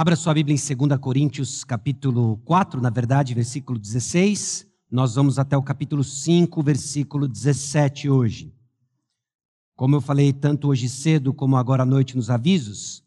Abra 0.00 0.14
sua 0.14 0.32
Bíblia 0.32 0.54
em 0.54 0.76
2 0.76 1.00
Coríntios, 1.00 1.64
capítulo 1.64 2.36
4, 2.44 2.80
na 2.80 2.88
verdade, 2.88 3.34
versículo 3.34 3.80
16. 3.80 4.64
Nós 4.88 5.16
vamos 5.16 5.40
até 5.40 5.56
o 5.56 5.62
capítulo 5.62 6.04
5, 6.04 6.62
versículo 6.62 7.26
17 7.26 8.08
hoje. 8.08 8.54
Como 9.74 9.96
eu 9.96 10.00
falei 10.00 10.32
tanto 10.32 10.68
hoje 10.68 10.88
cedo 10.88 11.34
como 11.34 11.56
agora 11.56 11.82
à 11.82 11.84
noite 11.84 12.14
nos 12.14 12.30
avisos, 12.30 13.02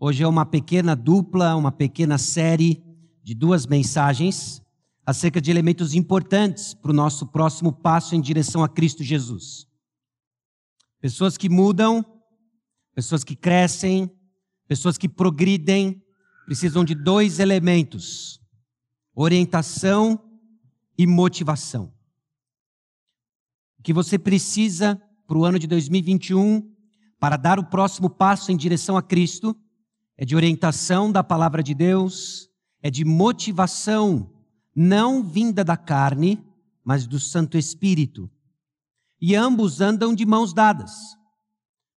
hoje 0.00 0.24
é 0.24 0.26
uma 0.26 0.44
pequena 0.44 0.96
dupla, 0.96 1.54
uma 1.54 1.70
pequena 1.70 2.18
série 2.18 2.82
de 3.22 3.36
duas 3.36 3.64
mensagens 3.64 4.60
acerca 5.06 5.40
de 5.40 5.48
elementos 5.48 5.94
importantes 5.94 6.74
para 6.74 6.90
o 6.90 6.94
nosso 6.94 7.24
próximo 7.28 7.72
passo 7.72 8.16
em 8.16 8.20
direção 8.20 8.64
a 8.64 8.68
Cristo 8.68 9.04
Jesus. 9.04 9.68
Pessoas 11.00 11.36
que 11.36 11.48
mudam, 11.48 12.04
pessoas 12.96 13.22
que 13.22 13.36
crescem, 13.36 14.10
pessoas 14.66 14.98
que 14.98 15.08
progridem, 15.08 16.02
precisam 16.44 16.84
de 16.84 16.94
dois 16.94 17.38
elementos: 17.38 18.40
orientação 19.14 20.20
e 20.96 21.06
motivação. 21.06 21.92
O 23.78 23.82
que 23.82 23.92
você 23.92 24.18
precisa 24.18 25.00
para 25.26 25.38
o 25.38 25.44
ano 25.44 25.58
de 25.58 25.66
2021, 25.66 26.70
para 27.18 27.36
dar 27.36 27.58
o 27.58 27.64
próximo 27.64 28.10
passo 28.10 28.52
em 28.52 28.56
direção 28.56 28.96
a 28.96 29.02
Cristo, 29.02 29.56
é 30.16 30.24
de 30.24 30.36
orientação 30.36 31.10
da 31.10 31.24
palavra 31.24 31.62
de 31.62 31.74
Deus, 31.74 32.48
é 32.82 32.90
de 32.90 33.04
motivação, 33.04 34.30
não 34.74 35.22
vinda 35.22 35.64
da 35.64 35.76
carne, 35.76 36.44
mas 36.84 37.06
do 37.06 37.18
Santo 37.18 37.56
Espírito. 37.56 38.30
E 39.20 39.34
ambos 39.34 39.80
andam 39.80 40.14
de 40.14 40.26
mãos 40.26 40.52
dadas. 40.52 41.16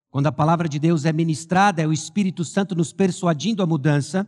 Quando 0.10 0.28
a 0.28 0.32
palavra 0.32 0.70
de 0.70 0.80
Deus 0.80 1.06
é 1.06 1.12
ministrada, 1.12 1.82
é 1.82 1.88
o 1.88 1.92
Espírito 1.92 2.46
Santo 2.46 2.74
nos 2.74 2.94
persuadindo 2.94 3.62
a 3.62 3.66
mudança. 3.66 4.26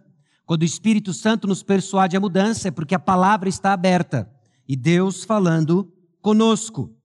Quando 0.48 0.62
o 0.62 0.66
Espírito 0.66 1.14
Santo 1.14 1.46
nos 1.46 1.62
persuade 1.62 2.16
a 2.16 2.22
mudança, 2.22 2.70
é 2.70 2.72
porque 2.72 2.96
a 2.96 3.00
palavra 3.00 3.50
está 3.50 3.74
aberta 3.74 4.32
e 4.66 4.78
Deus 4.78 5.26
falando 5.26 5.94
conosco. 6.22 6.96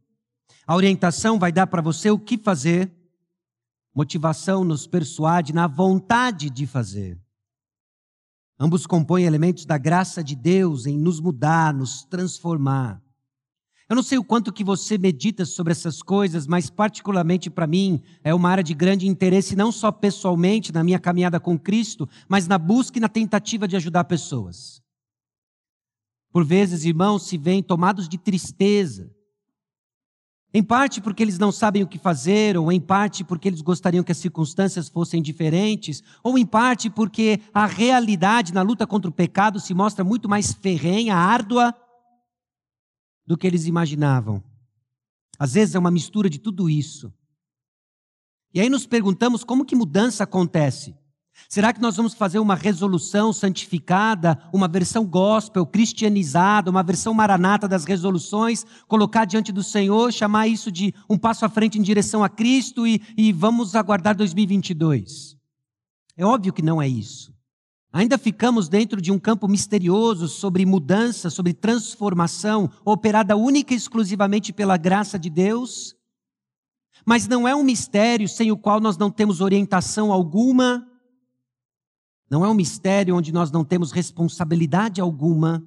A 0.64 0.76
orientação 0.76 1.40
vai 1.40 1.50
dar 1.50 1.66
para 1.66 1.82
você 1.82 2.08
o 2.08 2.20
que 2.20 2.38
fazer, 2.38 2.94
motivação 3.92 4.62
nos 4.62 4.86
persuade 4.86 5.52
na 5.52 5.66
vontade 5.66 6.48
de 6.48 6.68
fazer. 6.68 7.20
Ambos 8.60 8.86
compõem 8.86 9.24
elementos 9.24 9.66
da 9.66 9.76
graça 9.76 10.22
de 10.22 10.36
Deus 10.36 10.86
em 10.86 10.96
nos 10.96 11.18
mudar, 11.18 11.74
nos 11.74 12.04
transformar. 12.04 13.02
Eu 13.92 13.96
não 13.96 14.02
sei 14.02 14.16
o 14.16 14.24
quanto 14.24 14.54
que 14.54 14.64
você 14.64 14.96
medita 14.96 15.44
sobre 15.44 15.70
essas 15.70 16.00
coisas, 16.02 16.46
mas 16.46 16.70
particularmente 16.70 17.50
para 17.50 17.66
mim 17.66 18.02
é 18.24 18.32
uma 18.34 18.48
área 18.48 18.64
de 18.64 18.72
grande 18.72 19.06
interesse 19.06 19.54
não 19.54 19.70
só 19.70 19.92
pessoalmente 19.92 20.72
na 20.72 20.82
minha 20.82 20.98
caminhada 20.98 21.38
com 21.38 21.58
Cristo, 21.58 22.08
mas 22.26 22.48
na 22.48 22.56
busca 22.56 22.96
e 22.96 23.02
na 23.02 23.08
tentativa 23.10 23.68
de 23.68 23.76
ajudar 23.76 24.04
pessoas. 24.04 24.80
Por 26.32 26.42
vezes, 26.42 26.86
irmãos, 26.86 27.24
se 27.24 27.36
veem 27.36 27.62
tomados 27.62 28.08
de 28.08 28.16
tristeza, 28.16 29.14
em 30.54 30.62
parte 30.62 30.98
porque 30.98 31.22
eles 31.22 31.38
não 31.38 31.52
sabem 31.52 31.82
o 31.82 31.86
que 31.86 31.98
fazer, 31.98 32.56
ou 32.56 32.72
em 32.72 32.80
parte 32.80 33.22
porque 33.22 33.46
eles 33.46 33.60
gostariam 33.60 34.02
que 34.02 34.12
as 34.12 34.16
circunstâncias 34.16 34.88
fossem 34.88 35.20
diferentes, 35.20 36.02
ou 36.24 36.38
em 36.38 36.46
parte 36.46 36.88
porque 36.88 37.40
a 37.52 37.66
realidade 37.66 38.54
na 38.54 38.62
luta 38.62 38.86
contra 38.86 39.10
o 39.10 39.14
pecado 39.14 39.60
se 39.60 39.74
mostra 39.74 40.02
muito 40.02 40.30
mais 40.30 40.50
ferrenha, 40.50 41.14
árdua, 41.14 41.74
do 43.26 43.36
que 43.36 43.46
eles 43.46 43.66
imaginavam. 43.66 44.42
Às 45.38 45.54
vezes 45.54 45.74
é 45.74 45.78
uma 45.78 45.90
mistura 45.90 46.28
de 46.28 46.38
tudo 46.38 46.68
isso. 46.68 47.12
E 48.54 48.60
aí 48.60 48.68
nos 48.68 48.86
perguntamos 48.86 49.44
como 49.44 49.64
que 49.64 49.74
mudança 49.74 50.24
acontece. 50.24 50.94
Será 51.48 51.72
que 51.72 51.80
nós 51.80 51.96
vamos 51.96 52.14
fazer 52.14 52.38
uma 52.38 52.54
resolução 52.54 53.32
santificada, 53.32 54.38
uma 54.52 54.68
versão 54.68 55.04
gospel, 55.04 55.66
cristianizada, 55.66 56.70
uma 56.70 56.82
versão 56.82 57.14
maranata 57.14 57.66
das 57.66 57.84
resoluções, 57.84 58.64
colocar 58.86 59.24
diante 59.24 59.50
do 59.50 59.62
Senhor, 59.62 60.12
chamar 60.12 60.46
isso 60.46 60.70
de 60.70 60.94
um 61.08 61.18
passo 61.18 61.44
à 61.44 61.48
frente 61.48 61.78
em 61.78 61.82
direção 61.82 62.22
a 62.22 62.28
Cristo 62.28 62.86
e, 62.86 63.02
e 63.16 63.32
vamos 63.32 63.74
aguardar 63.74 64.14
2022? 64.14 65.36
É 66.16 66.24
óbvio 66.24 66.52
que 66.52 66.62
não 66.62 66.80
é 66.80 66.86
isso. 66.86 67.31
Ainda 67.92 68.16
ficamos 68.16 68.68
dentro 68.68 69.00
de 69.00 69.12
um 69.12 69.18
campo 69.18 69.46
misterioso 69.46 70.26
sobre 70.26 70.64
mudança, 70.64 71.28
sobre 71.28 71.52
transformação, 71.52 72.70
operada 72.84 73.36
única 73.36 73.74
e 73.74 73.76
exclusivamente 73.76 74.52
pela 74.52 74.76
graça 74.76 75.18
de 75.18 75.28
Deus. 75.28 75.94
Mas 77.04 77.28
não 77.28 77.46
é 77.46 77.54
um 77.54 77.62
mistério 77.62 78.28
sem 78.28 78.50
o 78.50 78.56
qual 78.56 78.80
nós 78.80 78.96
não 78.96 79.10
temos 79.10 79.40
orientação 79.40 80.12
alguma 80.12 80.86
não 82.32 82.46
é 82.46 82.48
um 82.48 82.54
mistério 82.54 83.14
onde 83.14 83.30
nós 83.30 83.50
não 83.50 83.62
temos 83.62 83.92
responsabilidade 83.92 85.02
alguma. 85.02 85.62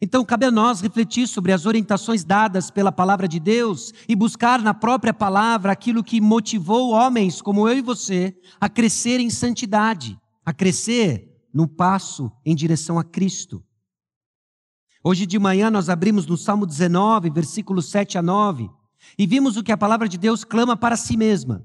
Então, 0.00 0.24
cabe 0.24 0.44
a 0.44 0.50
nós 0.50 0.80
refletir 0.80 1.26
sobre 1.26 1.52
as 1.52 1.64
orientações 1.64 2.22
dadas 2.22 2.70
pela 2.70 2.92
palavra 2.92 3.26
de 3.26 3.40
Deus 3.40 3.92
e 4.06 4.14
buscar 4.14 4.60
na 4.60 4.74
própria 4.74 5.14
palavra 5.14 5.72
aquilo 5.72 6.04
que 6.04 6.20
motivou 6.20 6.90
homens 6.90 7.40
como 7.40 7.66
eu 7.66 7.78
e 7.78 7.82
você 7.82 8.36
a 8.60 8.68
crescer 8.68 9.20
em 9.20 9.30
santidade, 9.30 10.20
a 10.44 10.52
crescer 10.52 11.48
no 11.52 11.66
passo 11.66 12.30
em 12.44 12.54
direção 12.54 12.98
a 12.98 13.04
Cristo. 13.04 13.64
Hoje 15.02 15.24
de 15.24 15.38
manhã 15.38 15.70
nós 15.70 15.88
abrimos 15.88 16.26
no 16.26 16.36
Salmo 16.36 16.66
19, 16.66 17.30
versículos 17.30 17.88
7 17.90 18.18
a 18.18 18.22
9, 18.22 18.68
e 19.16 19.26
vimos 19.26 19.56
o 19.56 19.62
que 19.62 19.72
a 19.72 19.76
palavra 19.76 20.08
de 20.08 20.18
Deus 20.18 20.44
clama 20.44 20.76
para 20.76 20.96
si 20.96 21.16
mesma 21.16 21.64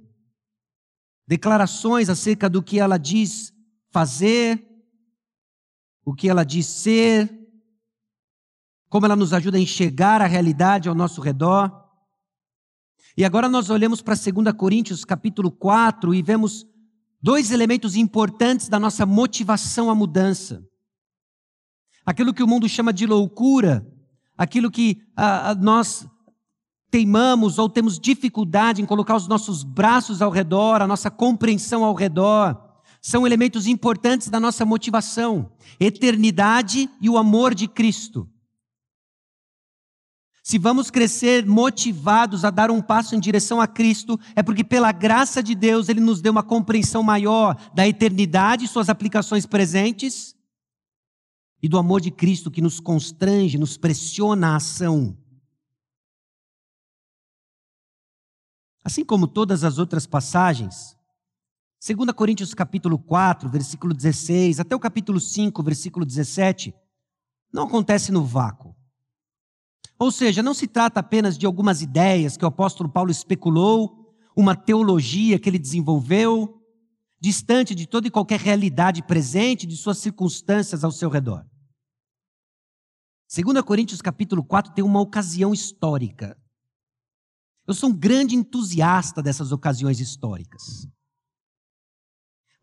declarações 1.32 2.10
acerca 2.10 2.50
do 2.50 2.62
que 2.62 2.78
ela 2.78 2.98
diz 2.98 3.54
fazer, 3.90 4.68
o 6.04 6.14
que 6.14 6.28
ela 6.28 6.44
diz 6.44 6.66
ser, 6.66 7.41
como 8.92 9.06
ela 9.06 9.16
nos 9.16 9.32
ajuda 9.32 9.58
a 9.58 9.62
enxergar 9.62 10.22
a 10.22 10.28
realidade 10.28 10.90
ao 10.90 10.94
nosso 10.94 11.22
redor. 11.22 11.72
E 13.16 13.24
agora 13.24 13.48
nós 13.48 13.70
olhamos 13.70 14.02
para 14.02 14.16
2 14.16 14.54
Coríntios 14.54 15.06
capítulo 15.06 15.50
4 15.50 16.14
e 16.14 16.22
vemos 16.22 16.66
dois 17.22 17.52
elementos 17.52 17.96
importantes 17.96 18.68
da 18.68 18.78
nossa 18.78 19.06
motivação 19.06 19.90
à 19.90 19.96
mudança. 19.96 20.62
Aquilo 22.06 22.34
que 22.34 22.44
o 22.44 22.48
mundo 22.48 22.68
chama 22.68 22.92
de 22.92 23.08
loucura, 23.08 23.88
aquilo 24.38 24.70
que 24.70 25.02
ah, 25.16 25.56
nós 25.56 26.06
teimamos 26.90 27.58
ou 27.58 27.70
temos 27.70 27.98
dificuldade 27.98 28.82
em 28.82 28.86
colocar 28.86 29.16
os 29.16 29.26
nossos 29.26 29.64
braços 29.64 30.22
ao 30.22 30.30
redor, 30.30 30.82
a 30.82 30.88
nossa 30.88 31.10
compreensão 31.10 31.86
ao 31.86 31.96
redor, 31.96 32.62
são 33.02 33.26
elementos 33.26 33.68
importantes 33.68 34.28
da 34.28 34.40
nossa 34.40 34.66
motivação, 34.66 35.50
eternidade 35.80 36.90
e 37.00 37.10
o 37.10 37.18
amor 37.18 37.56
de 37.56 37.70
Cristo. 37.70 38.30
Se 40.44 40.58
vamos 40.58 40.90
crescer 40.90 41.46
motivados 41.46 42.44
a 42.44 42.50
dar 42.50 42.72
um 42.72 42.82
passo 42.82 43.16
em 43.16 43.20
direção 43.20 43.62
a 43.62 43.68
Cristo, 43.68 44.20
é 44.36 44.42
porque, 44.42 44.64
pela 44.64 44.92
graça 44.92 45.42
de 45.42 45.54
Deus, 45.54 45.88
Ele 45.88 46.00
nos 46.00 46.20
deu 46.20 46.32
uma 46.32 46.42
compreensão 46.42 47.04
maior 47.04 47.56
da 47.76 47.88
eternidade 47.88 48.66
e 48.66 48.68
suas 48.68 48.90
aplicações 48.90 49.46
presentes, 49.46 50.36
e 51.62 51.70
do 51.70 51.78
amor 51.78 52.02
de 52.02 52.10
Cristo 52.10 52.50
que 52.50 52.62
nos 52.62 52.80
constrange, 52.80 53.58
nos 53.58 53.78
pressiona 53.78 54.54
a 54.54 54.56
ação. 54.56 55.16
Assim 58.84 59.06
como 59.06 59.28
todas 59.28 59.64
as 59.64 59.78
outras 59.78 60.08
passagens, 60.08 60.98
2 61.86 62.12
Coríntios 62.14 62.56
capítulo 62.56 62.98
4, 62.98 63.48
versículo 63.48 63.94
16, 63.94 64.60
até 64.60 64.76
o 64.76 64.80
capítulo 64.80 65.20
5, 65.20 65.62
versículo 65.62 66.04
17, 66.04 66.74
não 67.54 67.66
acontece 67.66 68.12
no 68.12 68.26
vácuo. 68.26 68.76
Ou 70.02 70.10
seja, 70.10 70.42
não 70.42 70.56
se 70.56 70.66
trata 70.66 71.00
apenas 71.00 71.38
de 71.38 71.46
algumas 71.46 71.84
ideias 71.84 72.36
que 72.36 72.44
o 72.44 72.48
apóstolo 72.48 72.90
Paulo 72.90 73.12
especulou, 73.12 74.12
uma 74.36 74.56
teologia 74.56 75.38
que 75.38 75.48
ele 75.48 75.60
desenvolveu, 75.60 76.60
distante 77.20 77.76
de 77.76 77.86
toda 77.86 78.08
e 78.08 78.10
qualquer 78.10 78.40
realidade 78.40 79.04
presente, 79.04 79.68
de 79.68 79.78
suas 79.78 80.00
circunstâncias 80.00 80.84
ao 80.84 80.92
seu 80.92 81.08
redor. 81.08 81.46
2 83.32 83.62
Coríntios 83.62 84.02
capítulo 84.02 84.44
4 84.44 84.74
tem 84.74 84.84
uma 84.84 85.00
ocasião 85.00 85.54
histórica. 85.54 86.36
Eu 87.68 87.76
sou 87.76 87.92
um 87.92 87.96
grande 87.96 88.36
entusiasta 88.36 89.22
dessas 89.22 89.52
ocasiões 89.52 90.00
históricas. 90.00 90.88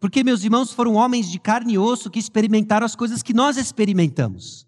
Porque 0.01 0.25
meus 0.25 0.43
irmãos 0.43 0.73
foram 0.73 0.95
homens 0.95 1.31
de 1.31 1.39
carne 1.39 1.75
e 1.75 1.79
osso 1.79 2.11
que 2.11 2.19
experimentaram 2.19 2.85
as 2.85 2.97
coisas 2.97 3.23
que 3.23 3.33
nós 3.33 3.57
experimentamos. 3.57 4.68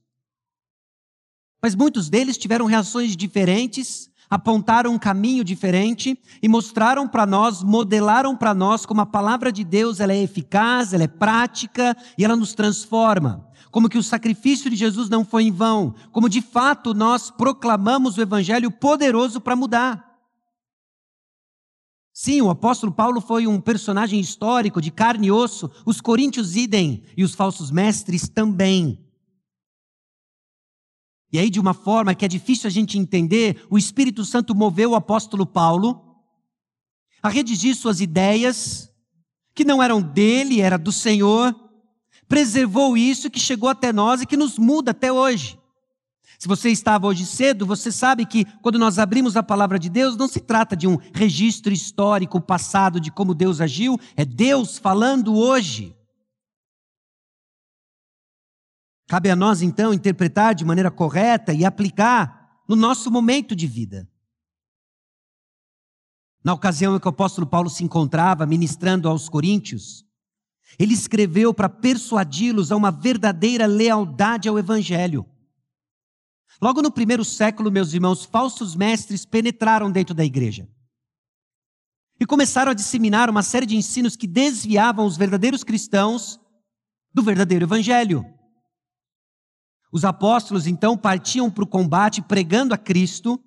Mas 1.63 1.75
muitos 1.75 2.09
deles 2.09 2.39
tiveram 2.39 2.65
reações 2.65 3.17
diferentes, 3.17 4.11
apontaram 4.31 4.95
um 4.95 4.99
caminho 4.99 5.43
diferente 5.43 6.17
e 6.41 6.49
mostraram 6.49 7.07
para 7.09 7.27
nós, 7.27 7.63
modelaram 7.63 8.37
para 8.37 8.55
nós 8.55 8.87
como 8.87 9.01
a 9.01 9.07
palavra 9.07 9.51
de 9.51 9.65
Deus 9.65 10.01
ela 10.01 10.13
é 10.13 10.23
eficaz, 10.23 10.95
ela 10.95 11.05
é 11.05 11.09
prática 11.09 11.97
e 12.17 12.25
ela 12.25 12.37
nos 12.37 12.55
transforma. 12.55 13.47
Como 13.71 13.89
que 13.89 13.99
o 13.99 14.03
sacrifício 14.03 14.71
de 14.71 14.77
Jesus 14.77 15.09
não 15.09 15.25
foi 15.25 15.45
em 15.45 15.53
vão, 15.53 15.95
como 16.13 16.29
de 16.29 16.41
fato 16.41 16.95
nós 16.95 17.31
proclamamos 17.31 18.17
o 18.17 18.23
evangelho 18.23 18.71
poderoso 18.71 19.41
para 19.41 19.57
mudar. 19.57 20.11
Sim, 22.13 22.41
o 22.43 22.51
apóstolo 22.51 22.93
Paulo 22.93 23.21
foi 23.21 23.47
um 23.47 23.61
personagem 23.61 24.21
histórico 24.21 24.81
de 24.81 24.91
carne 24.91 25.29
e 25.29 25.31
osso, 25.31 25.71
os 25.87 26.01
coríntios 26.01 26.57
idem 26.57 27.03
e 27.17 27.25
os 27.25 27.35
falsos 27.35 27.71
mestres 27.71 28.29
também. 28.29 29.10
E 31.33 31.39
aí, 31.39 31.49
de 31.49 31.61
uma 31.61 31.75
forma 31.75 32.15
que 32.15 32.25
é 32.25 32.29
difícil 32.29 32.67
a 32.67 32.71
gente 32.71 32.99
entender, 32.99 33.65
o 33.71 33.79
Espírito 33.79 34.25
Santo 34.25 34.55
moveu 34.55 34.91
o 34.91 34.95
apóstolo 34.97 35.47
Paulo 35.47 36.01
a 37.23 37.29
redigir 37.29 37.75
suas 37.77 38.01
ideias, 38.01 38.91
que 39.55 39.65
não 39.65 39.83
eram 39.83 40.01
dele, 40.01 40.61
era 40.61 40.77
do 40.77 40.91
Senhor, 40.91 41.55
preservou 42.29 42.97
isso 42.97 43.31
que 43.31 43.39
chegou 43.39 43.69
até 43.69 43.93
nós 43.93 44.23
e 44.23 44.27
que 44.27 44.37
nos 44.37 44.59
muda 44.59 44.91
até 44.93 45.13
hoje. 45.13 45.59
Se 46.39 46.49
você 46.49 46.71
estava 46.71 47.07
hoje 47.07 47.27
cedo, 47.27 47.67
você 47.67 47.93
sabe 47.93 48.25
que 48.25 48.47
quando 48.63 48.79
nós 48.79 48.99
abrimos 48.99 49.37
a 49.37 49.43
palavra 49.43 49.79
de 49.79 49.91
Deus, 49.91 50.17
não 50.17 50.27
se 50.27 50.41
trata 50.41 50.75
de 50.75 50.89
um 50.89 50.97
registro 51.13 51.71
histórico 51.71 52.41
passado 52.41 52.99
de 52.99 53.11
como 53.11 53.35
Deus 53.35 53.61
agiu, 53.61 54.01
é 54.17 54.25
Deus 54.25 54.79
falando 54.79 55.37
hoje. 55.37 55.95
Cabe 59.11 59.29
a 59.29 59.35
nós, 59.35 59.61
então, 59.61 59.93
interpretar 59.93 60.55
de 60.55 60.65
maneira 60.65 60.89
correta 60.89 61.53
e 61.53 61.65
aplicar 61.65 62.63
no 62.69 62.77
nosso 62.77 63.11
momento 63.11 63.57
de 63.57 63.67
vida. 63.67 64.09
Na 66.45 66.55
ocasião 66.55 66.95
em 66.95 67.01
que 67.01 67.09
o 67.09 67.11
apóstolo 67.11 67.45
Paulo 67.45 67.69
se 67.69 67.83
encontrava 67.83 68.47
ministrando 68.47 69.09
aos 69.09 69.29
coríntios, 69.29 70.07
ele 70.79 70.95
escreveu 70.95 71.53
para 71.53 71.69
persuadi-los 71.69 72.71
a 72.71 72.77
uma 72.77 72.93
verdadeira 72.93 73.67
lealdade 73.67 74.49
ao 74.49 74.57
evangelho. 74.57 75.27
Logo 76.63 76.81
no 76.81 76.93
primeiro 76.93 77.25
século, 77.25 77.69
meus 77.69 77.93
irmãos, 77.93 78.25
falsos 78.25 78.77
mestres 78.77 79.27
penetraram 79.27 79.91
dentro 79.91 80.15
da 80.15 80.25
igreja 80.25 80.69
e 82.21 82.25
começaram 82.25 82.71
a 82.71 82.75
disseminar 82.75 83.29
uma 83.29 83.43
série 83.43 83.67
de 83.67 83.75
ensinos 83.75 84.15
que 84.15 84.29
desviavam 84.29 85.05
os 85.05 85.17
verdadeiros 85.17 85.65
cristãos 85.65 86.39
do 87.13 87.25
verdadeiro 87.25 87.65
evangelho. 87.65 88.39
Os 89.93 90.05
apóstolos 90.05 90.67
então 90.67 90.97
partiam 90.97 91.51
para 91.51 91.65
o 91.65 91.67
combate 91.67 92.23
pregando 92.23 92.73
a 92.73 92.79
Cristo, 92.79 93.41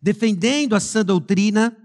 defendendo 0.00 0.74
a 0.74 0.80
sã 0.80 1.04
doutrina, 1.04 1.76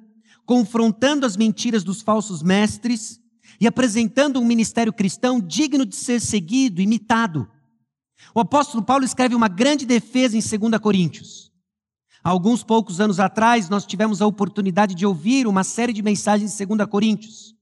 confrontando 0.46 1.26
as 1.26 1.36
mentiras 1.36 1.84
dos 1.84 2.02
falsos 2.02 2.42
mestres 2.42 3.20
e 3.60 3.68
apresentando 3.68 4.40
um 4.40 4.46
ministério 4.46 4.94
cristão 4.94 5.42
digno 5.42 5.86
de 5.86 5.96
ser 5.96 6.22
seguido, 6.22 6.82
imitado. 6.82 7.48
O 8.34 8.40
apóstolo 8.40 8.84
Paulo 8.84 9.04
escreve 9.04 9.36
uma 9.36 9.48
grande 9.48 9.86
defesa 9.86 10.38
em 10.38 10.60
2 10.70 10.80
Coríntios. 10.82 11.52
Alguns 12.24 12.64
poucos 12.64 13.00
anos 13.00 13.20
atrás, 13.20 13.70
nós 13.70 13.86
tivemos 13.86 14.22
a 14.22 14.28
oportunidade 14.28 14.96
de 14.96 15.06
ouvir 15.06 15.48
uma 15.48 15.64
série 15.64 15.94
de 15.94 16.02
mensagens 16.02 16.60
em 16.60 16.66
2 16.66 16.90
Coríntios. 16.90 17.57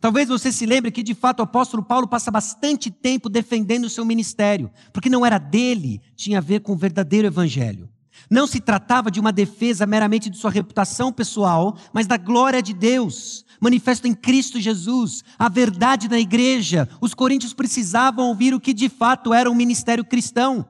Talvez 0.00 0.28
você 0.28 0.52
se 0.52 0.64
lembre 0.64 0.92
que, 0.92 1.02
de 1.02 1.14
fato, 1.14 1.40
o 1.40 1.42
apóstolo 1.42 1.82
Paulo 1.82 2.06
passa 2.06 2.30
bastante 2.30 2.90
tempo 2.90 3.28
defendendo 3.28 3.84
o 3.84 3.90
seu 3.90 4.04
ministério, 4.04 4.70
porque 4.92 5.10
não 5.10 5.26
era 5.26 5.38
dele, 5.38 6.00
tinha 6.14 6.38
a 6.38 6.42
ver 6.42 6.60
com 6.60 6.72
o 6.72 6.76
verdadeiro 6.76 7.26
evangelho. 7.26 7.88
Não 8.30 8.46
se 8.46 8.60
tratava 8.60 9.10
de 9.10 9.18
uma 9.18 9.32
defesa 9.32 9.86
meramente 9.86 10.30
de 10.30 10.36
sua 10.36 10.50
reputação 10.50 11.12
pessoal, 11.12 11.76
mas 11.92 12.06
da 12.06 12.16
glória 12.16 12.62
de 12.62 12.72
Deus, 12.72 13.44
manifesto 13.60 14.06
em 14.06 14.14
Cristo 14.14 14.60
Jesus, 14.60 15.24
a 15.38 15.48
verdade 15.48 16.08
na 16.08 16.18
igreja. 16.18 16.88
Os 17.00 17.12
coríntios 17.12 17.52
precisavam 17.52 18.28
ouvir 18.28 18.54
o 18.54 18.60
que 18.60 18.72
de 18.72 18.88
fato 18.88 19.34
era 19.34 19.50
um 19.50 19.54
ministério 19.54 20.04
cristão. 20.04 20.66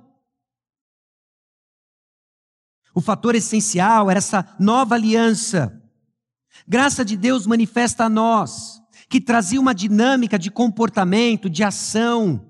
O 2.95 3.01
fator 3.01 3.35
essencial 3.35 4.11
era 4.11 4.19
essa 4.19 4.57
nova 4.59 4.95
aliança. 4.95 5.83
Graça 6.67 7.05
de 7.05 7.17
Deus 7.17 7.47
manifesta 7.47 8.05
a 8.05 8.09
nós 8.09 8.79
que 9.08 9.20
trazia 9.20 9.60
uma 9.60 9.75
dinâmica 9.75 10.38
de 10.38 10.50
comportamento, 10.50 11.49
de 11.49 11.64
ação, 11.64 12.44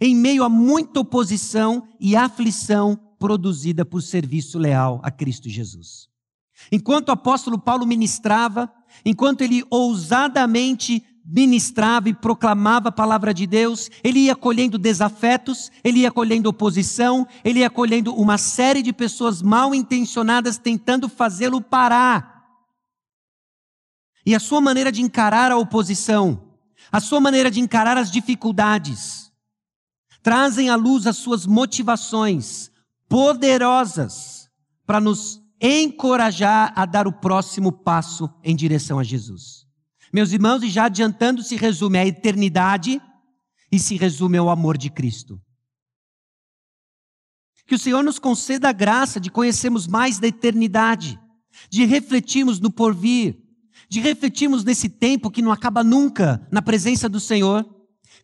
em 0.00 0.14
meio 0.14 0.44
a 0.44 0.48
muita 0.48 1.00
oposição 1.00 1.88
e 1.98 2.14
aflição 2.14 2.98
produzida 3.18 3.84
por 3.84 4.02
serviço 4.02 4.58
leal 4.58 5.00
a 5.02 5.10
Cristo 5.10 5.48
Jesus. 5.48 6.08
Enquanto 6.70 7.08
o 7.08 7.12
apóstolo 7.12 7.58
Paulo 7.58 7.86
ministrava, 7.86 8.70
enquanto 9.04 9.40
ele 9.40 9.64
ousadamente 9.70 11.02
ministrava 11.24 12.10
e 12.10 12.14
proclamava 12.14 12.90
a 12.90 12.92
palavra 12.92 13.32
de 13.32 13.46
Deus, 13.46 13.90
ele 14.02 14.20
ia 14.20 14.36
colhendo 14.36 14.76
desafetos, 14.76 15.70
ele 15.82 16.00
ia 16.00 16.10
colhendo 16.10 16.50
oposição, 16.50 17.26
ele 17.42 17.60
ia 17.60 17.70
colhendo 17.70 18.14
uma 18.14 18.36
série 18.36 18.82
de 18.82 18.92
pessoas 18.92 19.40
mal 19.40 19.74
intencionadas 19.74 20.58
tentando 20.58 21.08
fazê-lo 21.08 21.62
parar 21.62 22.33
e 24.26 24.34
a 24.34 24.40
sua 24.40 24.60
maneira 24.60 24.90
de 24.90 25.02
encarar 25.02 25.52
a 25.52 25.56
oposição, 25.56 26.54
a 26.90 27.00
sua 27.00 27.20
maneira 27.20 27.50
de 27.50 27.60
encarar 27.60 27.96
as 27.96 28.10
dificuldades, 28.10 29.32
trazem 30.22 30.70
à 30.70 30.76
luz 30.76 31.06
as 31.06 31.16
suas 31.16 31.46
motivações 31.46 32.70
poderosas 33.08 34.48
para 34.86 35.00
nos 35.00 35.40
encorajar 35.60 36.72
a 36.74 36.84
dar 36.86 37.06
o 37.06 37.12
próximo 37.12 37.70
passo 37.70 38.28
em 38.42 38.56
direção 38.56 38.98
a 38.98 39.04
Jesus. 39.04 39.66
Meus 40.12 40.32
irmãos, 40.32 40.62
e 40.62 40.70
já 40.70 40.84
adiantando, 40.84 41.42
se 41.42 41.56
resume 41.56 41.98
à 41.98 42.06
eternidade 42.06 43.00
e 43.70 43.78
se 43.78 43.96
resume 43.96 44.38
ao 44.38 44.48
amor 44.48 44.78
de 44.78 44.88
Cristo. 44.88 45.40
Que 47.66 47.74
o 47.74 47.78
Senhor 47.78 48.02
nos 48.02 48.18
conceda 48.18 48.68
a 48.68 48.72
graça 48.72 49.18
de 49.18 49.30
conhecermos 49.30 49.86
mais 49.86 50.18
da 50.18 50.28
eternidade, 50.28 51.18
de 51.70 51.84
refletirmos 51.84 52.60
no 52.60 52.70
porvir, 52.70 53.43
de 53.88 54.00
refletirmos 54.00 54.64
nesse 54.64 54.88
tempo 54.88 55.30
que 55.30 55.42
não 55.42 55.52
acaba 55.52 55.84
nunca 55.84 56.46
na 56.50 56.62
presença 56.62 57.08
do 57.08 57.20
Senhor. 57.20 57.64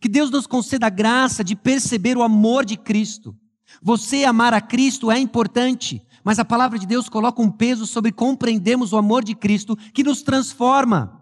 Que 0.01 0.09
Deus 0.09 0.31
nos 0.31 0.47
conceda 0.47 0.87
a 0.87 0.91
graça 0.91 1.45
de 1.45 1.55
perceber 1.55 2.17
o 2.17 2.23
amor 2.23 2.65
de 2.65 2.77
Cristo. 2.77 3.37
Você 3.83 4.25
amar 4.25 4.53
a 4.55 4.61
Cristo 4.61 5.11
é 5.11 5.19
importante, 5.19 6.03
mas 6.25 6.39
a 6.39 6.45
palavra 6.45 6.79
de 6.79 6.87
Deus 6.87 7.09
coloca 7.09 7.43
um 7.43 7.51
peso 7.51 7.87
sobre 7.87 8.13
compreendermos 8.13 8.93
o 8.93 8.97
amor 8.97 9.25
de 9.25 9.35
Cristo 9.35 9.77
que 9.95 10.03
nos 10.03 10.23
transforma. 10.23 11.21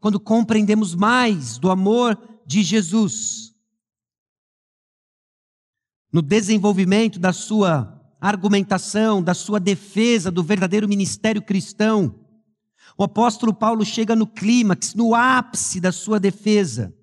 Quando 0.00 0.20
compreendemos 0.20 0.94
mais 0.94 1.58
do 1.58 1.70
amor 1.70 2.18
de 2.46 2.62
Jesus. 2.62 3.54
No 6.12 6.22
desenvolvimento 6.22 7.18
da 7.18 7.32
sua 7.32 7.90
argumentação, 8.20 9.22
da 9.22 9.34
sua 9.34 9.58
defesa 9.58 10.30
do 10.30 10.42
verdadeiro 10.42 10.88
ministério 10.88 11.42
cristão, 11.42 12.23
o 12.96 13.04
apóstolo 13.04 13.52
Paulo 13.52 13.84
chega 13.84 14.14
no 14.14 14.26
clímax, 14.26 14.94
no 14.94 15.14
ápice 15.14 15.80
da 15.80 15.90
sua 15.90 16.20
defesa, 16.20 16.94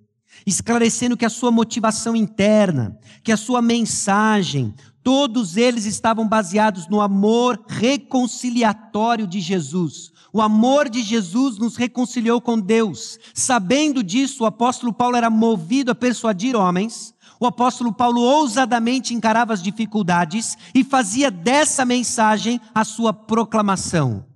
esclarecendo 0.45 1.17
que 1.17 1.25
a 1.25 1.29
sua 1.29 1.51
motivação 1.51 2.15
interna, 2.15 2.97
que 3.23 3.31
a 3.31 3.37
sua 3.37 3.61
mensagem, 3.61 4.73
todos 5.03 5.57
eles 5.57 5.85
estavam 5.85 6.27
baseados 6.27 6.87
no 6.87 7.01
amor 7.01 7.61
reconciliatório 7.67 9.27
de 9.27 9.41
Jesus. 9.41 10.11
O 10.33 10.41
amor 10.41 10.87
de 10.87 11.03
Jesus 11.03 11.57
nos 11.57 11.75
reconciliou 11.75 12.39
com 12.39 12.57
Deus. 12.57 13.19
Sabendo 13.33 14.01
disso, 14.01 14.43
o 14.43 14.47
apóstolo 14.47 14.93
Paulo 14.93 15.17
era 15.17 15.29
movido 15.29 15.91
a 15.91 15.95
persuadir 15.95 16.55
homens. 16.55 17.13
O 17.37 17.45
apóstolo 17.45 17.91
Paulo 17.91 18.21
ousadamente 18.21 19.13
encarava 19.13 19.51
as 19.51 19.61
dificuldades 19.61 20.57
e 20.73 20.85
fazia 20.85 21.29
dessa 21.29 21.83
mensagem 21.83 22.61
a 22.73 22.85
sua 22.85 23.11
proclamação. 23.11 24.30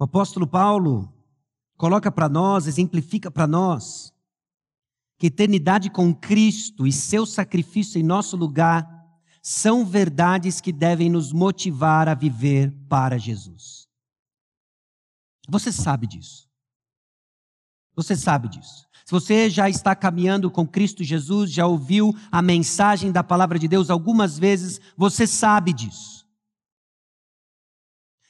O 0.00 0.04
apóstolo 0.04 0.46
Paulo 0.46 1.12
coloca 1.76 2.10
para 2.10 2.26
nós, 2.26 2.66
exemplifica 2.66 3.30
para 3.30 3.46
nós, 3.46 4.14
que 5.18 5.26
eternidade 5.26 5.90
com 5.90 6.14
Cristo 6.14 6.86
e 6.86 6.92
seu 6.92 7.26
sacrifício 7.26 8.00
em 8.00 8.02
nosso 8.02 8.34
lugar 8.34 8.88
são 9.42 9.84
verdades 9.84 10.58
que 10.58 10.72
devem 10.72 11.10
nos 11.10 11.34
motivar 11.34 12.08
a 12.08 12.14
viver 12.14 12.74
para 12.88 13.18
Jesus. 13.18 13.86
Você 15.46 15.70
sabe 15.70 16.06
disso. 16.06 16.48
Você 17.94 18.16
sabe 18.16 18.48
disso. 18.48 18.88
Se 19.04 19.12
você 19.12 19.50
já 19.50 19.68
está 19.68 19.94
caminhando 19.94 20.50
com 20.50 20.66
Cristo 20.66 21.04
Jesus, 21.04 21.52
já 21.52 21.66
ouviu 21.66 22.16
a 22.32 22.40
mensagem 22.40 23.12
da 23.12 23.22
palavra 23.22 23.58
de 23.58 23.68
Deus 23.68 23.90
algumas 23.90 24.38
vezes, 24.38 24.80
você 24.96 25.26
sabe 25.26 25.74
disso. 25.74 26.19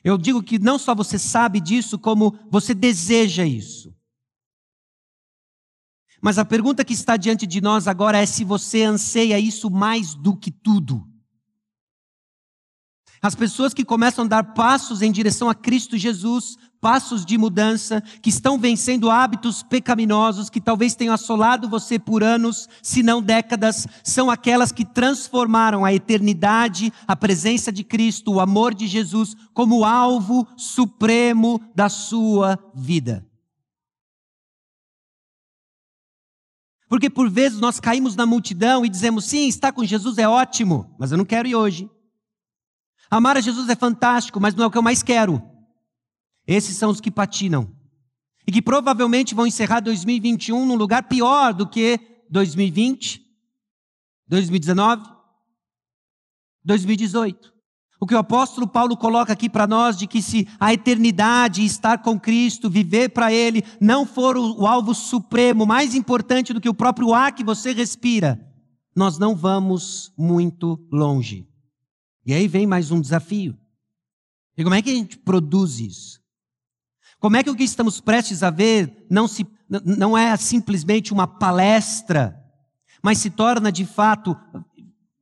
Eu 0.02 0.16
digo 0.16 0.42
que 0.42 0.59
não 0.59 0.78
só 0.78 0.95
você 0.95 1.19
sabe 1.19 1.61
disso, 1.61 1.99
como 1.99 2.38
você 2.50 2.75
deseja 2.75 3.45
isso. 3.45 3.95
Mas 6.23 6.38
a 6.38 6.45
pergunta 6.45 6.85
que 6.85 6.92
está 6.92 7.16
diante 7.16 7.47
de 7.47 7.61
nós 7.61 7.88
agora 7.88 8.19
é 8.19 8.26
se 8.26 8.45
você 8.45 8.83
anseia 8.83 9.38
isso 9.38 9.71
mais 9.71 10.14
do 10.14 10.37
que 10.37 10.50
tudo. 10.50 11.07
As 13.23 13.35
pessoas 13.35 13.75
que 13.75 13.85
começam 13.85 14.25
a 14.25 14.28
dar 14.28 14.54
passos 14.54 15.02
em 15.02 15.12
direção 15.12 15.49
a 15.49 15.54
Cristo 15.54 15.97
Jesus 15.97 16.57
passos 16.80 17.26
de 17.26 17.37
mudança, 17.37 18.02
que 18.22 18.30
estão 18.30 18.58
vencendo 18.58 19.10
hábitos 19.10 19.62
pecaminosos 19.62 20.49
que 20.49 20.60
talvez 20.60 20.94
tenham 20.94 21.12
assolado 21.12 21.68
você 21.68 21.99
por 21.99 22.22
anos, 22.22 22.68
se 22.82 23.02
não 23.02 23.20
décadas, 23.20 23.87
são 24.02 24.30
aquelas 24.30 24.72
que 24.72 24.84
transformaram 24.84 25.84
a 25.84 25.92
eternidade, 25.92 26.92
a 27.06 27.14
presença 27.14 27.70
de 27.70 27.84
Cristo, 27.84 28.32
o 28.32 28.40
amor 28.40 28.75
de 28.75 28.87
Jesus, 28.87 29.37
como 29.52 29.84
alvo 29.84 30.46
supremo 30.56 31.60
da 31.75 31.88
sua 31.88 32.58
vida. 32.75 33.26
Porque 36.88 37.08
por 37.08 37.30
vezes 37.30 37.60
nós 37.60 37.78
caímos 37.78 38.16
na 38.16 38.26
multidão 38.26 38.84
e 38.84 38.88
dizemos: 38.88 39.26
sim, 39.26 39.46
estar 39.46 39.70
com 39.70 39.84
Jesus 39.84 40.18
é 40.18 40.28
ótimo, 40.28 40.92
mas 40.99 41.12
eu 41.12 41.18
não 41.18 41.25
quero 41.25 41.46
ir 41.46 41.54
hoje. 41.54 41.88
Amar 43.08 43.37
a 43.37 43.40
Jesus 43.40 43.68
é 43.68 43.76
fantástico, 43.76 44.40
mas 44.40 44.54
não 44.54 44.64
é 44.64 44.66
o 44.66 44.70
que 44.70 44.78
eu 44.78 44.82
mais 44.82 45.02
quero. 45.02 45.50
Esses 46.47 46.76
são 46.76 46.90
os 46.90 47.00
que 47.00 47.11
patinam. 47.11 47.75
E 48.47 48.52
que 48.52 48.62
provavelmente 48.62 49.35
vão 49.35 49.47
encerrar 49.47 49.80
2021 49.80 50.66
num 50.66 50.75
lugar 50.75 51.04
pior 51.04 51.52
do 51.52 51.68
que 51.68 52.00
2020, 52.30 53.23
2019, 54.26 55.02
2018. 56.64 57.52
O 58.00 58.06
que 58.06 58.14
o 58.14 58.18
apóstolo 58.18 58.66
Paulo 58.66 58.97
coloca 58.97 59.32
aqui 59.32 59.49
para 59.49 59.66
nós 59.66 59.97
de 59.97 60.06
que 60.06 60.23
se 60.23 60.49
a 60.59 60.73
eternidade, 60.73 61.62
estar 61.62 61.99
com 61.99 62.18
Cristo, 62.18 62.70
viver 62.70 63.11
para 63.11 63.30
Ele, 63.30 63.62
não 63.78 64.06
for 64.06 64.38
o, 64.38 64.62
o 64.62 64.66
alvo 64.66 64.94
supremo, 64.94 65.66
mais 65.66 65.94
importante 65.94 66.54
do 66.54 66.61
que 66.61 66.68
o 66.68 66.75
próprio 66.75 67.12
ar 67.12 67.32
que 67.32 67.44
você 67.44 67.75
respira, 67.75 68.40
nós 68.97 69.18
não 69.18 69.37
vamos 69.37 70.14
muito 70.16 70.82
longe. 70.90 71.47
E 72.25 72.32
aí 72.32 72.49
vem 72.49 72.66
mais 72.66 72.90
um 72.90 73.00
desafio. 73.00 73.59
E 74.56 74.62
como 74.62 74.75
é 74.75 74.80
que 74.80 74.90
a 74.90 74.94
gente 74.94 75.18
produz 75.18 75.78
isso? 75.78 76.20
Como 77.21 77.37
é 77.37 77.45
que 77.45 77.50
o 77.50 77.55
que 77.55 77.62
estamos 77.62 78.00
prestes 78.00 78.43
a 78.43 78.49
ver 78.49 79.07
não, 79.11 79.29
se, 79.29 79.47
não 79.85 80.17
é 80.17 80.35
simplesmente 80.39 81.12
uma 81.12 81.27
palestra, 81.27 82.35
mas 83.03 83.19
se 83.19 83.29
torna 83.29 83.71
de 83.71 83.85
fato 83.85 84.35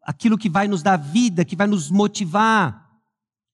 aquilo 0.03 0.39
que 0.39 0.49
vai 0.49 0.69
nos 0.69 0.81
dar 0.81 0.97
vida, 0.97 1.45
que 1.45 1.57
vai 1.57 1.67
nos 1.67 1.91
motivar, 1.91 2.89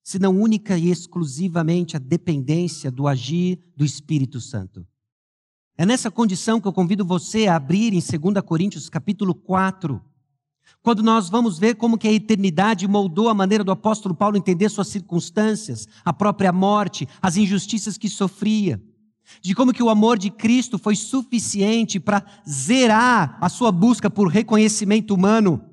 senão 0.03 0.39
única 0.39 0.77
e 0.77 0.91
exclusivamente 0.91 1.97
a 1.97 1.99
dependência 1.99 2.91
do 2.91 3.09
agir 3.09 3.59
do 3.75 3.85
Espírito 3.85 4.39
Santo. 4.39 4.87
É 5.77 5.87
nessa 5.87 6.11
condição 6.11 6.61
que 6.61 6.69
eu 6.69 6.73
convido 6.73 7.05
você 7.05 7.47
a 7.47 7.57
abrir 7.57 7.95
em 7.95 8.01
2 8.01 8.45
Coríntios 8.45 8.91
capítulo 8.91 9.35
4, 9.35 10.01
quando 10.85 11.03
nós 11.03 11.31
vamos 11.31 11.59
ver 11.59 11.77
como 11.77 11.97
que 11.97 12.07
a 12.07 12.13
eternidade 12.13 12.87
moldou 12.87 13.31
a 13.31 13.35
maneira 13.35 13.65
do 13.65 13.73
apóstolo 13.73 14.15
Paulo 14.15 14.37
entender 14.37 14.69
suas 14.69 14.89
circunstâncias, 14.89 15.89
a 16.05 16.13
própria 16.13 16.53
morte, 16.53 17.09
as 17.23 17.39
injustiças 17.39 17.97
que 17.97 18.07
sofria, 18.07 18.79
de 19.41 19.55
como 19.55 19.73
que 19.73 19.83
o 19.83 19.89
amor 19.89 20.19
de 20.19 20.31
Cristo 20.31 20.79
foi 20.79 20.95
suficiente 20.95 21.99
para 21.99 22.23
zerar 22.47 23.39
a 23.41 23.49
sua 23.49 23.73
busca 23.73 24.11
por 24.11 24.29
reconhecimento 24.29 25.15
humano 25.15 25.65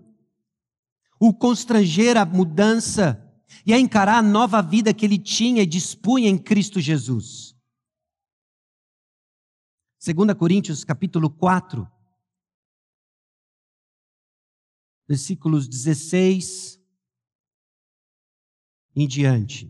o 1.19 1.33
constranger 1.33 2.15
a 2.15 2.23
mudança 2.23 3.21
e 3.65 3.73
a 3.73 3.79
encarar 3.79 4.19
a 4.19 4.23
nova 4.23 4.61
vida 4.61 4.93
que 4.93 5.05
ele 5.05 5.17
tinha 5.17 5.61
e 5.61 5.67
dispunha 5.67 6.29
em 6.29 6.37
Cristo 6.37 6.79
Jesus. 6.79 7.53
2 10.03 10.33
Coríntios 10.37 10.85
capítulo 10.85 11.29
4, 11.29 11.85
versículos 15.11 15.67
16 15.67 16.79
em 18.95 19.05
diante. 19.05 19.69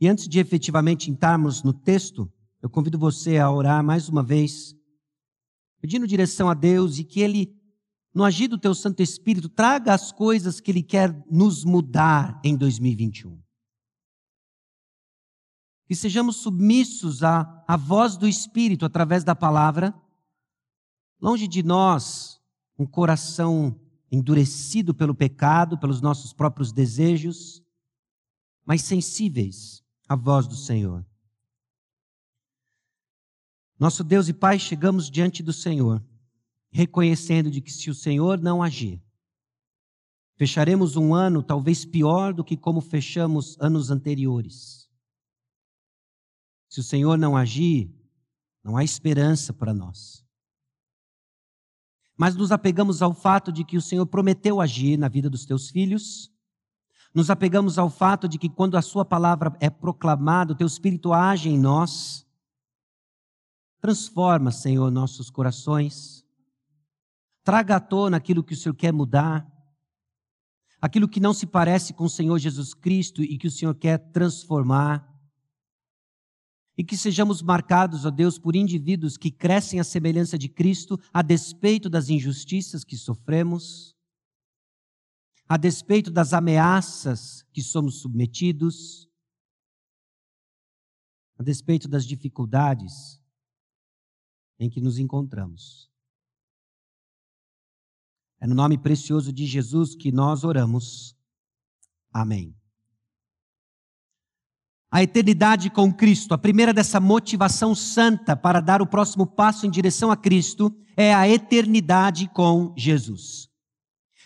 E 0.00 0.08
antes 0.08 0.26
de 0.26 0.40
efetivamente 0.40 1.08
entrarmos 1.08 1.62
no 1.62 1.72
texto, 1.72 2.28
eu 2.60 2.68
convido 2.68 2.98
você 2.98 3.38
a 3.38 3.48
orar 3.48 3.84
mais 3.84 4.08
uma 4.08 4.20
vez, 4.20 4.74
pedindo 5.80 6.04
direção 6.04 6.50
a 6.50 6.54
Deus 6.54 6.98
e 6.98 7.04
que 7.04 7.20
Ele 7.20 7.56
no 8.12 8.24
agir 8.24 8.48
do 8.48 8.58
teu 8.58 8.74
Santo 8.74 9.00
Espírito, 9.04 9.48
traga 9.48 9.94
as 9.94 10.10
coisas 10.10 10.58
que 10.60 10.72
Ele 10.72 10.82
quer 10.82 11.24
nos 11.30 11.64
mudar 11.64 12.40
em 12.42 12.56
2021. 12.56 13.40
Que 15.86 15.94
sejamos 15.94 16.38
submissos 16.38 17.22
à, 17.22 17.64
à 17.68 17.76
voz 17.76 18.16
do 18.16 18.26
Espírito 18.26 18.84
através 18.84 19.22
da 19.22 19.36
palavra, 19.36 19.94
longe 21.20 21.46
de 21.46 21.62
nós 21.62 22.42
um 22.76 22.86
coração 22.86 23.78
endurecido 24.12 24.94
pelo 24.94 25.14
pecado, 25.14 25.78
pelos 25.78 26.02
nossos 26.02 26.32
próprios 26.32 26.70
desejos, 26.70 27.62
mas 28.64 28.82
sensíveis 28.82 29.82
à 30.06 30.14
voz 30.14 30.46
do 30.46 30.54
Senhor. 30.54 31.04
Nosso 33.78 34.04
Deus 34.04 34.28
e 34.28 34.34
Pai, 34.34 34.58
chegamos 34.58 35.10
diante 35.10 35.42
do 35.42 35.52
Senhor 35.52 36.04
reconhecendo 36.72 37.50
de 37.50 37.60
que 37.60 37.70
se 37.70 37.90
o 37.90 37.94
Senhor 37.94 38.40
não 38.40 38.62
agir, 38.62 39.00
fecharemos 40.36 40.96
um 40.96 41.14
ano 41.14 41.42
talvez 41.42 41.84
pior 41.84 42.32
do 42.32 42.42
que 42.42 42.56
como 42.56 42.80
fechamos 42.80 43.56
anos 43.60 43.90
anteriores. 43.90 44.88
Se 46.70 46.80
o 46.80 46.82
Senhor 46.82 47.18
não 47.18 47.36
agir, 47.36 47.94
não 48.64 48.76
há 48.76 48.82
esperança 48.82 49.52
para 49.52 49.74
nós. 49.74 50.21
Mas 52.22 52.36
nos 52.36 52.52
apegamos 52.52 53.02
ao 53.02 53.12
fato 53.12 53.50
de 53.50 53.64
que 53.64 53.76
o 53.76 53.82
Senhor 53.82 54.06
prometeu 54.06 54.60
agir 54.60 54.96
na 54.96 55.08
vida 55.08 55.28
dos 55.28 55.44
teus 55.44 55.68
filhos. 55.68 56.30
Nos 57.12 57.28
apegamos 57.30 57.78
ao 57.78 57.90
fato 57.90 58.28
de 58.28 58.38
que 58.38 58.48
quando 58.48 58.76
a 58.76 58.82
sua 58.82 59.04
palavra 59.04 59.52
é 59.58 59.68
proclamada, 59.68 60.52
o 60.52 60.56
teu 60.56 60.68
espírito 60.68 61.12
age 61.12 61.48
em 61.48 61.58
nós. 61.58 62.24
Transforma, 63.80 64.52
Senhor, 64.52 64.88
nossos 64.88 65.30
corações 65.30 66.22
Traga 67.44 67.76
à 67.76 67.80
tona 67.80 68.16
aquilo 68.16 68.44
que 68.44 68.54
o 68.54 68.56
Senhor 68.56 68.74
quer 68.74 68.92
mudar, 68.92 69.44
aquilo 70.80 71.08
que 71.08 71.18
não 71.18 71.34
se 71.34 71.44
parece 71.44 71.92
com 71.92 72.04
o 72.04 72.10
Senhor 72.10 72.38
Jesus 72.38 72.72
Cristo 72.72 73.20
e 73.20 73.36
que 73.36 73.48
o 73.48 73.50
Senhor 73.50 73.74
quer 73.74 73.98
transformar. 74.12 75.11
E 76.76 76.82
que 76.82 76.96
sejamos 76.96 77.42
marcados, 77.42 78.06
ó 78.06 78.10
Deus, 78.10 78.38
por 78.38 78.56
indivíduos 78.56 79.16
que 79.16 79.30
crescem 79.30 79.78
à 79.78 79.84
semelhança 79.84 80.38
de 80.38 80.48
Cristo, 80.48 80.98
a 81.12 81.20
despeito 81.20 81.90
das 81.90 82.08
injustiças 82.08 82.82
que 82.82 82.96
sofremos, 82.96 83.94
a 85.46 85.56
despeito 85.58 86.10
das 86.10 86.32
ameaças 86.32 87.42
que 87.52 87.62
somos 87.62 88.00
submetidos, 88.00 89.06
a 91.38 91.42
despeito 91.42 91.88
das 91.88 92.06
dificuldades 92.06 93.20
em 94.58 94.70
que 94.70 94.80
nos 94.80 94.98
encontramos. 94.98 95.90
É 98.40 98.46
no 98.46 98.54
nome 98.54 98.78
precioso 98.78 99.32
de 99.32 99.44
Jesus 99.44 99.94
que 99.94 100.10
nós 100.10 100.42
oramos. 100.42 101.16
Amém. 102.12 102.56
A 104.92 105.02
eternidade 105.02 105.70
com 105.70 105.90
Cristo, 105.90 106.34
a 106.34 106.38
primeira 106.38 106.70
dessa 106.70 107.00
motivação 107.00 107.74
santa 107.74 108.36
para 108.36 108.60
dar 108.60 108.82
o 108.82 108.86
próximo 108.86 109.26
passo 109.26 109.66
em 109.66 109.70
direção 109.70 110.10
a 110.10 110.16
Cristo, 110.18 110.70
é 110.94 111.14
a 111.14 111.26
eternidade 111.26 112.28
com 112.28 112.74
Jesus. 112.76 113.48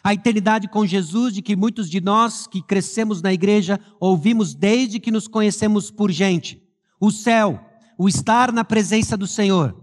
A 0.03 0.13
eternidade 0.13 0.67
com 0.67 0.85
Jesus, 0.85 1.33
de 1.35 1.41
que 1.41 1.55
muitos 1.55 1.89
de 1.89 2.01
nós 2.01 2.49
que 2.49 2.61
crescemos 2.61 3.23
na 3.23 3.33
igreja 3.33 3.79
ouvimos 4.01 4.57
desde 4.57 4.99
que 4.99 5.13
nos 5.13 5.29
conhecemos 5.29 5.89
por 5.89 6.11
gente. 6.11 6.61
O 7.01 7.13
céu, 7.13 7.65
o 7.97 8.09
estar 8.09 8.51
na 8.51 8.65
presença 8.65 9.17
do 9.17 9.29
Senhor. 9.29 9.81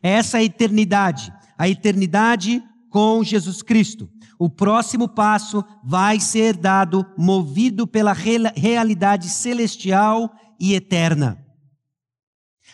É 0.00 0.10
essa 0.10 0.38
a 0.38 0.44
eternidade, 0.44 1.32
a 1.58 1.68
eternidade 1.68 2.62
com 2.92 3.24
Jesus 3.24 3.62
Cristo. 3.62 4.08
O 4.38 4.50
próximo 4.50 5.08
passo 5.08 5.64
vai 5.82 6.20
ser 6.20 6.54
dado 6.54 7.06
movido 7.16 7.86
pela 7.86 8.12
realidade 8.12 9.30
celestial 9.30 10.30
e 10.60 10.74
eterna. 10.74 11.42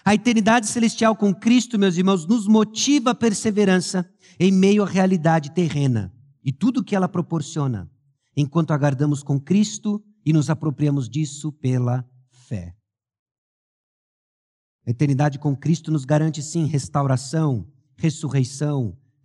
A 0.05 0.15
eternidade 0.15 0.67
celestial 0.67 1.15
com 1.15 1.33
Cristo, 1.33 1.79
meus 1.79 1.97
irmãos, 1.97 2.27
nos 2.27 2.49
motiva 2.49 3.11
a 3.11 3.15
perseverança 3.15 4.11
em 4.41 4.51
meio 4.51 4.83
à 4.83 4.87
realidade 4.87 5.53
terrena 5.53 6.13
e 6.45 6.53
tudo 6.53 6.83
que 6.83 6.97
ela 6.97 7.09
proporciona, 7.09 7.89
enquanto 8.37 8.73
aguardamos 8.73 9.23
com 9.23 9.39
Cristo 9.39 10.03
e 10.27 10.33
nos 10.33 10.51
apropriamos 10.51 11.09
disso 11.09 11.53
pela 11.53 12.05
fé. 12.49 12.75
A 14.85 14.91
eternidade 14.91 15.39
com 15.39 15.55
Cristo 15.55 15.93
nos 15.93 16.05
garante, 16.05 16.43
sim, 16.43 16.65
restauração, 16.65 17.69
ressurreição, 17.97 18.97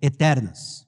eternas. 0.00 0.86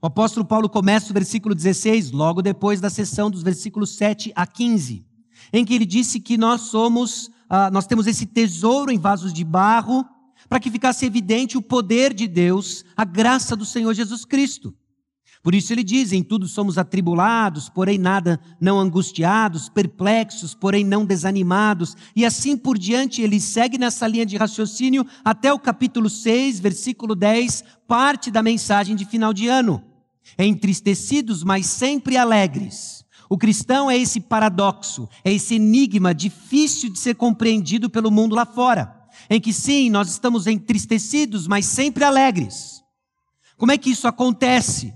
O 0.00 0.06
apóstolo 0.06 0.46
Paulo 0.46 0.68
começa 0.68 1.10
o 1.10 1.14
versículo 1.14 1.54
16, 1.54 2.12
logo 2.12 2.40
depois 2.40 2.80
da 2.80 2.88
sessão 2.88 3.30
dos 3.30 3.42
versículos 3.42 3.96
7 3.96 4.32
a 4.34 4.46
15, 4.46 5.04
em 5.52 5.64
que 5.64 5.74
ele 5.74 5.84
disse 5.84 6.20
que 6.20 6.38
nós 6.38 6.62
somos, 6.62 7.30
ah, 7.48 7.70
nós 7.70 7.86
temos 7.86 8.06
esse 8.06 8.24
tesouro 8.24 8.92
em 8.92 8.98
vasos 8.98 9.32
de 9.32 9.44
barro, 9.44 10.04
para 10.48 10.60
que 10.60 10.70
ficasse 10.70 11.04
evidente 11.04 11.58
o 11.58 11.62
poder 11.62 12.14
de 12.14 12.28
Deus, 12.28 12.84
a 12.96 13.04
graça 13.04 13.56
do 13.56 13.64
Senhor 13.64 13.92
Jesus 13.92 14.24
Cristo. 14.24 14.74
Por 15.42 15.54
isso 15.54 15.72
ele 15.72 15.84
diz: 15.84 16.12
em 16.12 16.22
tudo 16.22 16.48
somos 16.48 16.78
atribulados, 16.78 17.68
porém 17.68 17.98
nada 17.98 18.40
não 18.60 18.78
angustiados, 18.78 19.68
perplexos, 19.68 20.54
porém 20.54 20.84
não 20.84 21.04
desanimados, 21.04 21.96
e 22.14 22.24
assim 22.24 22.56
por 22.56 22.76
diante. 22.76 23.22
Ele 23.22 23.40
segue 23.40 23.78
nessa 23.78 24.06
linha 24.06 24.26
de 24.26 24.36
raciocínio 24.36 25.06
até 25.24 25.52
o 25.52 25.58
capítulo 25.58 26.10
6, 26.10 26.60
versículo 26.60 27.14
10, 27.14 27.64
parte 27.86 28.30
da 28.30 28.42
mensagem 28.42 28.96
de 28.96 29.04
final 29.04 29.32
de 29.32 29.48
ano. 29.48 29.82
Entristecidos, 30.38 31.42
mas 31.42 31.66
sempre 31.66 32.16
alegres. 32.16 33.04
O 33.30 33.36
cristão 33.36 33.90
é 33.90 33.96
esse 33.96 34.20
paradoxo, 34.20 35.08
é 35.22 35.32
esse 35.32 35.56
enigma 35.56 36.14
difícil 36.14 36.90
de 36.90 36.98
ser 36.98 37.14
compreendido 37.14 37.90
pelo 37.90 38.10
mundo 38.10 38.34
lá 38.34 38.46
fora, 38.46 38.94
em 39.28 39.40
que 39.40 39.52
sim, 39.52 39.90
nós 39.90 40.08
estamos 40.10 40.46
entristecidos, 40.46 41.46
mas 41.46 41.66
sempre 41.66 42.04
alegres. 42.04 42.82
Como 43.56 43.70
é 43.70 43.76
que 43.76 43.90
isso 43.90 44.08
acontece? 44.08 44.94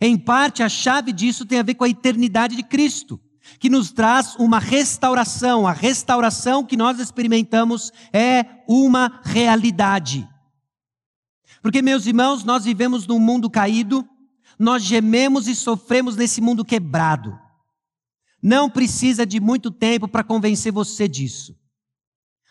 Em 0.00 0.16
parte, 0.16 0.62
a 0.62 0.68
chave 0.68 1.12
disso 1.12 1.46
tem 1.46 1.58
a 1.58 1.62
ver 1.62 1.74
com 1.74 1.84
a 1.84 1.88
eternidade 1.88 2.56
de 2.56 2.62
Cristo, 2.62 3.20
que 3.58 3.70
nos 3.70 3.90
traz 3.90 4.36
uma 4.36 4.58
restauração. 4.58 5.66
A 5.66 5.72
restauração 5.72 6.64
que 6.64 6.76
nós 6.76 6.98
experimentamos 6.98 7.92
é 8.12 8.44
uma 8.68 9.20
realidade. 9.24 10.28
Porque, 11.62 11.82
meus 11.82 12.06
irmãos, 12.06 12.44
nós 12.44 12.64
vivemos 12.64 13.06
num 13.06 13.18
mundo 13.18 13.50
caído, 13.50 14.06
nós 14.58 14.82
gememos 14.82 15.48
e 15.48 15.54
sofremos 15.54 16.16
nesse 16.16 16.40
mundo 16.40 16.64
quebrado. 16.64 17.36
Não 18.42 18.70
precisa 18.70 19.26
de 19.26 19.40
muito 19.40 19.70
tempo 19.70 20.06
para 20.06 20.22
convencer 20.22 20.72
você 20.72 21.08
disso. 21.08 21.56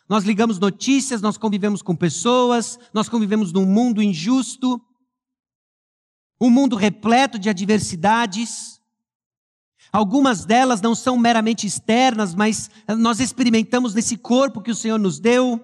Nós 0.07 0.23
ligamos 0.23 0.59
notícias, 0.59 1.21
nós 1.21 1.37
convivemos 1.37 1.81
com 1.81 1.95
pessoas, 1.95 2.77
nós 2.93 3.09
convivemos 3.09 3.51
num 3.51 3.65
mundo 3.65 4.03
injusto, 4.03 4.79
um 6.39 6.49
mundo 6.49 6.75
repleto 6.75 7.39
de 7.39 7.49
adversidades. 7.49 8.79
Algumas 9.91 10.45
delas 10.45 10.81
não 10.81 10.93
são 10.93 11.17
meramente 11.17 11.65
externas, 11.65 12.35
mas 12.35 12.69
nós 12.97 13.19
experimentamos 13.19 13.93
nesse 13.93 14.17
corpo 14.17 14.61
que 14.61 14.71
o 14.71 14.75
Senhor 14.75 14.97
nos 14.97 15.19
deu, 15.19 15.63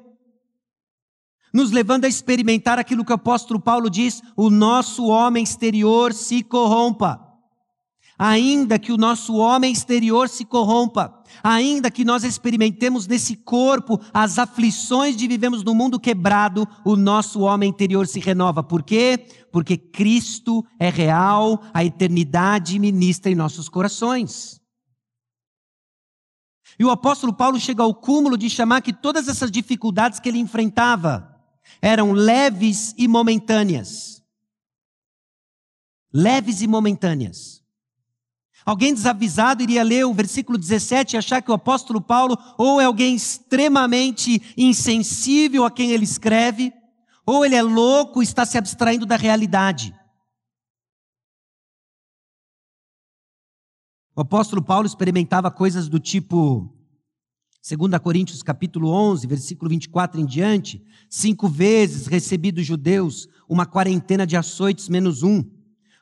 nos 1.53 1.71
levando 1.71 2.05
a 2.05 2.07
experimentar 2.07 2.79
aquilo 2.79 3.03
que 3.03 3.11
o 3.11 3.15
apóstolo 3.15 3.59
Paulo 3.59 3.89
diz: 3.89 4.21
o 4.35 4.49
nosso 4.49 5.07
homem 5.07 5.43
exterior 5.43 6.13
se 6.13 6.43
corrompa. 6.43 7.30
Ainda 8.23 8.77
que 8.77 8.91
o 8.91 8.97
nosso 8.97 9.33
homem 9.33 9.73
exterior 9.73 10.29
se 10.29 10.45
corrompa, 10.45 11.23
ainda 11.41 11.89
que 11.89 12.05
nós 12.05 12.23
experimentemos 12.23 13.07
nesse 13.07 13.35
corpo 13.35 13.99
as 14.13 14.37
aflições 14.37 15.15
de 15.15 15.27
vivemos 15.27 15.63
no 15.63 15.73
mundo 15.73 15.99
quebrado, 15.99 16.67
o 16.85 16.95
nosso 16.95 17.39
homem 17.39 17.67
interior 17.67 18.05
se 18.05 18.19
renova. 18.19 18.61
Por 18.61 18.83
quê? 18.83 19.25
Porque 19.51 19.75
Cristo 19.75 20.63
é 20.79 20.87
real, 20.87 21.63
a 21.73 21.83
eternidade 21.83 22.77
ministra 22.77 23.31
em 23.31 23.33
nossos 23.33 23.67
corações. 23.67 24.61
E 26.77 26.85
o 26.85 26.91
apóstolo 26.91 27.33
Paulo 27.33 27.59
chega 27.59 27.81
ao 27.81 27.95
cúmulo 27.95 28.37
de 28.37 28.51
chamar 28.51 28.81
que 28.81 28.93
todas 28.93 29.27
essas 29.27 29.49
dificuldades 29.49 30.19
que 30.19 30.29
ele 30.29 30.37
enfrentava 30.37 31.27
eram 31.81 32.11
leves 32.11 32.93
e 32.99 33.07
momentâneas. 33.07 34.21
Leves 36.13 36.61
e 36.61 36.67
momentâneas. 36.67 37.60
Alguém 38.65 38.93
desavisado 38.93 39.63
iria 39.63 39.83
ler 39.83 40.05
o 40.05 40.13
versículo 40.13 40.57
17 40.57 41.15
e 41.15 41.17
achar 41.17 41.41
que 41.41 41.49
o 41.49 41.53
apóstolo 41.53 41.99
Paulo 41.99 42.37
ou 42.57 42.79
é 42.79 42.85
alguém 42.85 43.15
extremamente 43.15 44.41
insensível 44.55 45.65
a 45.65 45.71
quem 45.71 45.91
ele 45.91 46.03
escreve, 46.03 46.71
ou 47.25 47.45
ele 47.45 47.55
é 47.55 47.61
louco 47.61 48.21
e 48.21 48.25
está 48.25 48.45
se 48.45 48.57
abstraindo 48.57 49.05
da 49.05 49.15
realidade. 49.15 49.95
O 54.15 54.21
apóstolo 54.21 54.61
Paulo 54.61 54.85
experimentava 54.85 55.49
coisas 55.49 55.87
do 55.87 55.99
tipo 55.99 56.71
2 57.63 58.01
Coríntios 58.01 58.43
capítulo 58.43 58.89
11, 58.89 59.25
versículo 59.25 59.69
24 59.69 60.19
em 60.19 60.25
diante, 60.25 60.83
cinco 61.09 61.47
vezes 61.47 62.07
recebi 62.07 62.51
dos 62.51 62.65
judeus 62.65 63.27
uma 63.47 63.65
quarentena 63.65 64.25
de 64.25 64.35
açoites 64.35 64.89
menos 64.89 65.23
um. 65.23 65.43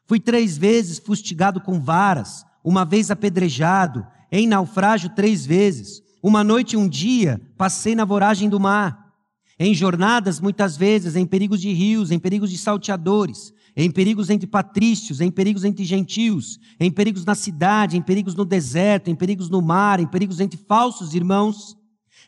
Fui 0.07 0.19
três 0.19 0.57
vezes 0.57 0.99
fustigado 0.99 1.61
com 1.61 1.79
varas, 1.79 2.45
uma 2.63 2.85
vez 2.85 3.09
apedrejado, 3.09 4.05
em 4.31 4.47
naufrágio 4.47 5.09
três 5.09 5.45
vezes, 5.45 6.01
uma 6.21 6.43
noite 6.43 6.73
e 6.73 6.77
um 6.77 6.87
dia 6.87 7.41
passei 7.57 7.95
na 7.95 8.05
voragem 8.05 8.49
do 8.49 8.59
mar, 8.59 9.13
em 9.57 9.73
jornadas 9.73 10.39
muitas 10.39 10.77
vezes, 10.77 11.15
em 11.15 11.25
perigos 11.25 11.61
de 11.61 11.71
rios, 11.73 12.11
em 12.11 12.19
perigos 12.19 12.49
de 12.49 12.57
salteadores, 12.57 13.53
em 13.75 13.89
perigos 13.89 14.29
entre 14.29 14.47
patrícios, 14.47 15.21
em 15.21 15.31
perigos 15.31 15.63
entre 15.63 15.83
gentios, 15.85 16.59
em 16.79 16.91
perigos 16.91 17.25
na 17.25 17.35
cidade, 17.35 17.97
em 17.97 18.01
perigos 18.01 18.35
no 18.35 18.45
deserto, 18.45 19.09
em 19.09 19.15
perigos 19.15 19.49
no 19.49 19.61
mar, 19.61 19.99
em 19.99 20.07
perigos 20.07 20.39
entre 20.39 20.59
falsos 20.67 21.13
irmãos, 21.13 21.77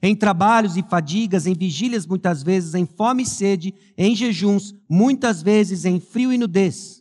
em 0.02 0.16
trabalhos 0.16 0.78
e 0.78 0.84
fadigas, 0.84 1.46
em 1.46 1.54
vigílias 1.54 2.06
muitas 2.06 2.42
vezes, 2.42 2.74
em 2.74 2.86
fome 2.86 3.24
e 3.24 3.26
sede, 3.28 3.74
em 3.98 4.16
jejuns, 4.16 4.74
muitas 4.90 5.42
vezes 5.42 5.86
em 5.86 6.00
frio 6.00 6.34
e 6.34 6.38
nudez 6.38 7.01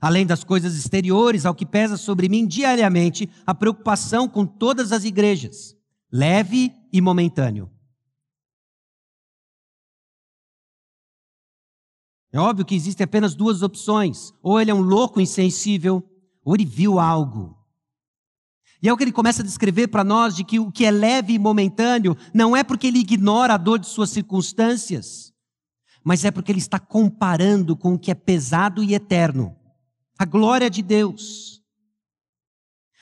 Além 0.00 0.26
das 0.26 0.44
coisas 0.44 0.76
exteriores, 0.76 1.46
ao 1.46 1.54
que 1.54 1.64
pesa 1.64 1.96
sobre 1.96 2.28
mim 2.28 2.46
diariamente 2.46 3.28
a 3.46 3.54
preocupação 3.54 4.28
com 4.28 4.44
todas 4.44 4.92
as 4.92 5.04
igrejas, 5.04 5.74
leve 6.12 6.72
e 6.92 7.00
momentâneo. 7.00 7.70
É 12.30 12.38
óbvio 12.38 12.66
que 12.66 12.74
existem 12.74 13.04
apenas 13.04 13.34
duas 13.34 13.62
opções: 13.62 14.34
ou 14.42 14.60
ele 14.60 14.70
é 14.70 14.74
um 14.74 14.82
louco 14.82 15.20
insensível, 15.20 16.04
ou 16.44 16.54
ele 16.54 16.66
viu 16.66 16.98
algo. 16.98 17.56
E 18.82 18.88
é 18.88 18.92
o 18.92 18.96
que 18.96 19.04
ele 19.04 19.12
começa 19.12 19.40
a 19.40 19.44
descrever 19.44 19.88
para 19.88 20.04
nós 20.04 20.36
de 20.36 20.44
que 20.44 20.60
o 20.60 20.70
que 20.70 20.84
é 20.84 20.90
leve 20.90 21.32
e 21.32 21.38
momentâneo 21.38 22.14
não 22.34 22.54
é 22.54 22.62
porque 22.62 22.86
ele 22.86 22.98
ignora 22.98 23.54
a 23.54 23.56
dor 23.56 23.78
de 23.78 23.86
suas 23.86 24.10
circunstâncias, 24.10 25.32
mas 26.04 26.26
é 26.26 26.30
porque 26.30 26.52
ele 26.52 26.58
está 26.58 26.78
comparando 26.78 27.74
com 27.74 27.94
o 27.94 27.98
que 27.98 28.10
é 28.10 28.14
pesado 28.14 28.84
e 28.84 28.94
eterno 28.94 29.56
a 30.18 30.24
glória 30.24 30.70
de 30.70 30.82
Deus. 30.82 31.62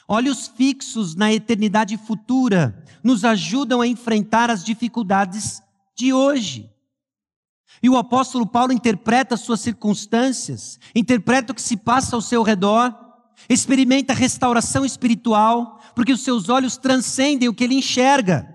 Olhos 0.07 0.49
fixos 0.49 1.15
na 1.15 1.33
eternidade 1.33 1.97
futura 1.97 2.85
nos 3.03 3.25
ajudam 3.25 3.81
a 3.81 3.87
enfrentar 3.87 4.51
as 4.51 4.65
dificuldades 4.65 5.63
de 5.97 6.13
hoje. 6.13 6.71
E 7.83 7.89
o 7.89 7.97
apóstolo 7.97 8.47
Paulo 8.47 8.73
interpreta 8.73 9.35
as 9.35 9.41
suas 9.41 9.61
circunstâncias, 9.61 10.79
interpreta 10.95 11.53
o 11.53 11.55
que 11.55 11.63
se 11.63 11.77
passa 11.77 12.17
ao 12.17 12.23
seu 12.23 12.43
redor, 12.43 12.95
experimenta 13.49 14.13
restauração 14.13 14.85
espiritual, 14.85 15.81
porque 15.95 16.13
os 16.13 16.23
seus 16.23 16.49
olhos 16.49 16.77
transcendem 16.77 17.49
o 17.49 17.55
que 17.55 17.65
ele 17.65 17.75
enxerga, 17.75 18.49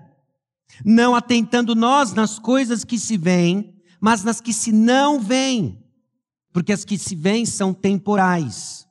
não 0.84 1.14
atentando 1.14 1.74
nós 1.74 2.12
nas 2.12 2.38
coisas 2.38 2.84
que 2.84 2.98
se 2.98 3.16
veem, 3.16 3.74
mas 4.00 4.24
nas 4.24 4.40
que 4.40 4.52
se 4.52 4.72
não 4.72 5.20
veem 5.20 5.79
porque 6.52 6.72
as 6.72 6.84
que 6.84 6.98
se 6.98 7.14
veem 7.14 7.46
são 7.46 7.72
temporais 7.72 8.86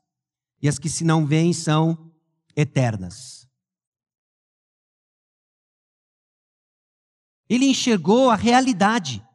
e 0.62 0.68
as 0.68 0.80
que 0.80 0.90
se 0.90 1.04
não 1.04 1.26
veem 1.26 1.54
são 1.54 2.12
eternas. 2.56 3.48
Ele 7.50 7.66
enxergou 7.66 8.30
a 8.30 8.36
realidade. 8.36 9.26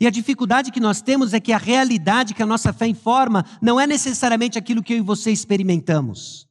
E 0.00 0.06
a 0.06 0.10
dificuldade 0.10 0.70
que 0.70 0.80
nós 0.80 1.00
temos 1.02 1.32
é 1.32 1.40
que 1.40 1.52
a 1.52 1.58
realidade 1.58 2.34
que 2.34 2.42
a 2.42 2.46
nossa 2.46 2.72
fé 2.72 2.86
informa 2.86 3.44
não 3.60 3.80
é 3.80 3.86
necessariamente 3.86 4.58
aquilo 4.58 4.82
que 4.82 4.92
eu 4.92 4.98
e 4.98 5.02
você 5.02 5.30
experimentamos. 5.30 6.47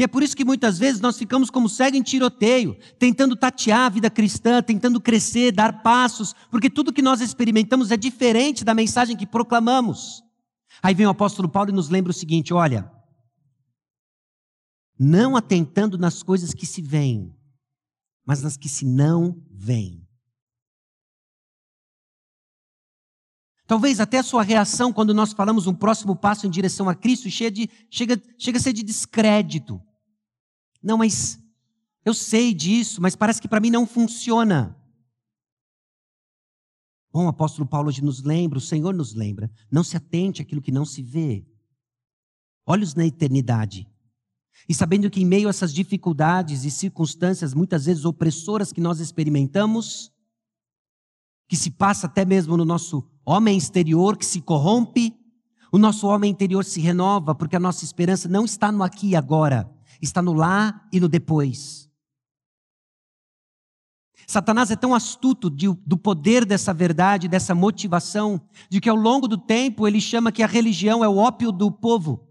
E 0.00 0.02
é 0.02 0.08
por 0.08 0.22
isso 0.22 0.34
que 0.34 0.46
muitas 0.46 0.78
vezes 0.78 0.98
nós 0.98 1.18
ficamos 1.18 1.50
como 1.50 1.68
cego 1.68 1.94
em 1.94 2.02
tiroteio, 2.02 2.74
tentando 2.98 3.36
tatear 3.36 3.80
a 3.80 3.88
vida 3.90 4.08
cristã, 4.08 4.62
tentando 4.62 4.98
crescer, 4.98 5.52
dar 5.52 5.82
passos, 5.82 6.34
porque 6.50 6.70
tudo 6.70 6.90
que 6.90 7.02
nós 7.02 7.20
experimentamos 7.20 7.90
é 7.90 7.98
diferente 7.98 8.64
da 8.64 8.72
mensagem 8.72 9.14
que 9.14 9.26
proclamamos. 9.26 10.22
Aí 10.82 10.94
vem 10.94 11.04
o 11.04 11.10
apóstolo 11.10 11.50
Paulo 11.50 11.68
e 11.68 11.74
nos 11.74 11.90
lembra 11.90 12.12
o 12.12 12.14
seguinte: 12.14 12.54
olha, 12.54 12.90
não 14.98 15.36
atentando 15.36 15.98
nas 15.98 16.22
coisas 16.22 16.54
que 16.54 16.64
se 16.64 16.80
veem, 16.80 17.36
mas 18.24 18.40
nas 18.40 18.56
que 18.56 18.70
se 18.70 18.86
não 18.86 19.36
veem. 19.50 20.08
Talvez 23.66 24.00
até 24.00 24.16
a 24.16 24.22
sua 24.22 24.42
reação 24.42 24.94
quando 24.94 25.12
nós 25.12 25.34
falamos 25.34 25.66
um 25.66 25.74
próximo 25.74 26.16
passo 26.16 26.46
em 26.46 26.50
direção 26.50 26.88
a 26.88 26.94
Cristo 26.94 27.28
chega, 27.28 27.50
de, 27.50 27.70
chega, 27.90 28.22
chega 28.38 28.56
a 28.56 28.62
ser 28.62 28.72
de 28.72 28.82
descrédito. 28.82 29.78
Não, 30.82 30.98
mas 30.98 31.38
eu 32.04 32.14
sei 32.14 32.54
disso, 32.54 33.00
mas 33.00 33.14
parece 33.14 33.40
que 33.40 33.48
para 33.48 33.60
mim 33.60 33.70
não 33.70 33.86
funciona. 33.86 34.76
Bom, 37.12 37.26
o 37.26 37.28
apóstolo 37.28 37.68
Paulo 37.68 37.88
hoje 37.88 38.02
nos 38.02 38.22
lembra, 38.22 38.58
o 38.58 38.62
Senhor 38.62 38.94
nos 38.94 39.14
lembra, 39.14 39.50
não 39.70 39.82
se 39.82 39.96
atente 39.96 40.40
àquilo 40.40 40.62
que 40.62 40.70
não 40.70 40.84
se 40.84 41.02
vê. 41.02 41.44
Olhos 42.64 42.94
na 42.94 43.04
eternidade. 43.04 43.88
E 44.68 44.74
sabendo 44.74 45.10
que 45.10 45.20
em 45.20 45.24
meio 45.24 45.48
a 45.48 45.50
essas 45.50 45.72
dificuldades 45.72 46.64
e 46.64 46.70
circunstâncias, 46.70 47.52
muitas 47.52 47.86
vezes 47.86 48.04
opressoras 48.04 48.72
que 48.72 48.80
nós 48.80 49.00
experimentamos, 49.00 50.12
que 51.48 51.56
se 51.56 51.70
passa 51.70 52.06
até 52.06 52.24
mesmo 52.24 52.56
no 52.56 52.64
nosso 52.64 53.04
homem 53.24 53.58
exterior, 53.58 54.16
que 54.16 54.24
se 54.24 54.40
corrompe, 54.40 55.16
o 55.72 55.78
nosso 55.78 56.06
homem 56.06 56.30
interior 56.30 56.64
se 56.64 56.80
renova, 56.80 57.34
porque 57.34 57.56
a 57.56 57.60
nossa 57.60 57.84
esperança 57.84 58.28
não 58.28 58.44
está 58.44 58.70
no 58.70 58.84
aqui 58.84 59.08
e 59.08 59.16
agora, 59.16 59.68
está 60.00 60.22
no 60.22 60.32
lá 60.32 60.86
e 60.92 61.00
no 61.00 61.08
depois. 61.08 61.90
Satanás 64.26 64.70
é 64.70 64.76
tão 64.76 64.94
astuto 64.94 65.50
de, 65.50 65.66
do 65.84 65.96
poder 65.96 66.44
dessa 66.44 66.72
verdade, 66.72 67.26
dessa 67.26 67.52
motivação, 67.52 68.40
de 68.68 68.80
que 68.80 68.88
ao 68.88 68.94
longo 68.94 69.26
do 69.26 69.36
tempo 69.36 69.88
ele 69.88 70.00
chama 70.00 70.30
que 70.30 70.42
a 70.42 70.46
religião 70.46 71.02
é 71.02 71.08
o 71.08 71.16
ópio 71.16 71.50
do 71.50 71.68
povo, 71.68 72.28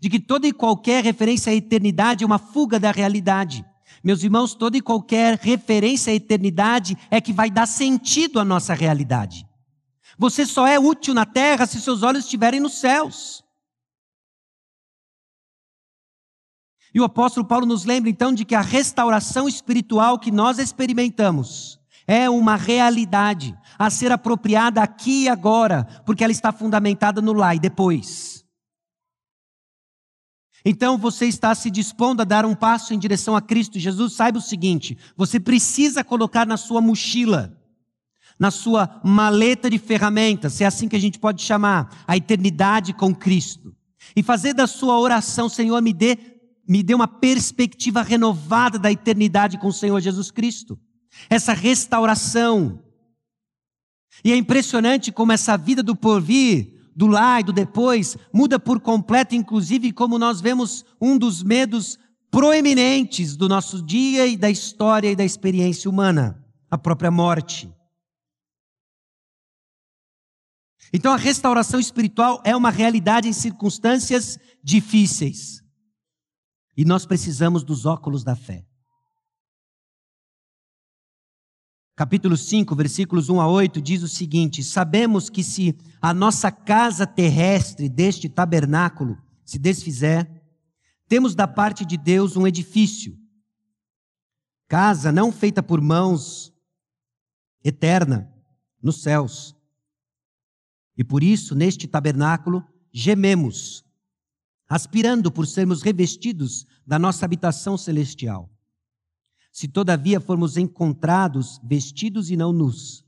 de 0.00 0.08
que 0.08 0.18
toda 0.18 0.46
e 0.46 0.52
qualquer 0.52 1.04
referência 1.04 1.52
à 1.52 1.54
eternidade 1.54 2.24
é 2.24 2.26
uma 2.26 2.38
fuga 2.38 2.80
da 2.80 2.90
realidade. 2.90 3.64
Meus 4.02 4.22
irmãos, 4.22 4.54
toda 4.54 4.78
e 4.78 4.80
qualquer 4.80 5.38
referência 5.38 6.10
à 6.10 6.16
eternidade 6.16 6.96
é 7.10 7.20
que 7.20 7.34
vai 7.34 7.50
dar 7.50 7.66
sentido 7.66 8.40
à 8.40 8.44
nossa 8.44 8.72
realidade. 8.72 9.46
Você 10.18 10.46
só 10.46 10.66
é 10.66 10.78
útil 10.78 11.12
na 11.12 11.26
terra 11.26 11.66
se 11.66 11.80
seus 11.80 12.02
olhos 12.02 12.24
estiverem 12.24 12.60
nos 12.60 12.78
céus. 12.78 13.44
E 16.96 17.00
o 17.00 17.04
apóstolo 17.04 17.44
Paulo 17.44 17.66
nos 17.66 17.84
lembra 17.84 18.08
então 18.08 18.32
de 18.32 18.42
que 18.42 18.54
a 18.54 18.62
restauração 18.62 19.46
espiritual 19.46 20.18
que 20.18 20.30
nós 20.30 20.58
experimentamos 20.58 21.78
é 22.06 22.30
uma 22.30 22.56
realidade 22.56 23.54
a 23.78 23.90
ser 23.90 24.10
apropriada 24.10 24.80
aqui 24.80 25.24
e 25.24 25.28
agora, 25.28 25.84
porque 26.06 26.24
ela 26.24 26.32
está 26.32 26.52
fundamentada 26.52 27.20
no 27.20 27.34
lá 27.34 27.54
e 27.54 27.58
depois. 27.58 28.42
Então 30.64 30.96
você 30.96 31.26
está 31.26 31.54
se 31.54 31.70
dispondo 31.70 32.22
a 32.22 32.24
dar 32.24 32.46
um 32.46 32.54
passo 32.54 32.94
em 32.94 32.98
direção 32.98 33.36
a 33.36 33.42
Cristo 33.42 33.78
Jesus, 33.78 34.14
saiba 34.14 34.38
o 34.38 34.40
seguinte: 34.40 34.96
você 35.14 35.38
precisa 35.38 36.02
colocar 36.02 36.46
na 36.46 36.56
sua 36.56 36.80
mochila, 36.80 37.60
na 38.38 38.50
sua 38.50 39.02
maleta 39.04 39.68
de 39.68 39.78
ferramentas, 39.78 40.54
se 40.54 40.64
é 40.64 40.66
assim 40.66 40.88
que 40.88 40.96
a 40.96 41.00
gente 41.00 41.18
pode 41.18 41.42
chamar, 41.42 42.04
a 42.08 42.16
eternidade 42.16 42.94
com 42.94 43.14
Cristo. 43.14 43.76
E 44.14 44.22
fazer 44.22 44.54
da 44.54 44.66
sua 44.66 44.98
oração, 44.98 45.46
Senhor, 45.46 45.82
me 45.82 45.92
dê 45.92 46.35
me 46.68 46.82
deu 46.82 46.96
uma 46.96 47.08
perspectiva 47.08 48.02
renovada 48.02 48.78
da 48.78 48.90
eternidade 48.90 49.58
com 49.58 49.68
o 49.68 49.72
Senhor 49.72 50.00
Jesus 50.00 50.30
Cristo. 50.30 50.78
Essa 51.30 51.52
restauração. 51.52 52.82
E 54.24 54.32
é 54.32 54.36
impressionante 54.36 55.12
como 55.12 55.32
essa 55.32 55.56
vida 55.56 55.82
do 55.82 55.94
porvir, 55.94 56.90
do 56.94 57.06
lá 57.06 57.40
e 57.40 57.44
do 57.44 57.52
depois, 57.52 58.16
muda 58.32 58.58
por 58.58 58.80
completo, 58.80 59.34
inclusive 59.34 59.92
como 59.92 60.18
nós 60.18 60.40
vemos 60.40 60.84
um 61.00 61.16
dos 61.16 61.42
medos 61.42 61.98
proeminentes 62.30 63.36
do 63.36 63.48
nosso 63.48 63.82
dia 63.82 64.26
e 64.26 64.36
da 64.36 64.50
história 64.50 65.10
e 65.10 65.16
da 65.16 65.24
experiência 65.24 65.90
humana, 65.90 66.44
a 66.70 66.76
própria 66.76 67.10
morte. 67.10 67.70
Então 70.92 71.12
a 71.12 71.16
restauração 71.16 71.78
espiritual 71.78 72.40
é 72.44 72.54
uma 72.56 72.70
realidade 72.70 73.28
em 73.28 73.32
circunstâncias 73.32 74.38
difíceis. 74.62 75.65
E 76.76 76.84
nós 76.84 77.06
precisamos 77.06 77.64
dos 77.64 77.86
óculos 77.86 78.22
da 78.22 78.36
fé. 78.36 78.66
Capítulo 81.96 82.36
5, 82.36 82.76
versículos 82.76 83.30
1 83.30 83.40
a 83.40 83.48
8 83.48 83.80
diz 83.80 84.02
o 84.02 84.08
seguinte: 84.08 84.62
Sabemos 84.62 85.30
que 85.30 85.42
se 85.42 85.74
a 86.02 86.12
nossa 86.12 86.52
casa 86.52 87.06
terrestre 87.06 87.88
deste 87.88 88.28
tabernáculo 88.28 89.16
se 89.46 89.58
desfizer, 89.58 90.28
temos 91.08 91.34
da 91.34 91.48
parte 91.48 91.86
de 91.86 91.96
Deus 91.96 92.36
um 92.36 92.46
edifício, 92.46 93.18
casa 94.68 95.10
não 95.10 95.32
feita 95.32 95.62
por 95.62 95.80
mãos, 95.80 96.52
eterna, 97.64 98.30
nos 98.82 99.00
céus. 99.00 99.56
E 100.98 101.02
por 101.02 101.22
isso, 101.22 101.54
neste 101.54 101.88
tabernáculo, 101.88 102.62
gememos, 102.92 103.85
aspirando 104.68 105.30
por 105.30 105.46
sermos 105.46 105.82
revestidos 105.82 106.66
da 106.86 106.98
nossa 106.98 107.24
habitação 107.24 107.76
celestial. 107.76 108.50
Se 109.52 109.68
todavia 109.68 110.20
formos 110.20 110.56
encontrados 110.56 111.60
vestidos 111.64 112.30
e 112.30 112.36
não 112.36 112.52
nus. 112.52 113.04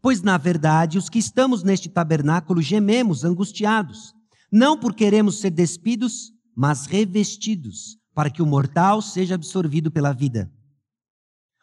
Pois, 0.00 0.22
na 0.22 0.36
verdade, 0.38 0.98
os 0.98 1.08
que 1.08 1.18
estamos 1.18 1.62
neste 1.62 1.88
tabernáculo 1.88 2.62
gememos 2.62 3.24
angustiados, 3.24 4.14
não 4.52 4.78
por 4.78 4.94
queremos 4.94 5.40
ser 5.40 5.50
despidos, 5.50 6.32
mas 6.54 6.86
revestidos, 6.86 7.98
para 8.14 8.30
que 8.30 8.42
o 8.42 8.46
mortal 8.46 9.02
seja 9.02 9.34
absorvido 9.34 9.90
pela 9.90 10.12
vida. 10.12 10.52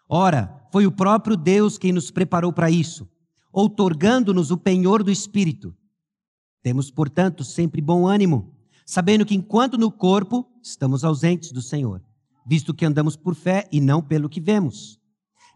Ora, 0.10 0.68
foi 0.72 0.86
o 0.86 0.92
próprio 0.92 1.38
Deus 1.38 1.78
quem 1.78 1.94
nos 1.94 2.12
preparou 2.12 2.52
para 2.52 2.70
isso, 2.70 3.10
outorgando-nos 3.52 4.52
o 4.52 4.58
penhor 4.58 5.04
do 5.04 5.12
Espírito. 5.12 5.76
Temos, 6.62 6.92
portanto, 6.92 7.44
sempre 7.44 7.80
bom 7.82 8.06
ânimo 8.08 8.55
sabendo 8.86 9.26
que 9.26 9.36
enquanto 9.36 9.78
no 9.78 9.92
corpo 9.92 10.48
estamos 10.62 11.04
ausentes 11.04 11.52
do 11.52 11.62
Senhor, 11.62 12.02
visto 12.46 12.74
que 12.74 12.86
andamos 12.86 13.16
por 13.16 13.34
fé 13.34 13.68
e 13.72 13.82
não 13.82 14.02
pelo 14.02 14.30
que 14.30 14.40
vemos. 14.40 15.00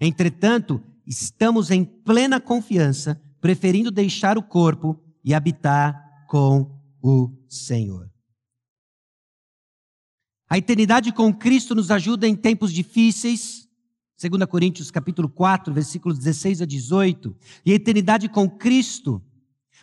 Entretanto, 0.01 0.81
estamos 1.05 1.69
em 1.69 1.85
plena 1.85 2.41
confiança, 2.41 3.21
preferindo 3.39 3.91
deixar 3.91 4.37
o 4.37 4.43
corpo 4.43 4.99
e 5.23 5.33
habitar 5.33 6.25
com 6.27 6.79
o 7.01 7.31
Senhor. 7.47 8.09
A 10.49 10.57
eternidade 10.57 11.11
com 11.13 11.31
Cristo 11.31 11.75
nos 11.75 11.91
ajuda 11.91 12.27
em 12.27 12.35
tempos 12.35 12.73
difíceis, 12.73 13.67
2 14.19 14.45
Coríntios 14.49 14.89
capítulo 14.89 15.29
4, 15.29 15.71
versículos 15.71 16.17
16 16.17 16.63
a 16.63 16.65
18. 16.65 17.35
E 17.65 17.71
a 17.71 17.75
eternidade 17.75 18.27
com 18.27 18.49
Cristo 18.49 19.23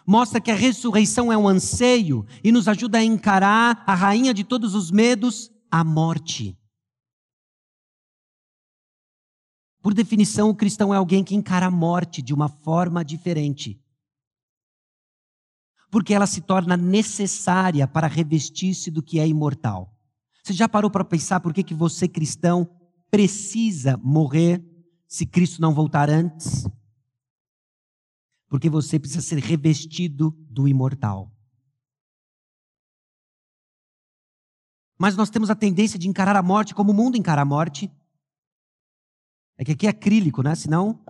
mostra 0.07 0.41
que 0.41 0.51
a 0.51 0.55
ressurreição 0.55 1.33
é 1.33 1.37
um 1.37 1.49
anseio 1.49 2.25
e 2.45 2.53
nos 2.53 2.69
ajuda 2.69 2.99
a 2.99 3.05
encarar 3.05 3.83
a 3.87 3.95
rainha 3.95 4.33
de 4.33 4.45
todos 4.45 4.75
os 4.75 4.91
medos, 4.91 5.51
a 5.71 5.83
morte. 5.83 6.57
Por 9.83 9.93
definição, 9.93 10.51
o 10.51 10.55
cristão 10.55 10.95
é 10.95 10.97
alguém 10.97 11.25
que 11.25 11.35
encara 11.35 11.67
a 11.67 11.71
morte 11.71 12.23
de 12.23 12.33
uma 12.33 12.49
forma 12.49 13.05
diferente. 13.05 13.81
Porque 15.91 16.15
ela 16.15 16.27
se 16.27 16.41
torna 16.41 16.77
necessária 16.77 17.87
para 17.87 18.07
revestir-se 18.07 18.91
do 18.91 19.03
que 19.03 19.19
é 19.19 19.27
imortal. 19.27 19.97
Você 20.43 20.53
já 20.53 20.69
parou 20.69 20.91
para 20.91 21.05
pensar 21.05 21.41
por 21.41 21.53
que, 21.53 21.63
que 21.63 21.75
você, 21.75 22.09
cristão, 22.09 22.69
precisa 23.11 23.97
morrer 23.97 24.65
se 25.09 25.25
Cristo 25.25 25.61
não 25.61 25.73
voltar 25.73 26.11
antes? 26.11 26.67
Porque 28.49 28.71
você 28.71 28.99
precisa 28.99 29.21
ser 29.21 29.39
revestido 29.39 30.31
do 30.51 30.69
imortal. 30.69 31.33
Mas 34.99 35.17
nós 35.17 35.29
temos 35.29 35.51
a 35.51 35.55
tendência 35.55 35.99
de 35.99 36.09
encarar 36.09 36.37
a 36.37 36.43
morte 36.43 36.75
como 36.75 36.93
o 36.93 36.95
mundo 36.95 37.17
encara 37.17 37.43
a 37.43 37.45
morte. 37.45 37.91
É 39.59 39.65
que 39.65 39.73
aqui 39.73 39.87
é 39.87 39.91
acrílico, 39.91 40.43
né? 40.43 40.55
Senão. 40.55 41.05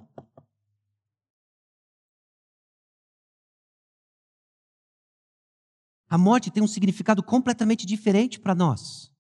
A 6.09 6.19
morte 6.19 6.51
tem 6.51 6.63
um 6.63 6.69
significado 6.69 7.23
completamente 7.23 7.85
diferente 7.85 8.41
para 8.41 8.55
nós. 8.55 9.13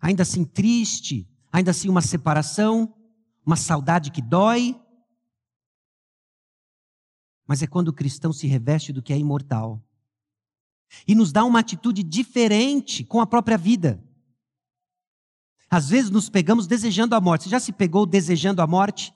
Ainda 0.00 0.22
assim 0.22 0.44
triste, 0.44 1.28
ainda 1.52 1.70
assim 1.70 1.88
uma 1.88 2.02
separação, 2.02 2.94
uma 3.44 3.56
saudade 3.56 4.10
que 4.10 4.22
dói, 4.22 4.80
mas 7.46 7.62
é 7.62 7.66
quando 7.66 7.88
o 7.88 7.92
cristão 7.92 8.32
se 8.32 8.46
reveste 8.46 8.92
do 8.92 9.02
que 9.02 9.12
é 9.12 9.18
imortal 9.18 9.82
e 11.06 11.14
nos 11.14 11.32
dá 11.32 11.44
uma 11.44 11.58
atitude 11.58 12.02
diferente 12.02 13.04
com 13.04 13.20
a 13.20 13.26
própria 13.26 13.58
vida. 13.58 14.02
Às 15.68 15.88
vezes 15.88 16.10
nos 16.10 16.28
pegamos 16.28 16.66
desejando 16.66 17.14
a 17.16 17.20
morte. 17.20 17.44
Você 17.44 17.50
já 17.50 17.58
se 17.58 17.72
pegou 17.72 18.06
desejando 18.06 18.62
a 18.62 18.66
morte? 18.66 19.12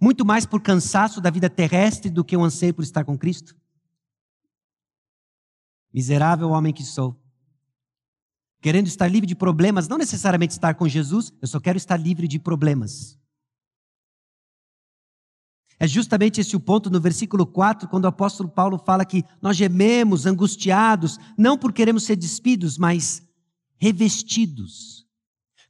Muito 0.00 0.24
mais 0.24 0.44
por 0.46 0.60
cansaço 0.60 1.20
da 1.20 1.30
vida 1.30 1.48
terrestre 1.48 2.10
do 2.10 2.24
que 2.24 2.36
o 2.36 2.42
anseio 2.42 2.74
por 2.74 2.82
estar 2.82 3.04
com 3.04 3.16
Cristo? 3.16 3.54
Miserável 5.92 6.50
homem 6.50 6.72
que 6.72 6.82
sou. 6.82 7.16
Querendo 8.60 8.88
estar 8.88 9.08
livre 9.08 9.26
de 9.26 9.34
problemas, 9.34 9.88
não 9.88 9.98
necessariamente 9.98 10.52
estar 10.52 10.74
com 10.74 10.88
Jesus, 10.88 11.32
eu 11.40 11.46
só 11.46 11.60
quero 11.60 11.76
estar 11.76 11.96
livre 11.96 12.26
de 12.26 12.38
problemas. 12.38 13.19
É 15.82 15.88
justamente 15.88 16.42
esse 16.42 16.54
o 16.54 16.60
ponto 16.60 16.90
no 16.90 17.00
versículo 17.00 17.46
4, 17.46 17.88
quando 17.88 18.04
o 18.04 18.08
apóstolo 18.08 18.50
Paulo 18.50 18.78
fala 18.84 19.02
que 19.02 19.24
nós 19.40 19.56
gememos, 19.56 20.26
angustiados, 20.26 21.18
não 21.38 21.56
por 21.56 21.72
queremos 21.72 22.02
ser 22.02 22.16
despidos, 22.16 22.76
mas 22.76 23.26
revestidos. 23.78 25.06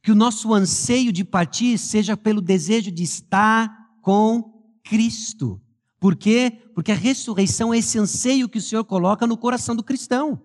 Que 0.03 0.11
o 0.11 0.15
nosso 0.15 0.53
anseio 0.53 1.13
de 1.13 1.23
partir 1.23 1.77
seja 1.77 2.17
pelo 2.17 2.41
desejo 2.41 2.91
de 2.91 3.03
estar 3.03 3.73
com 4.01 4.51
Cristo. 4.83 5.61
Por 5.97 6.17
quê? 6.17 6.61
Porque 6.75 6.91
a 6.91 6.95
ressurreição 6.95 7.73
é 7.73 7.77
esse 7.77 7.97
anseio 7.97 8.49
que 8.49 8.57
o 8.57 8.61
Senhor 8.61 8.83
coloca 8.83 9.25
no 9.25 9.37
coração 9.37 9.77
do 9.77 9.83
cristão. 9.83 10.43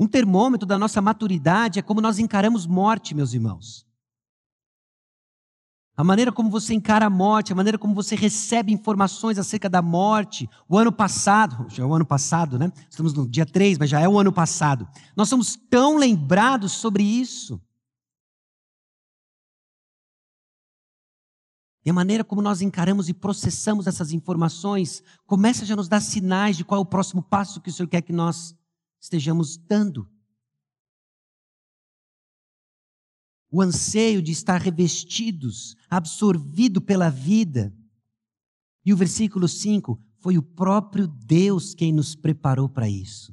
Um 0.00 0.06
termômetro 0.06 0.66
da 0.66 0.78
nossa 0.78 1.02
maturidade 1.02 1.78
é 1.78 1.82
como 1.82 2.00
nós 2.00 2.18
encaramos 2.18 2.66
morte, 2.66 3.14
meus 3.14 3.34
irmãos. 3.34 3.86
A 5.96 6.02
maneira 6.02 6.32
como 6.32 6.50
você 6.50 6.74
encara 6.74 7.06
a 7.06 7.10
morte, 7.10 7.52
a 7.52 7.56
maneira 7.56 7.78
como 7.78 7.94
você 7.94 8.16
recebe 8.16 8.72
informações 8.72 9.38
acerca 9.38 9.68
da 9.68 9.80
morte. 9.80 10.50
O 10.68 10.76
ano 10.76 10.90
passado, 10.90 11.66
já 11.70 11.84
é 11.84 11.86
o 11.86 11.94
ano 11.94 12.04
passado, 12.04 12.58
né? 12.58 12.72
Estamos 12.90 13.14
no 13.14 13.28
dia 13.28 13.46
3, 13.46 13.78
mas 13.78 13.90
já 13.90 14.00
é 14.00 14.08
o 14.08 14.18
ano 14.18 14.32
passado. 14.32 14.88
Nós 15.16 15.28
somos 15.28 15.54
tão 15.70 15.96
lembrados 15.96 16.72
sobre 16.72 17.04
isso. 17.04 17.60
E 21.84 21.90
a 21.90 21.92
maneira 21.92 22.24
como 22.24 22.42
nós 22.42 22.60
encaramos 22.60 23.08
e 23.08 23.14
processamos 23.14 23.86
essas 23.86 24.10
informações 24.10 25.02
começa 25.26 25.64
já 25.66 25.74
a 25.74 25.76
nos 25.76 25.86
dar 25.86 26.00
sinais 26.00 26.56
de 26.56 26.64
qual 26.64 26.80
é 26.80 26.82
o 26.82 26.86
próximo 26.86 27.22
passo 27.22 27.60
que 27.60 27.68
o 27.68 27.72
Senhor 27.72 27.88
quer 27.88 28.02
que 28.02 28.12
nós 28.12 28.56
estejamos 28.98 29.56
dando. 29.56 30.08
O 33.54 33.62
anseio 33.62 34.20
de 34.20 34.32
estar 34.32 34.60
revestidos, 34.60 35.76
absorvido 35.88 36.80
pela 36.80 37.08
vida. 37.08 37.72
E 38.84 38.92
o 38.92 38.96
versículo 38.96 39.46
5: 39.46 39.96
foi 40.18 40.36
o 40.36 40.42
próprio 40.42 41.06
Deus 41.06 41.72
quem 41.72 41.92
nos 41.92 42.16
preparou 42.16 42.68
para 42.68 42.88
isso. 42.88 43.32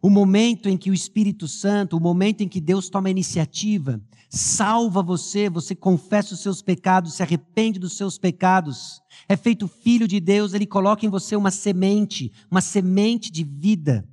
O 0.00 0.08
momento 0.08 0.68
em 0.68 0.76
que 0.76 0.92
o 0.92 0.94
Espírito 0.94 1.48
Santo, 1.48 1.96
o 1.96 2.00
momento 2.00 2.42
em 2.42 2.48
que 2.48 2.60
Deus 2.60 2.88
toma 2.88 3.08
a 3.08 3.10
iniciativa, 3.10 4.00
salva 4.30 5.02
você, 5.02 5.50
você 5.50 5.74
confessa 5.74 6.34
os 6.34 6.40
seus 6.40 6.62
pecados, 6.62 7.14
se 7.14 7.22
arrepende 7.24 7.80
dos 7.80 7.96
seus 7.96 8.16
pecados, 8.16 9.02
é 9.28 9.36
feito 9.36 9.66
filho 9.66 10.06
de 10.06 10.20
Deus, 10.20 10.54
ele 10.54 10.66
coloca 10.66 11.04
em 11.04 11.08
você 11.08 11.34
uma 11.34 11.50
semente, 11.50 12.30
uma 12.48 12.60
semente 12.60 13.28
de 13.28 13.42
vida. 13.42 14.08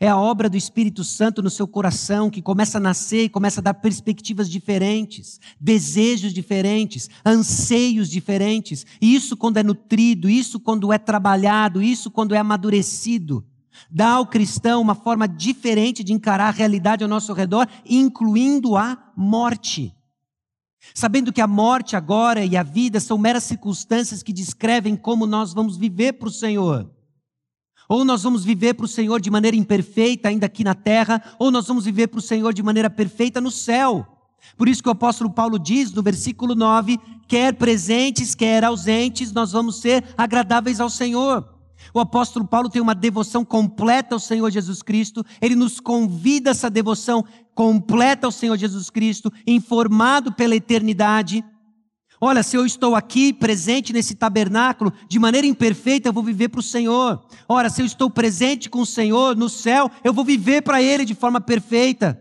É 0.00 0.08
a 0.08 0.16
obra 0.16 0.48
do 0.48 0.56
Espírito 0.56 1.02
Santo 1.02 1.42
no 1.42 1.50
seu 1.50 1.66
coração 1.66 2.30
que 2.30 2.40
começa 2.40 2.78
a 2.78 2.80
nascer 2.80 3.24
e 3.24 3.28
começa 3.28 3.60
a 3.60 3.62
dar 3.62 3.74
perspectivas 3.74 4.48
diferentes, 4.48 5.40
desejos 5.60 6.32
diferentes, 6.32 7.10
anseios 7.24 8.08
diferentes. 8.08 8.86
E 9.00 9.12
isso 9.12 9.36
quando 9.36 9.56
é 9.56 9.62
nutrido, 9.64 10.30
isso 10.30 10.60
quando 10.60 10.92
é 10.92 10.98
trabalhado, 10.98 11.82
isso 11.82 12.12
quando 12.12 12.32
é 12.32 12.38
amadurecido. 12.38 13.44
Dá 13.90 14.10
ao 14.12 14.26
cristão 14.26 14.80
uma 14.80 14.94
forma 14.94 15.26
diferente 15.26 16.04
de 16.04 16.12
encarar 16.12 16.48
a 16.48 16.56
realidade 16.56 17.02
ao 17.02 17.10
nosso 17.10 17.32
redor, 17.32 17.66
incluindo 17.84 18.76
a 18.76 19.12
morte. 19.16 19.92
Sabendo 20.94 21.32
que 21.32 21.40
a 21.40 21.46
morte 21.46 21.96
agora 21.96 22.44
e 22.44 22.56
a 22.56 22.62
vida 22.62 23.00
são 23.00 23.18
meras 23.18 23.42
circunstâncias 23.42 24.22
que 24.22 24.32
descrevem 24.32 24.94
como 24.94 25.26
nós 25.26 25.52
vamos 25.52 25.76
viver 25.76 26.14
para 26.14 26.28
o 26.28 26.32
Senhor. 26.32 26.88
Ou 27.88 28.04
nós 28.04 28.22
vamos 28.22 28.44
viver 28.44 28.74
para 28.74 28.84
o 28.84 28.88
Senhor 28.88 29.20
de 29.20 29.30
maneira 29.30 29.56
imperfeita, 29.56 30.28
ainda 30.28 30.46
aqui 30.46 30.62
na 30.62 30.74
terra, 30.74 31.22
ou 31.38 31.50
nós 31.50 31.66
vamos 31.66 31.86
viver 31.86 32.08
para 32.08 32.18
o 32.18 32.22
Senhor 32.22 32.52
de 32.52 32.62
maneira 32.62 32.90
perfeita 32.90 33.40
no 33.40 33.50
céu. 33.50 34.06
Por 34.56 34.68
isso 34.68 34.82
que 34.82 34.88
o 34.88 34.92
apóstolo 34.92 35.30
Paulo 35.30 35.58
diz 35.58 35.92
no 35.92 36.02
versículo 36.02 36.54
9: 36.54 36.98
quer 37.26 37.54
presentes, 37.54 38.34
quer 38.34 38.64
ausentes, 38.64 39.32
nós 39.32 39.52
vamos 39.52 39.80
ser 39.80 40.04
agradáveis 40.16 40.80
ao 40.80 40.90
Senhor. 40.90 41.48
O 41.94 42.00
apóstolo 42.00 42.46
Paulo 42.46 42.68
tem 42.68 42.82
uma 42.82 42.94
devoção 42.94 43.44
completa 43.44 44.14
ao 44.14 44.20
Senhor 44.20 44.50
Jesus 44.50 44.82
Cristo, 44.82 45.24
ele 45.40 45.54
nos 45.54 45.80
convida 45.80 46.50
a 46.50 46.52
essa 46.52 46.68
devoção 46.68 47.24
completa 47.54 48.26
ao 48.26 48.32
Senhor 48.32 48.56
Jesus 48.56 48.90
Cristo, 48.90 49.32
informado 49.46 50.32
pela 50.32 50.56
eternidade. 50.56 51.44
Olha, 52.20 52.42
se 52.42 52.56
eu 52.56 52.66
estou 52.66 52.96
aqui 52.96 53.32
presente 53.32 53.92
nesse 53.92 54.14
tabernáculo, 54.14 54.92
de 55.08 55.18
maneira 55.18 55.46
imperfeita, 55.46 56.08
eu 56.08 56.12
vou 56.12 56.22
viver 56.22 56.48
para 56.48 56.60
o 56.60 56.62
Senhor. 56.62 57.24
Ora, 57.48 57.70
se 57.70 57.80
eu 57.80 57.86
estou 57.86 58.10
presente 58.10 58.68
com 58.68 58.80
o 58.80 58.86
Senhor 58.86 59.36
no 59.36 59.48
céu, 59.48 59.90
eu 60.02 60.12
vou 60.12 60.24
viver 60.24 60.62
para 60.62 60.82
Ele 60.82 61.04
de 61.04 61.14
forma 61.14 61.40
perfeita. 61.40 62.20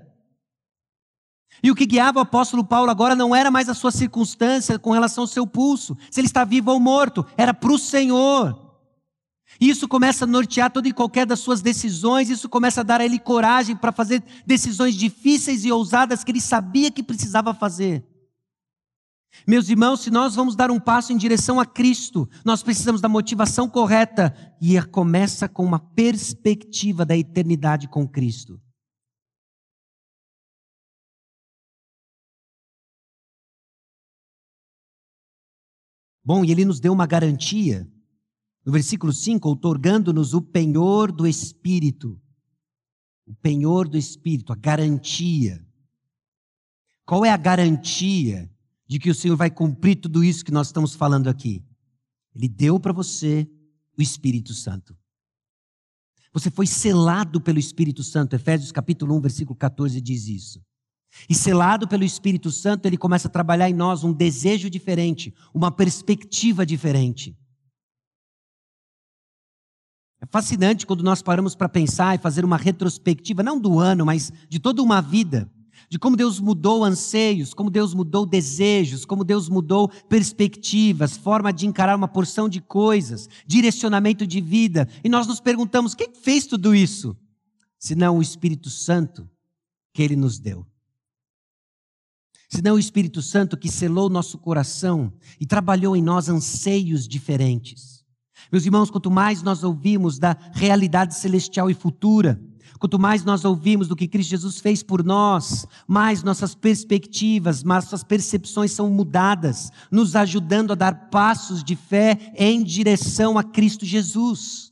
E 1.63 1.71
o 1.71 1.75
que 1.75 1.88
guiava 1.88 2.19
o 2.19 2.21
apóstolo 2.21 2.63
Paulo 2.63 2.91
agora 2.91 3.15
não 3.15 3.36
era 3.36 3.49
mais 3.49 3.67
a 3.67 3.73
sua 3.73 3.91
circunstância 3.91 4.77
com 4.77 4.91
relação 4.91 5.23
ao 5.23 5.27
seu 5.27 5.47
pulso, 5.47 5.97
se 6.12 6.19
ele 6.19 6.27
está 6.27 6.43
vivo 6.43 6.71
ou 6.71 6.79
morto, 6.79 7.25
era 7.36 7.53
para 7.53 7.71
o 7.71 7.79
Senhor. 7.79 8.67
Isso 9.60 9.88
começa 9.88 10.25
a 10.25 10.27
nortear 10.27 10.71
toda 10.71 10.88
e 10.88 10.93
qualquer 10.93 11.25
das 11.25 11.39
suas 11.39 11.62
decisões, 11.62 12.29
isso 12.29 12.47
começa 12.47 12.81
a 12.81 12.83
dar 12.83 13.01
a 13.01 13.05
ele 13.05 13.17
coragem 13.17 13.75
para 13.75 13.91
fazer 13.91 14.23
decisões 14.45 14.95
difíceis 14.95 15.65
e 15.65 15.71
ousadas 15.71 16.23
que 16.23 16.31
ele 16.31 16.41
sabia 16.41 16.91
que 16.91 17.01
precisava 17.01 17.53
fazer. 17.53 18.05
Meus 19.45 19.69
irmãos, 19.69 20.02
se 20.02 20.10
nós 20.10 20.36
vamos 20.36 20.56
dar 20.56 20.71
um 20.71 20.80
passo 20.80 21.13
em 21.13 21.17
direção 21.17 21.60
a 21.60 21.65
Cristo, 21.65 22.30
nós 22.43 22.63
precisamos 22.63 23.02
da 23.02 23.10
motivação 23.10 23.69
correta 23.69 24.34
e 24.62 24.82
começa 24.82 25.47
com 25.47 25.63
uma 25.63 25.80
perspectiva 25.80 27.06
da 27.06 27.15
eternidade 27.15 27.88
com 27.88 28.08
Cristo. 28.08 28.60
Bom, 36.23 36.43
e 36.43 36.52
ele 36.52 36.65
nos 36.65 36.82
deu 36.82 36.91
uma 36.91 37.08
garantia, 37.08 37.89
no 38.65 38.73
versículo 38.73 39.13
5, 39.13 39.47
outorgando-nos 39.47 40.34
o 40.34 40.41
penhor 40.41 41.10
do 41.10 41.26
Espírito. 41.26 42.19
O 43.26 43.34
penhor 43.36 43.88
do 43.88 43.97
Espírito, 43.97 44.52
a 44.52 44.56
garantia. 44.58 45.65
Qual 47.06 47.23
é 47.23 47.30
a 47.30 47.38
garantia 47.38 48.52
de 48.88 49.00
que 49.00 49.10
o 49.10 49.15
Senhor 49.15 49.36
vai 49.36 49.52
cumprir 49.52 49.97
tudo 49.97 50.23
isso 50.23 50.45
que 50.45 50.52
nós 50.52 50.67
estamos 50.67 50.95
falando 50.95 51.28
aqui. 51.28 51.63
Ele 52.34 52.47
deu 52.47 52.80
para 52.80 52.93
você 52.93 53.50
o 53.97 54.02
Espírito 54.02 54.54
Santo. 54.54 54.97
Você 56.32 56.50
foi 56.50 56.67
selado 56.67 57.41
pelo 57.41 57.60
Espírito 57.60 58.04
Santo. 58.04 58.36
Efésios 58.36 58.71
capítulo 58.71 59.15
1, 59.17 59.21
versículo 59.21 59.56
14 59.56 60.00
diz 60.00 60.28
isso. 60.28 60.63
E 61.28 61.34
selado 61.34 61.88
pelo 61.88 62.04
Espírito 62.04 62.52
Santo, 62.52 62.86
ele 62.86 62.97
começa 62.97 63.28
a 63.28 63.32
trabalhar 63.32 63.69
em 63.69 63.73
nós 63.73 64.04
um 64.04 64.13
desejo 64.13 64.69
diferente, 64.69 65.34
uma 65.54 65.71
perspectiva 65.71 66.65
diferente. 66.65 67.36
É 70.21 70.26
fascinante 70.26 70.86
quando 70.86 71.04
nós 71.04 71.21
paramos 71.21 71.56
para 71.56 71.69
pensar 71.69 72.15
e 72.15 72.21
fazer 72.21 72.45
uma 72.45 72.58
retrospectiva, 72.58 73.43
não 73.43 73.60
do 73.60 73.80
ano, 73.80 74.06
mas 74.06 74.32
de 74.47 74.60
toda 74.60 74.82
uma 74.82 75.02
vida 75.02 75.52
de 75.89 75.97
como 75.97 76.15
Deus 76.15 76.39
mudou 76.39 76.83
anseios, 76.83 77.53
como 77.53 77.69
Deus 77.69 77.93
mudou 77.93 78.25
desejos, 78.25 79.05
como 79.05 79.23
Deus 79.23 79.49
mudou 79.49 79.89
perspectivas, 80.09 81.15
forma 81.17 81.53
de 81.53 81.65
encarar 81.65 81.95
uma 81.95 82.07
porção 82.07 82.49
de 82.49 82.59
coisas, 82.59 83.29
direcionamento 83.45 84.25
de 84.25 84.41
vida. 84.41 84.87
E 85.03 85.09
nós 85.09 85.27
nos 85.27 85.39
perguntamos: 85.39 85.95
quem 85.95 86.13
fez 86.13 86.45
tudo 86.45 86.75
isso? 86.75 87.15
Senão 87.79 88.17
o 88.17 88.21
Espírito 88.21 88.69
Santo 88.69 89.29
que 89.93 90.01
Ele 90.01 90.15
nos 90.15 90.39
deu. 90.39 90.65
Senão 92.49 92.75
o 92.75 92.79
Espírito 92.79 93.21
Santo 93.21 93.57
que 93.57 93.69
selou 93.69 94.09
nosso 94.09 94.37
coração 94.37 95.13
e 95.39 95.45
trabalhou 95.45 95.95
em 95.95 96.01
nós 96.01 96.29
anseios 96.29 97.07
diferentes. 97.07 98.05
Meus 98.51 98.65
irmãos, 98.65 98.89
quanto 98.89 99.11
mais 99.11 99.43
nós 99.43 99.63
ouvimos 99.63 100.17
da 100.17 100.37
realidade 100.53 101.15
celestial 101.15 101.69
e 101.69 101.73
futura, 101.73 102.39
Quanto 102.79 102.99
mais 102.99 103.23
nós 103.23 103.43
ouvimos 103.45 103.87
do 103.87 103.95
que 103.95 104.07
Cristo 104.07 104.29
Jesus 104.29 104.59
fez 104.59 104.83
por 104.83 105.03
nós, 105.03 105.65
mais 105.87 106.23
nossas 106.23 106.53
perspectivas, 106.53 107.63
nossas 107.63 108.03
percepções 108.03 108.71
são 108.71 108.89
mudadas, 108.89 109.71
nos 109.91 110.15
ajudando 110.15 110.71
a 110.71 110.75
dar 110.75 111.09
passos 111.09 111.63
de 111.63 111.75
fé 111.75 112.31
em 112.35 112.63
direção 112.63 113.37
a 113.37 113.43
Cristo 113.43 113.85
Jesus. 113.85 114.71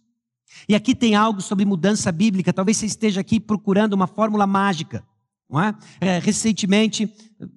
E 0.67 0.75
aqui 0.75 0.95
tem 0.95 1.15
algo 1.15 1.41
sobre 1.41 1.65
mudança 1.65 2.11
bíblica, 2.11 2.53
talvez 2.53 2.77
você 2.77 2.85
esteja 2.85 3.21
aqui 3.21 3.39
procurando 3.39 3.93
uma 3.93 4.07
fórmula 4.07 4.47
mágica. 4.47 5.03
Não 5.49 5.61
é? 5.61 5.75
É, 6.01 6.19
recentemente, 6.19 7.11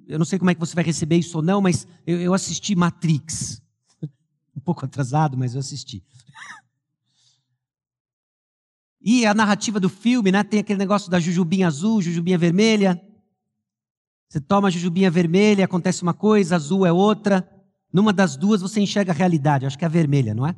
eu 0.06 0.18
não 0.18 0.26
sei 0.26 0.38
como 0.38 0.50
é 0.50 0.54
que 0.54 0.60
você 0.60 0.74
vai 0.74 0.84
receber 0.84 1.16
isso 1.16 1.38
ou 1.38 1.42
não, 1.42 1.60
mas 1.60 1.86
eu, 2.06 2.20
eu 2.20 2.34
assisti 2.34 2.74
Matrix. 2.74 3.62
Um 4.54 4.60
pouco 4.60 4.84
atrasado, 4.84 5.38
mas 5.38 5.54
eu 5.54 5.60
assisti. 5.60 6.02
E 9.10 9.24
a 9.24 9.32
narrativa 9.32 9.80
do 9.80 9.88
filme, 9.88 10.30
né? 10.30 10.44
Tem 10.44 10.60
aquele 10.60 10.78
negócio 10.78 11.10
da 11.10 11.18
jujubinha 11.18 11.66
azul, 11.66 12.02
jujubinha 12.02 12.36
vermelha. 12.36 13.00
Você 14.28 14.38
toma 14.38 14.68
a 14.68 14.70
jujubinha 14.70 15.10
vermelha, 15.10 15.64
acontece 15.64 16.02
uma 16.02 16.12
coisa, 16.12 16.56
azul 16.56 16.84
é 16.84 16.92
outra. 16.92 17.48
Numa 17.90 18.12
das 18.12 18.36
duas 18.36 18.60
você 18.60 18.82
enxerga 18.82 19.10
a 19.10 19.14
realidade, 19.14 19.64
acho 19.64 19.78
que 19.78 19.84
é 19.84 19.86
a 19.86 19.90
vermelha, 19.90 20.34
não 20.34 20.46
é? 20.46 20.54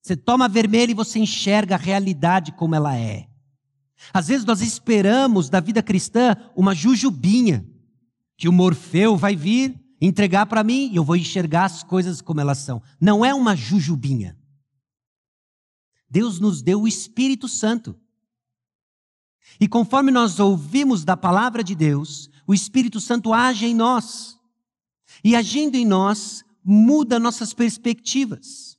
Você 0.00 0.16
toma 0.16 0.46
a 0.46 0.48
vermelha 0.48 0.92
e 0.92 0.94
você 0.94 1.18
enxerga 1.18 1.74
a 1.74 1.78
realidade 1.78 2.50
como 2.52 2.74
ela 2.74 2.96
é. 2.96 3.28
Às 4.10 4.28
vezes 4.28 4.46
nós 4.46 4.62
esperamos 4.62 5.50
da 5.50 5.60
vida 5.60 5.82
cristã 5.82 6.34
uma 6.56 6.74
jujubinha. 6.74 7.62
que 8.38 8.48
o 8.48 8.52
Morfeu 8.54 9.18
vai 9.18 9.36
vir 9.36 9.78
entregar 10.00 10.46
para 10.46 10.64
mim 10.64 10.90
e 10.90 10.96
eu 10.96 11.04
vou 11.04 11.14
enxergar 11.14 11.66
as 11.66 11.82
coisas 11.82 12.22
como 12.22 12.40
elas 12.40 12.56
são. 12.56 12.80
Não 12.98 13.22
é 13.22 13.34
uma 13.34 13.54
jujubinha. 13.54 14.34
Deus 16.14 16.38
nos 16.38 16.62
deu 16.62 16.82
o 16.82 16.86
Espírito 16.86 17.48
Santo. 17.48 17.96
E 19.58 19.66
conforme 19.66 20.12
nós 20.12 20.38
ouvimos 20.38 21.04
da 21.04 21.16
palavra 21.16 21.64
de 21.64 21.74
Deus, 21.74 22.30
o 22.46 22.54
Espírito 22.54 23.00
Santo 23.00 23.34
age 23.34 23.66
em 23.66 23.74
nós. 23.74 24.38
E 25.24 25.34
agindo 25.34 25.74
em 25.74 25.84
nós, 25.84 26.44
muda 26.64 27.18
nossas 27.18 27.52
perspectivas. 27.52 28.78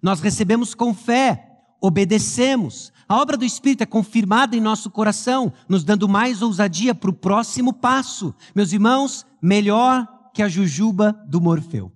Nós 0.00 0.20
recebemos 0.20 0.72
com 0.72 0.94
fé, 0.94 1.50
obedecemos. 1.80 2.92
A 3.08 3.16
obra 3.16 3.36
do 3.36 3.44
Espírito 3.44 3.82
é 3.82 3.86
confirmada 3.86 4.54
em 4.54 4.60
nosso 4.60 4.88
coração, 4.88 5.52
nos 5.68 5.82
dando 5.82 6.08
mais 6.08 6.42
ousadia 6.42 6.94
para 6.94 7.10
o 7.10 7.12
próximo 7.12 7.72
passo. 7.72 8.32
Meus 8.54 8.72
irmãos, 8.72 9.26
melhor 9.42 10.06
que 10.32 10.44
a 10.44 10.48
jujuba 10.48 11.10
do 11.26 11.40
Morfeu. 11.40 11.90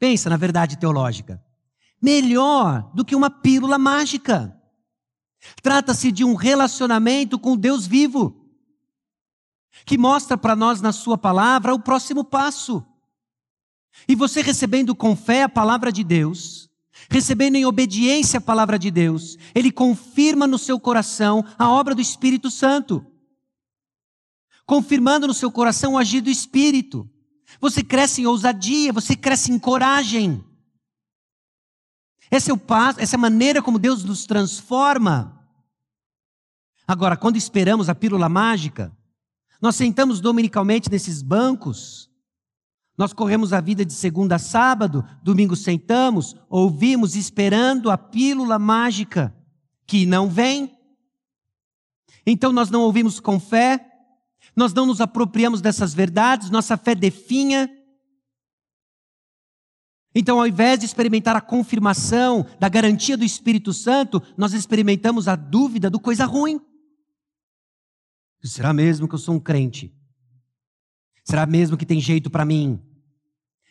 Pensa 0.00 0.28
na 0.28 0.36
verdade 0.36 0.76
teológica. 0.76 1.40
Melhor 2.00 2.90
do 2.94 3.04
que 3.04 3.16
uma 3.16 3.30
pílula 3.30 3.78
mágica. 3.78 4.56
Trata-se 5.62 6.10
de 6.10 6.24
um 6.24 6.34
relacionamento 6.34 7.38
com 7.38 7.56
Deus 7.56 7.86
vivo, 7.86 8.46
que 9.84 9.98
mostra 9.98 10.36
para 10.36 10.56
nós 10.56 10.80
na 10.80 10.92
Sua 10.92 11.16
palavra 11.16 11.74
o 11.74 11.80
próximo 11.80 12.24
passo. 12.24 12.84
E 14.08 14.14
você 14.14 14.42
recebendo 14.42 14.94
com 14.94 15.16
fé 15.16 15.44
a 15.44 15.48
palavra 15.48 15.90
de 15.90 16.04
Deus, 16.04 16.68
recebendo 17.08 17.56
em 17.56 17.64
obediência 17.64 18.38
a 18.38 18.42
palavra 18.42 18.78
de 18.78 18.90
Deus, 18.90 19.36
Ele 19.54 19.70
confirma 19.70 20.46
no 20.46 20.58
seu 20.58 20.78
coração 20.78 21.44
a 21.58 21.70
obra 21.70 21.94
do 21.94 22.00
Espírito 22.00 22.50
Santo, 22.50 23.04
confirmando 24.66 25.26
no 25.26 25.34
seu 25.34 25.50
coração 25.50 25.94
o 25.94 25.98
agir 25.98 26.20
do 26.20 26.30
Espírito. 26.30 27.08
Você 27.60 27.82
cresce 27.82 28.22
em 28.22 28.26
ousadia, 28.26 28.92
você 28.92 29.14
cresce 29.14 29.52
em 29.52 29.58
coragem. 29.58 30.44
Esse 32.30 32.50
é 32.50 32.54
o 32.54 32.58
passo, 32.58 33.00
essa 33.00 33.16
é 33.16 33.18
a 33.18 33.20
maneira 33.20 33.62
como 33.62 33.78
Deus 33.78 34.04
nos 34.04 34.26
transforma. 34.26 35.36
Agora, 36.86 37.16
quando 37.16 37.36
esperamos 37.36 37.88
a 37.88 37.94
pílula 37.94 38.28
mágica, 38.28 38.96
nós 39.60 39.76
sentamos 39.76 40.20
dominicalmente 40.20 40.90
nesses 40.90 41.22
bancos, 41.22 42.10
nós 42.96 43.12
corremos 43.12 43.52
a 43.52 43.60
vida 43.60 43.84
de 43.84 43.92
segunda 43.92 44.36
a 44.36 44.38
sábado, 44.38 45.04
domingo 45.22 45.54
sentamos, 45.54 46.34
ouvimos 46.48 47.14
esperando 47.14 47.90
a 47.90 47.98
pílula 47.98 48.58
mágica, 48.58 49.34
que 49.86 50.06
não 50.06 50.28
vem. 50.28 50.76
Então 52.26 52.52
nós 52.52 52.70
não 52.70 52.80
ouvimos 52.80 53.20
com 53.20 53.38
fé, 53.38 53.86
nós 54.54 54.72
não 54.72 54.86
nos 54.86 55.00
apropriamos 55.00 55.60
dessas 55.60 55.92
verdades, 55.92 56.50
nossa 56.50 56.76
fé 56.76 56.94
definha. 56.94 57.70
Então, 60.18 60.40
ao 60.40 60.46
invés 60.46 60.78
de 60.78 60.86
experimentar 60.86 61.36
a 61.36 61.42
confirmação 61.42 62.46
da 62.58 62.70
garantia 62.70 63.18
do 63.18 63.24
Espírito 63.24 63.70
Santo, 63.74 64.22
nós 64.34 64.54
experimentamos 64.54 65.28
a 65.28 65.36
dúvida 65.36 65.90
do 65.90 66.00
coisa 66.00 66.24
ruim. 66.24 66.58
Será 68.42 68.72
mesmo 68.72 69.06
que 69.06 69.14
eu 69.14 69.18
sou 69.18 69.34
um 69.34 69.38
crente? 69.38 69.94
Será 71.22 71.44
mesmo 71.44 71.76
que 71.76 71.84
tem 71.84 72.00
jeito 72.00 72.30
para 72.30 72.46
mim? 72.46 72.82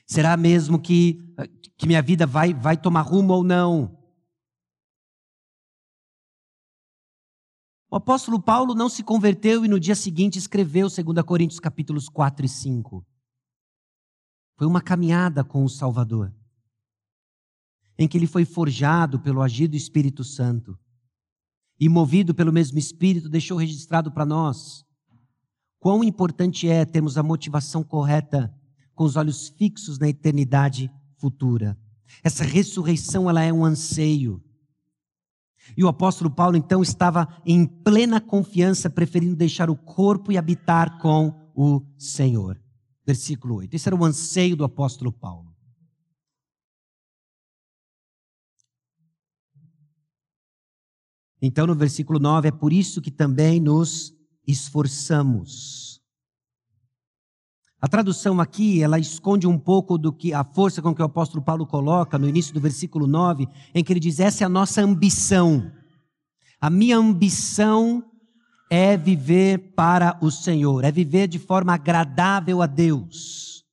Será 0.06 0.38
mesmo 0.38 0.80
que, 0.80 1.20
que 1.80 1.88
minha 1.88 2.02
vida 2.04 2.28
vai, 2.28 2.54
vai 2.54 2.78
tomar 2.78 3.02
rumo 3.02 3.34
ou 3.34 3.44
não? 3.44 3.98
O 7.90 7.96
apóstolo 7.96 8.40
Paulo 8.40 8.76
não 8.76 8.88
se 8.88 9.02
converteu 9.02 9.66
e 9.66 9.68
no 9.68 9.80
dia 9.80 9.96
seguinte 9.96 10.38
escreveu 10.38 10.90
2 10.90 11.26
Coríntios 11.26 11.60
capítulos 11.60 12.08
4 12.08 12.46
e 12.46 12.50
5. 12.50 13.04
Foi 14.58 14.66
uma 14.66 14.82
caminhada 14.82 15.44
com 15.44 15.64
o 15.64 15.70
Salvador, 15.70 16.34
em 17.98 18.08
que 18.08 18.18
ele 18.18 18.28
foi 18.28 18.46
forjado 18.46 19.20
pelo 19.20 19.42
agir 19.42 19.68
do 19.68 19.76
Espírito 19.76 20.24
Santo 20.24 20.78
e, 21.80 21.90
movido 21.90 22.34
pelo 22.34 22.54
mesmo 22.54 22.80
Espírito, 22.80 23.30
deixou 23.30 23.58
registrado 23.58 24.12
para 24.12 24.26
nós 24.26 24.86
quão 25.80 26.04
importante 26.04 26.68
é 26.68 26.86
termos 26.86 27.18
a 27.18 27.24
motivação 27.24 27.84
correta 27.84 28.54
com 28.94 29.04
os 29.04 29.16
olhos 29.16 29.50
fixos 29.50 30.00
na 30.00 30.08
eternidade 30.08 30.90
futura. 31.18 31.78
Essa 32.24 32.44
ressurreição 32.44 33.30
ela 33.30 33.44
é 33.44 33.52
um 33.52 33.66
anseio. 33.66 34.42
E 35.76 35.84
o 35.84 35.88
apóstolo 35.88 36.30
Paulo 36.30 36.56
então 36.56 36.82
estava 36.82 37.28
em 37.46 37.66
plena 37.66 38.22
confiança, 38.22 38.90
preferindo 38.90 39.36
deixar 39.36 39.70
o 39.70 39.76
corpo 39.76 40.32
e 40.32 40.38
habitar 40.38 41.00
com 41.00 41.52
o 41.54 41.82
Senhor. 41.98 42.65
Versículo 43.06 43.56
8. 43.58 43.74
Esse 43.76 43.88
era 43.88 43.96
o 43.96 44.04
anseio 44.04 44.56
do 44.56 44.64
apóstolo 44.64 45.12
Paulo. 45.12 45.56
Então, 51.42 51.68
no 51.68 51.76
versículo 51.76 52.18
9, 52.18 52.48
é 52.48 52.52
por 52.52 52.74
isso 52.74 53.02
que 53.02 53.12
também 53.12 53.60
nos 53.60 54.16
esforçamos. 54.48 56.02
A 57.80 57.88
tradução 57.88 58.42
aqui, 58.42 58.82
ela 58.82 58.98
esconde 58.98 59.46
um 59.46 59.60
pouco 59.60 59.96
do 59.96 60.12
que 60.12 60.34
a 60.34 60.44
força 60.44 60.82
com 60.82 60.96
que 60.96 61.04
o 61.04 61.06
apóstolo 61.06 61.44
Paulo 61.44 61.68
coloca 61.68 62.18
no 62.18 62.28
início 62.28 62.52
do 62.52 62.60
versículo 62.60 63.06
9, 63.06 63.48
em 63.76 63.84
que 63.84 63.94
ele 63.94 64.00
diz: 64.00 64.20
essa 64.20 64.44
é 64.44 64.46
a 64.46 64.50
nossa 64.50 64.82
ambição. 64.82 65.72
A 66.60 66.68
minha 66.68 66.98
ambição 66.98 68.04
é 68.70 68.98
viver 68.98 69.74
para 69.76 70.18
o 70.22 70.32
Senhor, 70.32 70.84
é 70.84 70.92
viver 70.92 71.28
de 71.28 71.40
forma 71.40 71.74
agradável 71.74 72.62
a 72.62 72.66
Deus. 72.66 73.64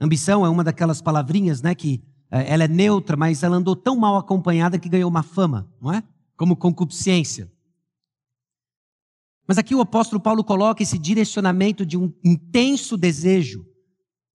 Ambição 0.00 0.44
é 0.44 0.48
uma 0.48 0.64
daquelas 0.64 1.02
palavrinhas, 1.02 1.60
né, 1.60 1.74
que 1.74 2.02
é, 2.30 2.52
ela 2.52 2.64
é 2.64 2.68
neutra, 2.68 3.16
mas 3.16 3.42
ela 3.42 3.56
andou 3.56 3.76
tão 3.76 3.96
mal 3.96 4.16
acompanhada 4.16 4.78
que 4.78 4.88
ganhou 4.88 5.10
uma 5.10 5.22
fama, 5.22 5.70
não 5.80 5.92
é? 5.92 6.02
Como 6.36 6.56
concupiscência. 6.56 7.52
Mas 9.46 9.58
aqui 9.58 9.74
o 9.74 9.80
apóstolo 9.80 10.20
Paulo 10.20 10.44
coloca 10.44 10.82
esse 10.82 10.96
direcionamento 10.96 11.84
de 11.84 11.98
um 11.98 12.12
intenso 12.24 12.96
desejo, 12.96 13.66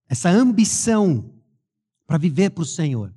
essa 0.08 0.28
ambição 0.28 1.34
para 2.06 2.18
viver 2.18 2.50
para 2.50 2.62
o 2.62 2.66
Senhor. 2.66 3.15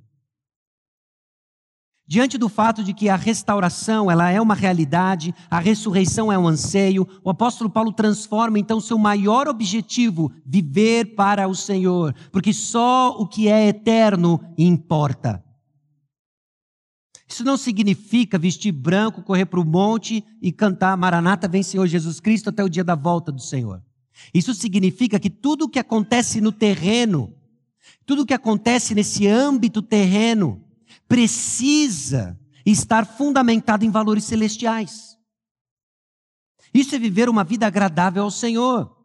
Diante 2.10 2.36
do 2.36 2.48
fato 2.48 2.82
de 2.82 2.92
que 2.92 3.08
a 3.08 3.14
restauração 3.14 4.10
ela 4.10 4.28
é 4.28 4.40
uma 4.40 4.56
realidade, 4.56 5.32
a 5.48 5.60
ressurreição 5.60 6.32
é 6.32 6.36
um 6.36 6.48
anseio, 6.48 7.06
o 7.22 7.30
apóstolo 7.30 7.70
Paulo 7.70 7.92
transforma 7.92 8.58
então 8.58 8.80
seu 8.80 8.98
maior 8.98 9.46
objetivo, 9.46 10.32
viver 10.44 11.14
para 11.14 11.46
o 11.46 11.54
Senhor, 11.54 12.12
porque 12.32 12.52
só 12.52 13.10
o 13.10 13.28
que 13.28 13.46
é 13.46 13.68
eterno 13.68 14.40
importa. 14.58 15.40
Isso 17.28 17.44
não 17.44 17.56
significa 17.56 18.36
vestir 18.36 18.72
branco, 18.72 19.22
correr 19.22 19.46
para 19.46 19.60
o 19.60 19.64
monte 19.64 20.24
e 20.42 20.50
cantar 20.50 20.96
Maranata 20.96 21.46
vem 21.46 21.62
Senhor 21.62 21.86
Jesus 21.86 22.18
Cristo 22.18 22.50
até 22.50 22.64
o 22.64 22.68
dia 22.68 22.82
da 22.82 22.96
volta 22.96 23.30
do 23.30 23.40
Senhor. 23.40 23.80
Isso 24.34 24.52
significa 24.52 25.20
que 25.20 25.30
tudo 25.30 25.66
o 25.66 25.68
que 25.68 25.78
acontece 25.78 26.40
no 26.40 26.50
terreno, 26.50 27.32
tudo 28.04 28.22
o 28.22 28.26
que 28.26 28.34
acontece 28.34 28.96
nesse 28.96 29.28
âmbito 29.28 29.80
terreno, 29.80 30.60
precisa 31.10 32.38
estar 32.64 33.04
fundamentado 33.04 33.84
em 33.84 33.90
valores 33.90 34.22
celestiais. 34.22 35.16
Isso 36.72 36.94
é 36.94 37.00
viver 37.00 37.28
uma 37.28 37.42
vida 37.42 37.66
agradável 37.66 38.22
ao 38.22 38.30
Senhor. 38.30 38.96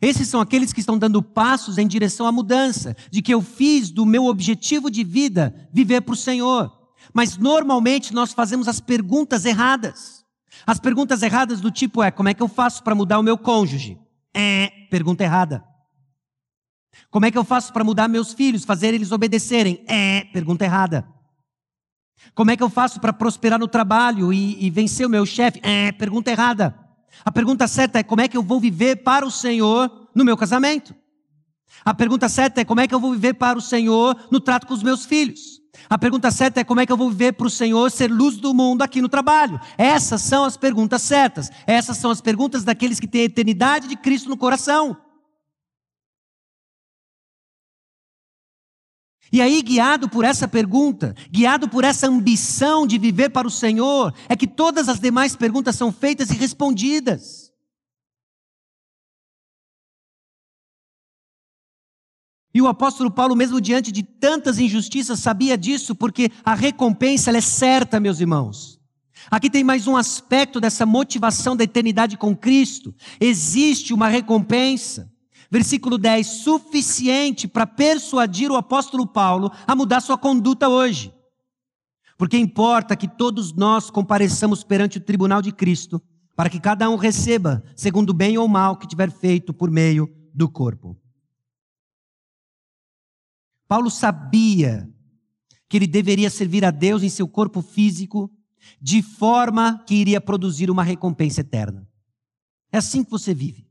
Esses 0.00 0.26
são 0.26 0.40
aqueles 0.40 0.72
que 0.72 0.80
estão 0.80 0.96
dando 0.96 1.22
passos 1.22 1.76
em 1.76 1.86
direção 1.86 2.26
à 2.26 2.32
mudança, 2.32 2.96
de 3.10 3.20
que 3.20 3.34
eu 3.34 3.42
fiz 3.42 3.90
do 3.90 4.06
meu 4.06 4.24
objetivo 4.24 4.90
de 4.90 5.04
vida 5.04 5.68
viver 5.70 6.00
para 6.00 6.14
o 6.14 6.16
Senhor. 6.16 6.72
Mas 7.12 7.36
normalmente 7.36 8.14
nós 8.14 8.32
fazemos 8.32 8.66
as 8.66 8.80
perguntas 8.80 9.44
erradas. 9.44 10.24
As 10.66 10.80
perguntas 10.80 11.22
erradas 11.22 11.60
do 11.60 11.70
tipo 11.70 12.02
é: 12.02 12.10
como 12.10 12.30
é 12.30 12.34
que 12.34 12.42
eu 12.42 12.48
faço 12.48 12.82
para 12.82 12.94
mudar 12.94 13.18
o 13.18 13.22
meu 13.22 13.36
cônjuge? 13.36 13.98
É, 14.32 14.70
pergunta 14.90 15.24
errada. 15.24 15.62
Como 17.10 17.26
é 17.26 17.30
que 17.30 17.36
eu 17.36 17.44
faço 17.44 17.70
para 17.70 17.84
mudar 17.84 18.08
meus 18.08 18.32
filhos, 18.32 18.64
fazer 18.64 18.94
eles 18.94 19.12
obedecerem? 19.12 19.84
É, 19.86 20.24
pergunta 20.32 20.64
errada. 20.64 21.19
Como 22.34 22.50
é 22.50 22.56
que 22.56 22.62
eu 22.62 22.70
faço 22.70 23.00
para 23.00 23.12
prosperar 23.12 23.58
no 23.58 23.68
trabalho 23.68 24.32
e, 24.32 24.64
e 24.64 24.70
vencer 24.70 25.06
o 25.06 25.10
meu 25.10 25.26
chefe? 25.26 25.60
É, 25.62 25.92
pergunta 25.92 26.30
errada. 26.30 26.74
A 27.24 27.30
pergunta 27.30 27.66
certa 27.66 27.98
é 27.98 28.02
como 28.02 28.20
é 28.20 28.28
que 28.28 28.36
eu 28.36 28.42
vou 28.42 28.60
viver 28.60 28.96
para 28.96 29.26
o 29.26 29.30
Senhor 29.30 30.08
no 30.14 30.24
meu 30.24 30.36
casamento? 30.36 30.94
A 31.84 31.94
pergunta 31.94 32.28
certa 32.28 32.60
é 32.60 32.64
como 32.64 32.80
é 32.80 32.88
que 32.88 32.94
eu 32.94 33.00
vou 33.00 33.12
viver 33.12 33.34
para 33.34 33.58
o 33.58 33.62
Senhor 33.62 34.16
no 34.30 34.40
trato 34.40 34.66
com 34.66 34.74
os 34.74 34.82
meus 34.82 35.04
filhos? 35.04 35.60
A 35.88 35.98
pergunta 35.98 36.30
certa 36.30 36.60
é 36.60 36.64
como 36.64 36.80
é 36.80 36.86
que 36.86 36.92
eu 36.92 36.96
vou 36.96 37.10
viver 37.10 37.32
para 37.32 37.46
o 37.46 37.50
Senhor 37.50 37.90
ser 37.90 38.10
luz 38.10 38.36
do 38.36 38.52
mundo 38.52 38.82
aqui 38.82 39.00
no 39.00 39.08
trabalho? 39.08 39.60
Essas 39.78 40.20
são 40.22 40.44
as 40.44 40.56
perguntas 40.56 41.02
certas. 41.02 41.50
Essas 41.66 41.96
são 41.96 42.10
as 42.10 42.20
perguntas 42.20 42.64
daqueles 42.64 43.00
que 43.00 43.08
têm 43.08 43.22
a 43.22 43.24
eternidade 43.24 43.88
de 43.88 43.96
Cristo 43.96 44.28
no 44.28 44.36
coração. 44.36 44.96
E 49.32 49.40
aí, 49.40 49.62
guiado 49.62 50.08
por 50.08 50.24
essa 50.24 50.48
pergunta, 50.48 51.14
guiado 51.30 51.68
por 51.68 51.84
essa 51.84 52.08
ambição 52.08 52.86
de 52.86 52.98
viver 52.98 53.30
para 53.30 53.46
o 53.46 53.50
Senhor, 53.50 54.12
é 54.28 54.34
que 54.34 54.46
todas 54.46 54.88
as 54.88 54.98
demais 54.98 55.36
perguntas 55.36 55.76
são 55.76 55.92
feitas 55.92 56.30
e 56.30 56.34
respondidas. 56.34 57.50
E 62.52 62.60
o 62.60 62.66
apóstolo 62.66 63.10
Paulo, 63.10 63.36
mesmo 63.36 63.60
diante 63.60 63.92
de 63.92 64.02
tantas 64.02 64.58
injustiças, 64.58 65.20
sabia 65.20 65.56
disso, 65.56 65.94
porque 65.94 66.30
a 66.44 66.54
recompensa 66.54 67.30
é 67.30 67.40
certa, 67.40 68.00
meus 68.00 68.18
irmãos. 68.18 68.80
Aqui 69.30 69.48
tem 69.48 69.62
mais 69.62 69.86
um 69.86 69.96
aspecto 69.96 70.60
dessa 70.60 70.84
motivação 70.84 71.54
da 71.54 71.62
eternidade 71.62 72.16
com 72.16 72.36
Cristo. 72.36 72.92
Existe 73.20 73.94
uma 73.94 74.08
recompensa. 74.08 75.12
Versículo 75.50 75.98
10, 75.98 76.26
suficiente 76.26 77.48
para 77.48 77.66
persuadir 77.66 78.50
o 78.52 78.56
apóstolo 78.56 79.06
Paulo 79.06 79.50
a 79.66 79.74
mudar 79.74 80.00
sua 80.00 80.16
conduta 80.16 80.68
hoje. 80.68 81.12
Porque 82.16 82.36
importa 82.36 82.94
que 82.94 83.08
todos 83.08 83.52
nós 83.52 83.90
compareçamos 83.90 84.62
perante 84.62 84.98
o 84.98 85.00
tribunal 85.00 85.42
de 85.42 85.50
Cristo, 85.50 86.00
para 86.36 86.48
que 86.48 86.60
cada 86.60 86.88
um 86.88 86.96
receba, 86.96 87.64
segundo 87.74 88.10
o 88.10 88.14
bem 88.14 88.38
ou 88.38 88.46
mal 88.46 88.76
que 88.76 88.86
tiver 88.86 89.10
feito 89.10 89.52
por 89.52 89.70
meio 89.70 90.08
do 90.32 90.48
corpo. 90.48 90.96
Paulo 93.66 93.90
sabia 93.90 94.88
que 95.68 95.76
ele 95.76 95.86
deveria 95.86 96.28
servir 96.28 96.64
a 96.64 96.70
Deus 96.70 97.02
em 97.02 97.08
seu 97.08 97.26
corpo 97.28 97.62
físico, 97.62 98.30
de 98.80 99.02
forma 99.02 99.82
que 99.86 99.94
iria 99.94 100.20
produzir 100.20 100.70
uma 100.70 100.82
recompensa 100.82 101.40
eterna. 101.40 101.88
É 102.70 102.78
assim 102.78 103.02
que 103.02 103.10
você 103.10 103.32
vive. 103.32 103.69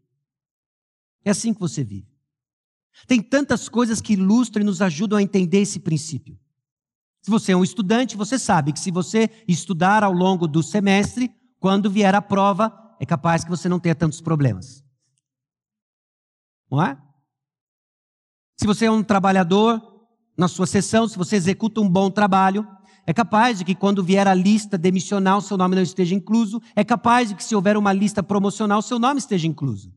É 1.29 1.31
assim 1.31 1.53
que 1.53 1.59
você 1.59 1.83
vive. 1.83 2.07
Tem 3.05 3.21
tantas 3.21 3.69
coisas 3.69 4.01
que 4.01 4.13
ilustram 4.13 4.63
e 4.63 4.65
nos 4.65 4.81
ajudam 4.81 5.19
a 5.19 5.21
entender 5.21 5.59
esse 5.59 5.79
princípio. 5.79 6.39
Se 7.21 7.29
você 7.29 7.51
é 7.51 7.55
um 7.55 7.63
estudante, 7.63 8.17
você 8.17 8.39
sabe 8.39 8.73
que 8.73 8.79
se 8.79 8.89
você 8.89 9.29
estudar 9.47 10.03
ao 10.03 10.11
longo 10.11 10.47
do 10.47 10.63
semestre, 10.63 11.29
quando 11.59 11.87
vier 11.87 12.15
a 12.15 12.21
prova, 12.21 12.73
é 12.99 13.05
capaz 13.05 13.43
que 13.43 13.49
você 13.51 13.69
não 13.69 13.79
tenha 13.79 13.93
tantos 13.93 14.21
problemas. 14.21 14.83
Não 16.67 16.81
é? 16.81 16.99
Se 18.57 18.65
você 18.65 18.85
é 18.85 18.91
um 18.91 19.03
trabalhador, 19.03 19.79
na 20.35 20.47
sua 20.47 20.65
sessão, 20.65 21.07
se 21.07 21.15
você 21.15 21.35
executa 21.35 21.79
um 21.79 21.87
bom 21.87 22.09
trabalho, 22.09 22.67
é 23.05 23.13
capaz 23.13 23.59
de 23.59 23.65
que 23.65 23.75
quando 23.75 24.03
vier 24.03 24.27
a 24.27 24.33
lista 24.33 24.79
demissional, 24.79 25.41
seu 25.41 25.57
nome 25.57 25.75
não 25.75 25.83
esteja 25.83 26.15
incluso. 26.15 26.59
É 26.75 26.83
capaz 26.83 27.29
de 27.29 27.35
que 27.35 27.43
se 27.43 27.53
houver 27.53 27.77
uma 27.77 27.93
lista 27.93 28.23
promocional, 28.23 28.81
seu 28.81 28.97
nome 28.97 29.19
esteja 29.19 29.45
incluso. 29.45 29.93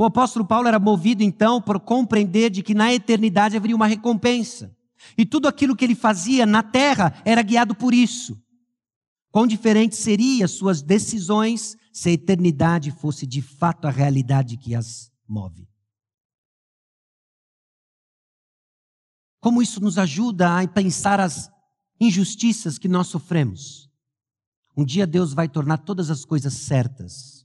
O 0.00 0.04
apóstolo 0.04 0.46
Paulo 0.46 0.68
era 0.68 0.78
movido 0.78 1.24
então 1.24 1.60
por 1.60 1.80
compreender 1.80 2.50
de 2.50 2.62
que 2.62 2.72
na 2.72 2.94
eternidade 2.94 3.56
haveria 3.56 3.74
uma 3.74 3.88
recompensa. 3.88 4.72
E 5.16 5.26
tudo 5.26 5.48
aquilo 5.48 5.74
que 5.74 5.84
ele 5.84 5.96
fazia 5.96 6.46
na 6.46 6.62
terra 6.62 7.20
era 7.24 7.42
guiado 7.42 7.74
por 7.74 7.92
isso. 7.92 8.40
Quão 9.32 9.44
diferentes 9.44 9.98
seriam 9.98 10.46
suas 10.46 10.80
decisões 10.82 11.76
se 11.92 12.10
a 12.10 12.12
eternidade 12.12 12.92
fosse 12.92 13.26
de 13.26 13.42
fato 13.42 13.88
a 13.88 13.90
realidade 13.90 14.56
que 14.56 14.72
as 14.72 15.10
move. 15.26 15.68
Como 19.40 19.60
isso 19.60 19.80
nos 19.80 19.98
ajuda 19.98 20.60
a 20.60 20.68
pensar 20.68 21.18
as 21.18 21.50
injustiças 22.00 22.78
que 22.78 22.86
nós 22.86 23.08
sofremos. 23.08 23.90
Um 24.76 24.84
dia 24.84 25.08
Deus 25.08 25.34
vai 25.34 25.48
tornar 25.48 25.78
todas 25.78 26.08
as 26.08 26.24
coisas 26.24 26.54
certas. 26.54 27.37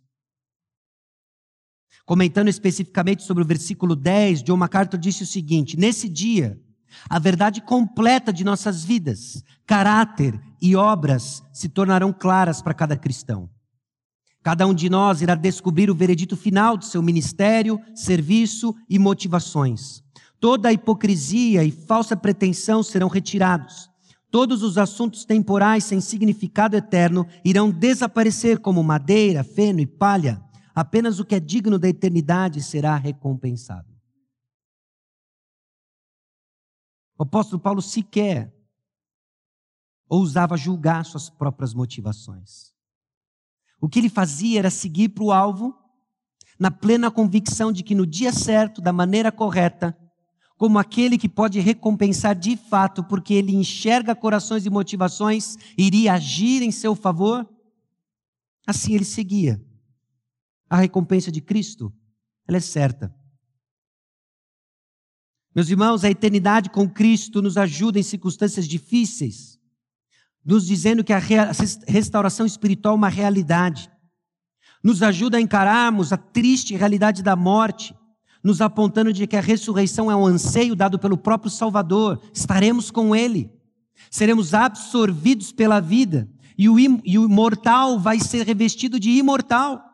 Comentando 2.05 2.49
especificamente 2.49 3.23
sobre 3.23 3.43
o 3.43 3.47
versículo 3.47 3.95
10, 3.95 4.43
John 4.43 4.57
MacArthur 4.57 4.99
disse 4.99 5.23
o 5.23 5.27
seguinte: 5.27 5.77
Nesse 5.77 6.09
dia, 6.09 6.59
a 7.09 7.17
verdade 7.17 7.61
completa 7.61 8.33
de 8.33 8.43
nossas 8.43 8.83
vidas, 8.83 9.43
caráter 9.65 10.39
e 10.61 10.75
obras 10.75 11.41
se 11.53 11.69
tornarão 11.69 12.11
claras 12.11 12.61
para 12.61 12.73
cada 12.73 12.97
cristão. 12.97 13.49
Cada 14.41 14.67
um 14.67 14.73
de 14.73 14.89
nós 14.89 15.21
irá 15.21 15.35
descobrir 15.35 15.89
o 15.89 15.95
veredito 15.95 16.35
final 16.35 16.77
de 16.77 16.85
seu 16.85 17.01
ministério, 17.01 17.79
serviço 17.95 18.75
e 18.89 18.99
motivações. 18.99 20.03
Toda 20.37 20.67
a 20.67 20.73
hipocrisia 20.73 21.63
e 21.63 21.71
falsa 21.71 22.17
pretensão 22.17 22.83
serão 22.83 23.07
retirados. 23.07 23.89
Todos 24.29 24.61
os 24.61 24.77
assuntos 24.77 25.23
temporais 25.23 25.85
sem 25.85 26.01
significado 26.01 26.75
eterno 26.75 27.25
irão 27.45 27.71
desaparecer 27.71 28.59
como 28.59 28.83
madeira, 28.83 29.41
feno 29.41 29.79
e 29.79 29.85
palha. 29.85 30.41
Apenas 30.73 31.19
o 31.19 31.25
que 31.25 31.35
é 31.35 31.39
digno 31.39 31.77
da 31.77 31.87
eternidade 31.87 32.61
será 32.61 32.95
recompensado. 32.95 33.93
O 37.17 37.23
apóstolo 37.23 37.61
Paulo 37.61 37.81
sequer 37.81 38.53
ousava 40.09 40.57
julgar 40.57 41.05
suas 41.05 41.29
próprias 41.29 41.73
motivações. 41.73 42.73
O 43.79 43.87
que 43.87 43.99
ele 43.99 44.09
fazia 44.09 44.59
era 44.59 44.69
seguir 44.69 45.09
para 45.09 45.23
o 45.23 45.31
alvo, 45.31 45.77
na 46.59 46.71
plena 46.71 47.11
convicção 47.11 47.71
de 47.71 47.83
que 47.83 47.95
no 47.95 48.05
dia 48.05 48.31
certo, 48.31 48.81
da 48.81 48.93
maneira 48.93 49.31
correta, 49.31 49.97
como 50.57 50.79
aquele 50.79 51.17
que 51.17 51.27
pode 51.27 51.59
recompensar 51.59 52.35
de 52.35 52.55
fato, 52.55 53.03
porque 53.03 53.33
ele 53.33 53.55
enxerga 53.55 54.15
corações 54.15 54.65
e 54.65 54.69
motivações, 54.69 55.57
iria 55.77 56.13
agir 56.13 56.61
em 56.61 56.71
seu 56.71 56.95
favor? 56.95 57.47
Assim 58.65 58.93
ele 58.93 59.05
seguia. 59.05 59.61
A 60.73 60.77
recompensa 60.77 61.31
de 61.31 61.39
Cristo, 61.39 61.93
ela 62.47 62.57
é 62.57 62.59
certa. 62.59 63.15
Meus 65.53 65.69
irmãos, 65.69 66.03
a 66.03 66.09
eternidade 66.09 66.71
com 66.71 66.89
Cristo 66.89 67.43
nos 67.43 67.57
ajuda 67.57 67.99
em 67.99 68.01
circunstâncias 68.03 68.67
difíceis, 68.67 69.59
nos 70.43 70.65
dizendo 70.65 71.03
que 71.03 71.13
a 71.13 71.21
restauração 71.87 72.43
espiritual 72.43 72.95
é 72.95 72.97
uma 72.97 73.07
realidade. 73.07 73.87
Nos 74.83 75.03
ajuda 75.03 75.37
a 75.37 75.41
encararmos 75.41 76.11
a 76.11 76.17
triste 76.17 76.75
realidade 76.75 77.21
da 77.21 77.35
morte 77.35 77.95
nos 78.43 78.59
apontando 78.59 79.13
de 79.13 79.27
que 79.27 79.37
a 79.37 79.41
ressurreição 79.41 80.09
é 80.09 80.15
um 80.15 80.25
anseio 80.25 80.75
dado 80.75 80.97
pelo 80.97 81.17
próprio 81.17 81.51
Salvador. 81.51 82.19
Estaremos 82.33 82.89
com 82.89 83.15
Ele, 83.15 83.51
seremos 84.09 84.55
absorvidos 84.55 85.51
pela 85.51 85.79
vida, 85.79 86.27
e 86.57 86.67
o, 86.67 86.79
e 86.79 87.19
o 87.19 87.29
mortal 87.29 87.99
vai 87.99 88.19
ser 88.19 88.43
revestido 88.43 88.99
de 88.99 89.11
imortal. 89.11 89.92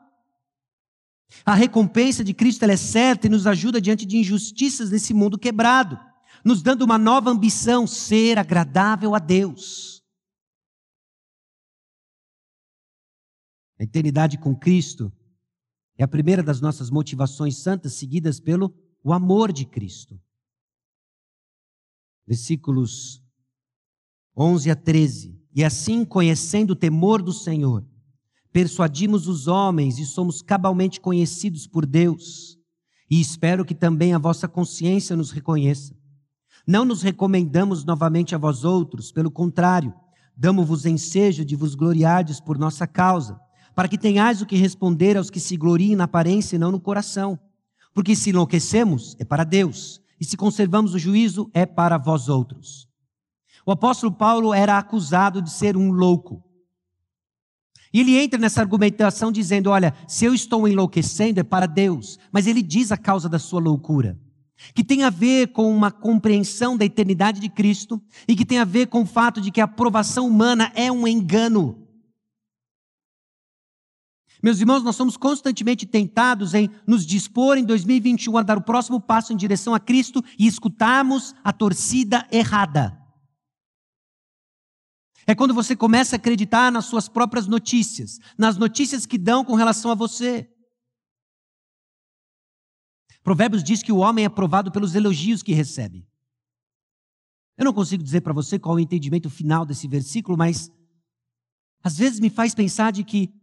A 1.45 1.53
recompensa 1.53 2.23
de 2.23 2.33
Cristo 2.33 2.65
é 2.65 2.77
certa 2.77 3.27
e 3.27 3.29
nos 3.29 3.45
ajuda 3.47 3.79
diante 3.79 4.05
de 4.05 4.17
injustiças 4.17 4.91
nesse 4.91 5.13
mundo 5.13 5.37
quebrado, 5.37 5.99
nos 6.43 6.61
dando 6.61 6.83
uma 6.83 6.97
nova 6.97 7.29
ambição, 7.29 7.85
ser 7.85 8.37
agradável 8.37 9.15
a 9.15 9.19
Deus. 9.19 10.03
A 13.79 13.83
eternidade 13.83 14.37
com 14.37 14.55
Cristo 14.55 15.11
é 15.97 16.03
a 16.03 16.07
primeira 16.07 16.43
das 16.43 16.59
nossas 16.59 16.89
motivações 16.89 17.57
santas, 17.57 17.93
seguidas 17.93 18.39
pelo 18.39 18.73
o 19.03 19.13
amor 19.13 19.51
de 19.53 19.65
Cristo. 19.65 20.19
Versículos 22.27 23.23
11 24.35 24.71
a 24.71 24.75
13. 24.75 25.39
E 25.53 25.63
assim, 25.63 26.05
conhecendo 26.05 26.71
o 26.71 26.75
temor 26.75 27.21
do 27.21 27.33
Senhor, 27.33 27.85
persuadimos 28.51 29.27
os 29.27 29.47
homens 29.47 29.99
e 29.99 30.05
somos 30.05 30.41
cabalmente 30.41 30.99
conhecidos 30.99 31.67
por 31.67 31.85
Deus. 31.85 32.57
E 33.09 33.19
espero 33.19 33.65
que 33.65 33.75
também 33.75 34.13
a 34.13 34.19
vossa 34.19 34.47
consciência 34.47 35.15
nos 35.15 35.31
reconheça. 35.31 35.95
Não 36.67 36.85
nos 36.85 37.01
recomendamos 37.01 37.83
novamente 37.83 38.35
a 38.35 38.37
vós 38.37 38.63
outros, 38.63 39.11
pelo 39.11 39.31
contrário, 39.31 39.93
damos-vos 40.35 40.85
ensejo 40.85 41.43
de 41.43 41.55
vos 41.55 41.75
gloriardes 41.75 42.39
por 42.39 42.57
nossa 42.57 42.85
causa 42.85 43.39
para 43.79 43.87
que 43.87 43.97
tenhais 43.97 44.41
o 44.41 44.45
que 44.45 44.57
responder 44.57 45.15
aos 45.15 45.29
que 45.29 45.39
se 45.39 45.55
gloriem 45.55 45.95
na 45.95 46.03
aparência 46.03 46.57
e 46.57 46.59
não 46.59 46.69
no 46.69 46.81
coração. 46.81 47.39
Porque 47.93 48.13
se 48.13 48.29
enlouquecemos, 48.29 49.15
é 49.17 49.23
para 49.23 49.45
Deus, 49.45 50.01
e 50.19 50.25
se 50.25 50.35
conservamos 50.35 50.93
o 50.93 50.99
juízo, 50.99 51.49
é 51.53 51.65
para 51.65 51.97
vós 51.97 52.27
outros. 52.27 52.89
O 53.65 53.71
apóstolo 53.71 54.11
Paulo 54.11 54.53
era 54.53 54.77
acusado 54.77 55.41
de 55.41 55.49
ser 55.49 55.77
um 55.77 55.91
louco. 55.91 56.43
E 57.93 57.99
ele 57.99 58.17
entra 58.17 58.39
nessa 58.39 58.61
argumentação 58.61 59.31
dizendo: 59.31 59.69
olha, 59.69 59.93
se 60.07 60.25
eu 60.25 60.33
estou 60.33 60.67
enlouquecendo 60.67 61.39
é 61.39 61.43
para 61.43 61.65
Deus, 61.65 62.19
mas 62.31 62.47
ele 62.47 62.61
diz 62.61 62.91
a 62.91 62.97
causa 62.97 63.27
da 63.27 63.39
sua 63.39 63.59
loucura, 63.59 64.19
que 64.75 64.83
tem 64.83 65.03
a 65.03 65.09
ver 65.09 65.47
com 65.47 65.73
uma 65.75 65.91
compreensão 65.91 66.77
da 66.77 66.85
eternidade 66.85 67.39
de 67.39 67.49
Cristo 67.49 68.01
e 68.27 68.35
que 68.35 68.45
tem 68.45 68.59
a 68.59 68.65
ver 68.65 68.87
com 68.87 69.01
o 69.01 69.05
fato 69.05 69.41
de 69.41 69.51
que 69.51 69.61
a 69.61 69.65
aprovação 69.65 70.27
humana 70.27 70.71
é 70.75 70.91
um 70.91 71.07
engano. 71.07 71.87
Meus 74.41 74.61
irmãos, 74.61 74.83
nós 74.83 74.95
somos 74.95 75.17
constantemente 75.17 75.85
tentados 75.85 76.53
em 76.53 76.69
nos 76.87 77.05
dispor 77.05 77.57
em 77.57 77.63
2021 77.65 78.37
a 78.37 78.43
dar 78.43 78.57
o 78.57 78.61
próximo 78.61 79.01
passo 79.01 79.33
em 79.33 79.35
direção 79.35 79.73
a 79.73 79.79
Cristo 79.79 80.23
e 80.37 80.47
escutarmos 80.47 81.35
a 81.43 81.51
torcida 81.51 82.25
errada. 82.31 82.98
É 85.27 85.35
quando 85.35 85.53
você 85.53 85.75
começa 85.75 86.15
a 86.15 86.17
acreditar 86.17 86.71
nas 86.71 86.85
suas 86.85 87.07
próprias 87.07 87.47
notícias, 87.47 88.19
nas 88.37 88.57
notícias 88.57 89.05
que 89.05 89.17
dão 89.17 89.43
com 89.43 89.55
relação 89.55 89.91
a 89.91 89.95
você. 89.95 90.49
Provérbios 93.21 93.63
diz 93.63 93.83
que 93.83 93.91
o 93.91 93.97
homem 93.97 94.25
é 94.25 94.29
provado 94.29 94.71
pelos 94.71 94.95
elogios 94.95 95.43
que 95.43 95.53
recebe. 95.53 96.07
Eu 97.57 97.65
não 97.65 97.73
consigo 97.73 98.01
dizer 98.01 98.21
para 98.21 98.33
você 98.33 98.57
qual 98.57 98.77
é 98.77 98.81
o 98.81 98.83
entendimento 98.83 99.29
final 99.29 99.65
desse 99.65 99.87
versículo, 99.87 100.37
mas 100.37 100.71
às 101.83 101.97
vezes 101.97 102.19
me 102.19 102.29
faz 102.29 102.55
pensar 102.55 102.91
de 102.91 103.03
que 103.03 103.33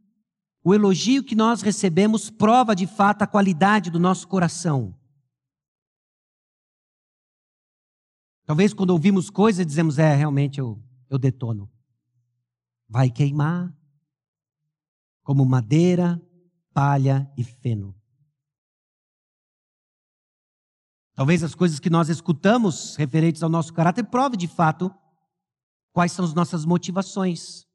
o 0.64 0.74
elogio 0.74 1.22
que 1.22 1.35
nós 1.35 1.62
recebemos 1.62 2.31
prova 2.31 2.74
de 2.74 2.87
fato 2.87 3.22
a 3.22 3.27
qualidade 3.27 3.91
do 3.91 4.01
nosso 4.01 4.27
coração. 4.27 4.99
Talvez 8.45 8.72
quando 8.72 8.91
ouvimos 8.91 9.29
coisas 9.29 9.66
dizemos, 9.66 9.99
é, 9.99 10.14
realmente 10.14 10.59
eu, 10.59 10.83
eu 11.09 11.19
detono. 11.19 11.71
Vai 12.89 13.11
queimar 13.11 13.75
como 15.23 15.45
madeira, 15.45 16.23
palha 16.73 17.29
e 17.37 17.43
feno. 17.43 17.95
Talvez 21.15 21.43
as 21.43 21.55
coisas 21.55 21.81
que 21.81 21.91
nós 21.91 22.09
escutamos 22.09 22.95
referentes 22.95 23.43
ao 23.43 23.49
nosso 23.49 23.73
caráter 23.73 24.05
prove 24.05 24.37
de 24.37 24.47
fato 24.47 24.95
quais 25.93 26.13
são 26.13 26.25
as 26.25 26.35
nossas 26.35 26.65
motivações. 26.65 27.67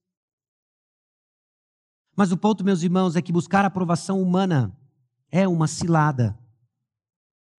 Mas 2.16 2.32
o 2.32 2.38
ponto, 2.38 2.64
meus 2.64 2.84
irmãos, 2.84 3.16
é 3.16 3.22
que 3.22 3.34
buscar 3.34 3.66
a 3.66 3.68
aprovação 3.68 4.22
humana 4.22 4.78
é 5.32 5.48
uma 5.48 5.68
cilada, 5.68 6.38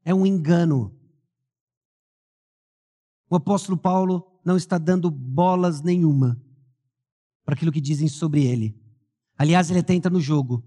é 0.05 0.15
um 0.15 0.25
engano. 0.25 0.97
O 3.29 3.37
apóstolo 3.37 3.77
Paulo 3.77 4.32
não 4.45 4.57
está 4.57 4.79
dando 4.79 5.11
bolas 5.11 5.83
nenhuma 5.83 6.41
para 7.45 7.55
aquilo 7.55 7.73
que 7.73 7.81
dizem 7.81 8.09
sobre 8.09 8.45
ele. 8.45 8.77
Aliás, 9.37 9.71
ele 9.71 9.81
até 9.81 9.95
entra 9.95 10.11
no 10.11 10.21
jogo. 10.21 10.65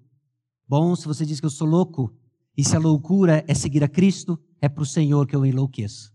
Bom, 0.68 0.96
se 0.96 1.08
você 1.08 1.26
diz 1.26 1.40
que 1.40 1.46
eu 1.46 1.52
sou 1.52 1.68
louco, 1.68 2.14
e 2.58 2.64
se 2.64 2.76
a 2.76 2.80
loucura 2.80 3.44
é 3.48 3.54
seguir 3.54 3.84
a 3.84 3.88
Cristo, 3.88 4.40
é 4.62 4.70
para 4.70 4.84
o 4.84 4.86
Senhor 4.86 5.28
que 5.28 5.36
eu 5.36 5.46
enlouqueço. 5.46 6.14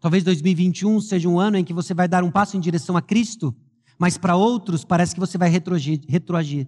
Talvez 0.00 0.22
2021 0.24 1.00
seja 1.00 1.28
um 1.28 1.38
ano 1.38 1.56
em 1.56 1.64
que 1.64 1.72
você 1.72 1.94
vai 1.94 2.06
dar 2.06 2.24
um 2.24 2.30
passo 2.30 2.56
em 2.56 2.60
direção 2.60 2.96
a 2.96 3.02
Cristo 3.02 3.54
mas 4.02 4.18
para 4.18 4.34
outros 4.34 4.84
parece 4.84 5.14
que 5.14 5.20
você 5.20 5.38
vai 5.38 5.48
retroagir. 5.48 6.00
retroagir. 6.08 6.66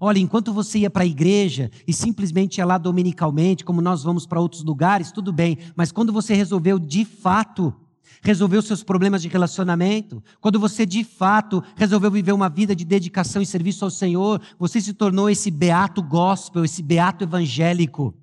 Olha, 0.00 0.20
enquanto 0.20 0.52
você 0.52 0.78
ia 0.78 0.90
para 0.90 1.02
a 1.02 1.06
igreja 1.06 1.72
e 1.88 1.92
simplesmente 1.92 2.58
ia 2.58 2.64
lá 2.64 2.78
dominicalmente, 2.78 3.64
como 3.64 3.80
nós 3.80 4.04
vamos 4.04 4.26
para 4.26 4.40
outros 4.40 4.62
lugares, 4.62 5.10
tudo 5.10 5.32
bem, 5.32 5.58
mas 5.74 5.90
quando 5.90 6.12
você 6.12 6.34
resolveu 6.34 6.78
de 6.78 7.04
fato 7.04 7.74
resolver 8.22 8.56
os 8.56 8.66
seus 8.66 8.82
problemas 8.82 9.22
de 9.22 9.28
relacionamento, 9.28 10.22
quando 10.40 10.58
você 10.58 10.86
de 10.86 11.04
fato 11.04 11.62
resolveu 11.76 12.10
viver 12.10 12.32
uma 12.32 12.48
vida 12.48 12.74
de 12.74 12.84
dedicação 12.84 13.42
e 13.42 13.46
serviço 13.46 13.84
ao 13.84 13.90
Senhor, 13.90 14.40
você 14.58 14.80
se 14.80 14.92
tornou 14.92 15.28
esse 15.28 15.50
beato 15.50 16.02
gospel, 16.02 16.64
esse 16.64 16.82
beato 16.82 17.24
evangélico. 17.24 18.14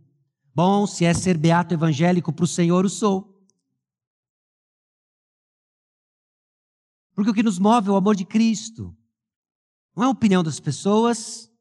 Bom, 0.56 0.88
se 0.88 1.06
é 1.06 1.14
ser 1.14 1.38
beato 1.38 1.74
evangélico 1.74 2.34
para 2.34 2.46
o 2.46 2.48
Senhor, 2.48 2.86
o 2.86 2.90
sou. 2.90 3.40
Porque 7.14 7.32
o 7.32 7.34
que 7.34 7.44
nos 7.44 7.60
move 7.60 7.90
é 7.90 7.92
o 7.92 7.98
amor 7.98 8.16
de 8.16 8.26
Cristo. 8.26 8.96
Não 9.96 10.04
é 10.04 10.08
a 10.08 10.12
opinião 10.12 10.42
das 10.42 10.60
pessoas. 10.60 11.52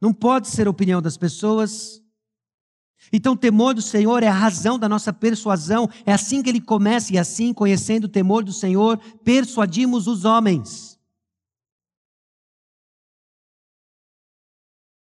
Não 0.00 0.12
pode 0.12 0.48
ser 0.48 0.66
a 0.66 0.70
opinião 0.70 1.00
das 1.00 1.16
pessoas. 1.16 2.03
Então, 3.12 3.34
o 3.34 3.36
temor 3.36 3.74
do 3.74 3.82
Senhor 3.82 4.22
é 4.22 4.28
a 4.28 4.32
razão 4.32 4.78
da 4.78 4.88
nossa 4.88 5.12
persuasão. 5.12 5.88
É 6.04 6.12
assim 6.12 6.42
que 6.42 6.48
ele 6.48 6.60
começa, 6.60 7.12
e 7.12 7.18
assim, 7.18 7.52
conhecendo 7.52 8.04
o 8.04 8.08
temor 8.08 8.44
do 8.44 8.52
Senhor, 8.52 8.98
persuadimos 9.22 10.06
os 10.06 10.24
homens. 10.24 10.98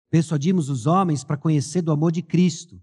Persuadimos 0.10 0.70
os 0.70 0.86
homens 0.86 1.24
para 1.24 1.38
conhecer 1.38 1.82
do 1.82 1.92
amor 1.92 2.12
de 2.12 2.22
Cristo. 2.22 2.82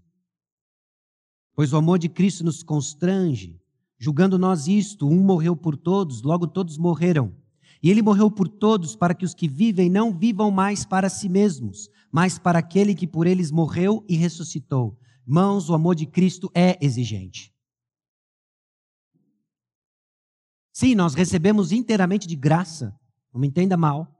Pois 1.55 1.73
o 1.73 1.77
amor 1.77 1.99
de 1.99 2.09
Cristo 2.09 2.43
nos 2.43 2.63
constrange, 2.63 3.59
Julgando 4.01 4.39
nós 4.39 4.65
isto, 4.65 5.05
um 5.05 5.21
morreu 5.21 5.57
por 5.57 5.75
todos, 5.75 6.21
logo 6.21 6.47
todos 6.47 6.77
morreram. 6.77 7.35
E 7.83 7.89
ele 7.89 8.01
morreu 8.01 8.31
por 8.31 8.47
todos, 8.47 8.95
para 8.95 9.13
que 9.13 9.25
os 9.25 9.33
que 9.33 9.45
vivem 9.45 9.89
não 9.89 10.17
vivam 10.17 10.49
mais 10.49 10.85
para 10.85 11.09
si 11.09 11.27
mesmos, 11.27 11.89
mas 12.09 12.39
para 12.39 12.59
aquele 12.59 12.95
que 12.95 13.05
por 13.05 13.27
eles 13.27 13.51
morreu 13.51 14.05
e 14.07 14.15
ressuscitou. 14.15 14.97
Mãos, 15.31 15.69
o 15.69 15.75
amor 15.75 15.93
de 15.93 16.07
Cristo 16.07 16.49
é 16.55 16.75
exigente. 16.83 17.53
Sim, 20.73 20.95
nós 20.95 21.13
recebemos 21.13 21.71
inteiramente 21.71 22.27
de 22.27 22.35
graça, 22.35 22.99
não 23.31 23.39
me 23.39 23.47
entenda 23.47 23.77
mal. 23.77 24.19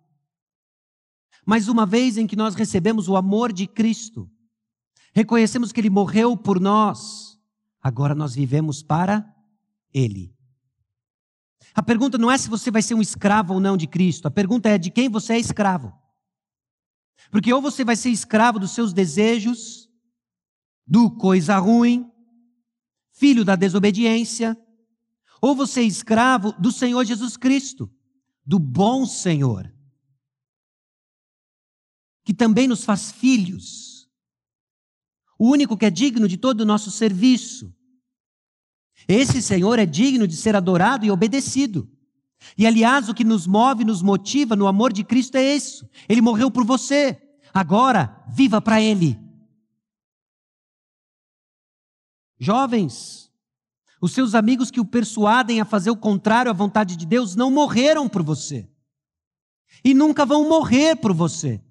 Mas 1.43 1.67
uma 1.67 1.83
vez 1.83 2.15
em 2.15 2.27
que 2.27 2.35
nós 2.35 2.53
recebemos 2.53 3.07
o 3.07 3.15
amor 3.17 3.51
de 3.51 3.65
Cristo, 3.65 4.29
reconhecemos 5.11 5.71
que 5.71 5.81
Ele 5.81 5.89
morreu 5.89 6.37
por 6.37 6.59
nós, 6.59 7.39
agora 7.81 8.13
nós 8.13 8.35
vivemos 8.35 8.83
para 8.83 9.35
ele. 9.91 10.31
A 11.73 11.81
pergunta 11.81 12.19
não 12.19 12.29
é 12.29 12.37
se 12.37 12.49
você 12.49 12.69
vai 12.69 12.83
ser 12.83 12.93
um 12.93 13.01
escravo 13.01 13.55
ou 13.55 13.59
não 13.59 13.75
de 13.75 13.87
Cristo, 13.87 14.27
a 14.27 14.31
pergunta 14.31 14.69
é 14.69 14.77
de 14.77 14.91
quem 14.91 15.09
você 15.09 15.33
é 15.33 15.39
escravo. 15.39 15.91
Porque 17.31 17.51
ou 17.51 17.63
você 17.63 17.83
vai 17.83 17.95
ser 17.95 18.09
escravo 18.09 18.59
dos 18.59 18.75
seus 18.75 18.93
desejos, 18.93 19.88
do 20.89 21.11
coisa 21.11 21.59
ruim, 21.59 22.11
filho 23.11 23.45
da 23.45 23.55
desobediência, 23.55 24.57
ou 25.39 25.55
você 25.55 25.81
é 25.81 25.83
escravo 25.83 26.51
do 26.53 26.71
Senhor 26.71 27.05
Jesus 27.05 27.37
Cristo, 27.37 27.89
do 28.43 28.57
bom 28.57 29.05
Senhor, 29.05 29.71
que 32.23 32.33
também 32.33 32.67
nos 32.67 32.83
faz 32.83 33.11
filhos, 33.11 34.09
o 35.37 35.49
único 35.49 35.77
que 35.77 35.85
é 35.85 35.89
digno 35.89 36.27
de 36.27 36.37
todo 36.37 36.61
o 36.61 36.65
nosso 36.65 36.89
serviço, 36.89 37.73
esse 39.07 39.41
Senhor 39.41 39.77
é 39.79 39.85
digno 39.85 40.27
de 40.27 40.35
ser 40.35 40.55
adorado 40.55 41.05
e 41.05 41.11
obedecido. 41.11 41.89
E 42.57 42.65
aliás, 42.65 43.09
o 43.09 43.13
que 43.13 43.23
nos 43.23 43.47
move, 43.47 43.85
nos 43.85 44.01
motiva 44.01 44.55
no 44.55 44.67
amor 44.67 44.91
de 44.91 45.03
Cristo 45.03 45.35
é 45.35 45.55
isso. 45.55 45.87
Ele 46.07 46.21
morreu 46.21 46.51
por 46.51 46.65
você. 46.65 47.17
Agora, 47.53 48.23
viva 48.27 48.61
para 48.61 48.81
Ele. 48.81 49.28
Jovens, 52.39 53.29
os 54.01 54.13
seus 54.13 54.33
amigos 54.33 54.71
que 54.71 54.79
o 54.79 54.85
persuadem 54.85 55.59
a 55.59 55.65
fazer 55.65 55.89
o 55.89 55.97
contrário 55.97 56.49
à 56.49 56.53
vontade 56.53 56.95
de 56.95 57.05
Deus 57.05 57.35
não 57.35 57.51
morreram 57.51 58.07
por 58.07 58.23
você. 58.23 58.69
E 59.83 59.93
nunca 59.93 60.25
vão 60.25 60.47
morrer 60.47 60.95
por 60.95 61.13
você. 61.13 61.61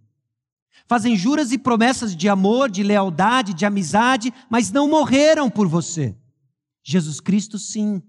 Fazem 0.87 1.16
juras 1.16 1.53
e 1.53 1.59
promessas 1.59 2.14
de 2.14 2.29
amor, 2.29 2.71
de 2.71 2.83
lealdade, 2.83 3.55
de 3.55 3.64
amizade, 3.64 4.33
mas 4.51 4.71
não 4.71 4.89
morreram 4.89 5.51
por 5.51 5.66
você. 5.66 6.16
Jesus 6.83 7.21
Cristo, 7.21 7.59
sim. 7.59 8.03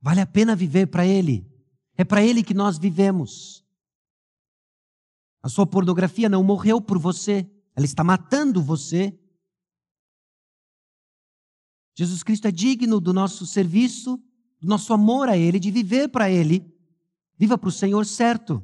Vale 0.00 0.20
a 0.20 0.26
pena 0.26 0.54
viver 0.54 0.86
para 0.86 1.06
Ele. 1.06 1.50
É 1.96 2.04
para 2.04 2.22
Ele 2.22 2.42
que 2.42 2.54
nós 2.54 2.78
vivemos. 2.78 3.65
A 5.46 5.48
sua 5.48 5.64
pornografia 5.64 6.28
não 6.28 6.42
morreu 6.42 6.80
por 6.80 6.98
você, 6.98 7.48
ela 7.76 7.86
está 7.86 8.02
matando 8.02 8.60
você. 8.60 9.16
Jesus 11.94 12.24
Cristo 12.24 12.48
é 12.48 12.50
digno 12.50 13.00
do 13.00 13.12
nosso 13.12 13.46
serviço, 13.46 14.20
do 14.60 14.66
nosso 14.66 14.92
amor 14.92 15.28
a 15.28 15.36
Ele, 15.36 15.60
de 15.60 15.70
viver 15.70 16.08
para 16.08 16.28
Ele. 16.28 16.68
Viva 17.38 17.56
para 17.56 17.68
o 17.68 17.72
Senhor 17.72 18.04
certo. 18.04 18.60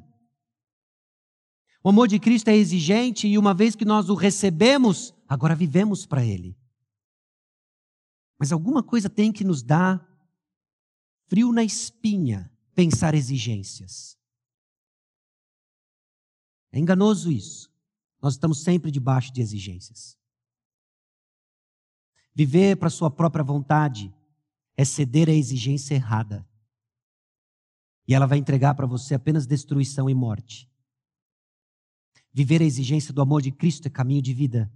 O 1.81 1.87
amor 1.87 2.09
de 2.09 2.19
Cristo 2.19 2.49
é 2.49 2.57
exigente 2.57 3.29
e 3.29 3.37
uma 3.37 3.53
vez 3.53 3.77
que 3.77 3.85
nós 3.85 4.09
o 4.09 4.13
recebemos, 4.13 5.13
agora 5.25 5.55
vivemos 5.55 6.05
para 6.05 6.25
Ele. 6.25 6.53
Mas 8.37 8.51
alguma 8.51 8.83
coisa 8.83 9.09
tem 9.09 9.31
que 9.31 9.45
nos 9.45 9.63
dar 9.63 10.05
frio 11.27 11.49
na 11.53 11.63
espinha 11.63 12.51
pensar 12.75 13.15
exigências. 13.15 14.21
É 16.73 16.79
enganoso 16.79 17.31
isso. 17.31 17.71
Nós 18.19 18.33
estamos 18.33 18.63
sempre 18.63 18.89
debaixo 18.89 19.31
de 19.31 19.41
exigências. 19.41 20.17
Viver 22.33 22.77
para 22.77 22.89
sua 22.89 23.11
própria 23.11 23.43
vontade 23.43 24.11
é 24.75 24.83
ceder 24.83 25.29
à 25.29 25.31
exigência 25.31 25.93
errada. 25.93 26.45
E 28.07 28.13
ela 28.15 28.25
vai 28.25 28.39
entregar 28.39 28.73
para 28.73 28.87
você 28.87 29.13
apenas 29.13 29.45
destruição 29.45 30.09
e 30.09 30.15
morte. 30.15 30.67
Viver 32.33 32.61
a 32.61 32.65
exigência 32.65 33.13
do 33.13 33.21
amor 33.21 33.43
de 33.43 33.51
Cristo 33.51 33.85
é 33.85 33.91
caminho 33.91 34.21
de 34.21 34.33
vida. 34.33 34.71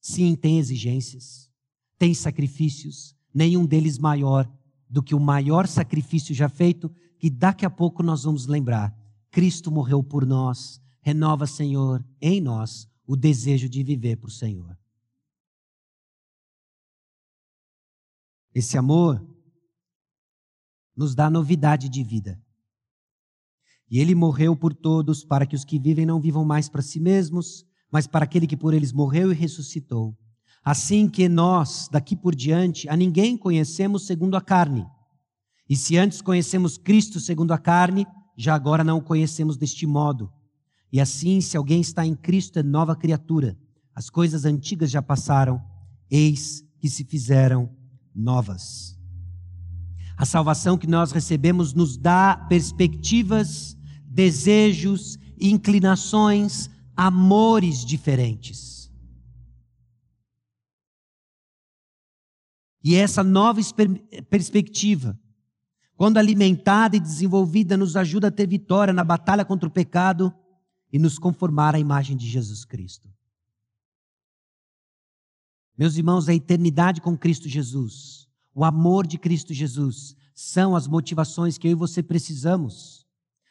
Sim, 0.00 0.34
tem 0.34 0.58
exigências, 0.58 1.48
tem 1.96 2.12
sacrifícios, 2.12 3.14
nenhum 3.32 3.64
deles 3.64 3.98
maior 3.98 4.50
do 4.88 5.00
que 5.00 5.14
o 5.14 5.20
maior 5.20 5.68
sacrifício 5.68 6.34
já 6.34 6.48
feito, 6.48 6.90
que 7.18 7.30
daqui 7.30 7.64
a 7.64 7.70
pouco 7.70 8.02
nós 8.02 8.24
vamos 8.24 8.46
lembrar. 8.46 8.92
Cristo 9.30 9.70
morreu 9.70 10.02
por 10.02 10.26
nós, 10.26 10.82
renova, 11.00 11.46
Senhor, 11.46 12.04
em 12.20 12.40
nós 12.40 12.88
o 13.06 13.16
desejo 13.16 13.68
de 13.68 13.82
viver 13.82 14.16
para 14.16 14.28
o 14.28 14.30
Senhor. 14.30 14.78
Esse 18.54 18.76
amor 18.76 19.24
nos 20.96 21.14
dá 21.14 21.30
novidade 21.30 21.88
de 21.88 22.02
vida. 22.02 22.40
E 23.90 23.98
ele 23.98 24.14
morreu 24.14 24.56
por 24.56 24.74
todos, 24.74 25.24
para 25.24 25.46
que 25.46 25.56
os 25.56 25.64
que 25.64 25.78
vivem 25.78 26.06
não 26.06 26.20
vivam 26.20 26.44
mais 26.44 26.68
para 26.68 26.82
si 26.82 27.00
mesmos, 27.00 27.64
mas 27.90 28.06
para 28.06 28.24
aquele 28.24 28.46
que 28.46 28.56
por 28.56 28.72
eles 28.72 28.92
morreu 28.92 29.32
e 29.32 29.34
ressuscitou. 29.34 30.16
Assim 30.62 31.08
que 31.08 31.28
nós, 31.28 31.88
daqui 31.90 32.14
por 32.14 32.34
diante, 32.34 32.88
a 32.88 32.96
ninguém 32.96 33.36
conhecemos 33.36 34.06
segundo 34.06 34.36
a 34.36 34.40
carne. 34.40 34.86
E 35.68 35.74
se 35.76 35.96
antes 35.96 36.20
conhecemos 36.20 36.76
Cristo 36.76 37.18
segundo 37.18 37.52
a 37.52 37.58
carne, 37.58 38.06
já 38.36 38.54
agora 38.54 38.84
não 38.84 38.98
o 38.98 39.02
conhecemos 39.02 39.56
deste 39.56 39.86
modo. 39.86 40.32
E 40.92 41.00
assim, 41.00 41.40
se 41.40 41.56
alguém 41.56 41.80
está 41.80 42.04
em 42.04 42.14
Cristo, 42.14 42.58
é 42.58 42.62
nova 42.62 42.96
criatura. 42.96 43.56
As 43.94 44.10
coisas 44.10 44.44
antigas 44.44 44.90
já 44.90 45.00
passaram, 45.00 45.62
eis 46.10 46.64
que 46.78 46.88
se 46.88 47.04
fizeram 47.04 47.70
novas. 48.14 48.98
A 50.16 50.24
salvação 50.26 50.76
que 50.76 50.86
nós 50.86 51.12
recebemos 51.12 51.72
nos 51.72 51.96
dá 51.96 52.36
perspectivas, 52.48 53.76
desejos, 54.04 55.18
inclinações, 55.40 56.68
amores 56.96 57.84
diferentes. 57.84 58.90
E 62.82 62.94
essa 62.94 63.22
nova 63.22 63.60
perspectiva, 64.28 65.18
quando 65.96 66.16
alimentada 66.16 66.96
e 66.96 67.00
desenvolvida, 67.00 67.76
nos 67.76 67.94
ajuda 67.96 68.28
a 68.28 68.30
ter 68.30 68.48
vitória 68.48 68.92
na 68.92 69.04
batalha 69.04 69.44
contra 69.44 69.68
o 69.68 69.72
pecado 69.72 70.34
e 70.92 70.98
nos 70.98 71.18
conformar 71.18 71.74
à 71.74 71.78
imagem 71.78 72.16
de 72.16 72.28
Jesus 72.28 72.64
Cristo. 72.64 73.08
Meus 75.76 75.96
irmãos, 75.96 76.28
a 76.28 76.34
eternidade 76.34 77.00
com 77.00 77.16
Cristo 77.16 77.48
Jesus, 77.48 78.28
o 78.54 78.64
amor 78.64 79.06
de 79.06 79.18
Cristo 79.18 79.54
Jesus, 79.54 80.14
são 80.34 80.76
as 80.76 80.86
motivações 80.86 81.56
que 81.56 81.68
eu 81.68 81.72
e 81.72 81.74
você 81.74 82.02
precisamos, 82.02 83.06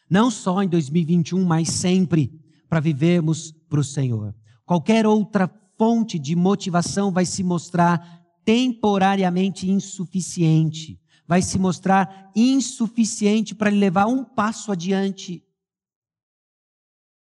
não 0.09 0.29
só 0.29 0.61
em 0.61 0.67
2021, 0.67 1.43
mas 1.43 1.69
sempre, 1.69 2.39
para 2.67 2.79
vivermos 2.79 3.51
para 3.67 3.79
o 3.79 3.83
Senhor. 3.83 4.35
Qualquer 4.65 5.07
outra 5.07 5.49
fonte 5.77 6.19
de 6.19 6.35
motivação 6.35 7.11
vai 7.11 7.25
se 7.25 7.43
mostrar 7.43 8.19
temporariamente 8.45 9.69
insuficiente, 9.69 10.99
vai 11.27 11.41
se 11.41 11.57
mostrar 11.57 12.31
insuficiente 12.35 13.55
para 13.55 13.69
levar 13.69 14.07
um 14.07 14.23
passo 14.23 14.71
adiante. 14.71 15.43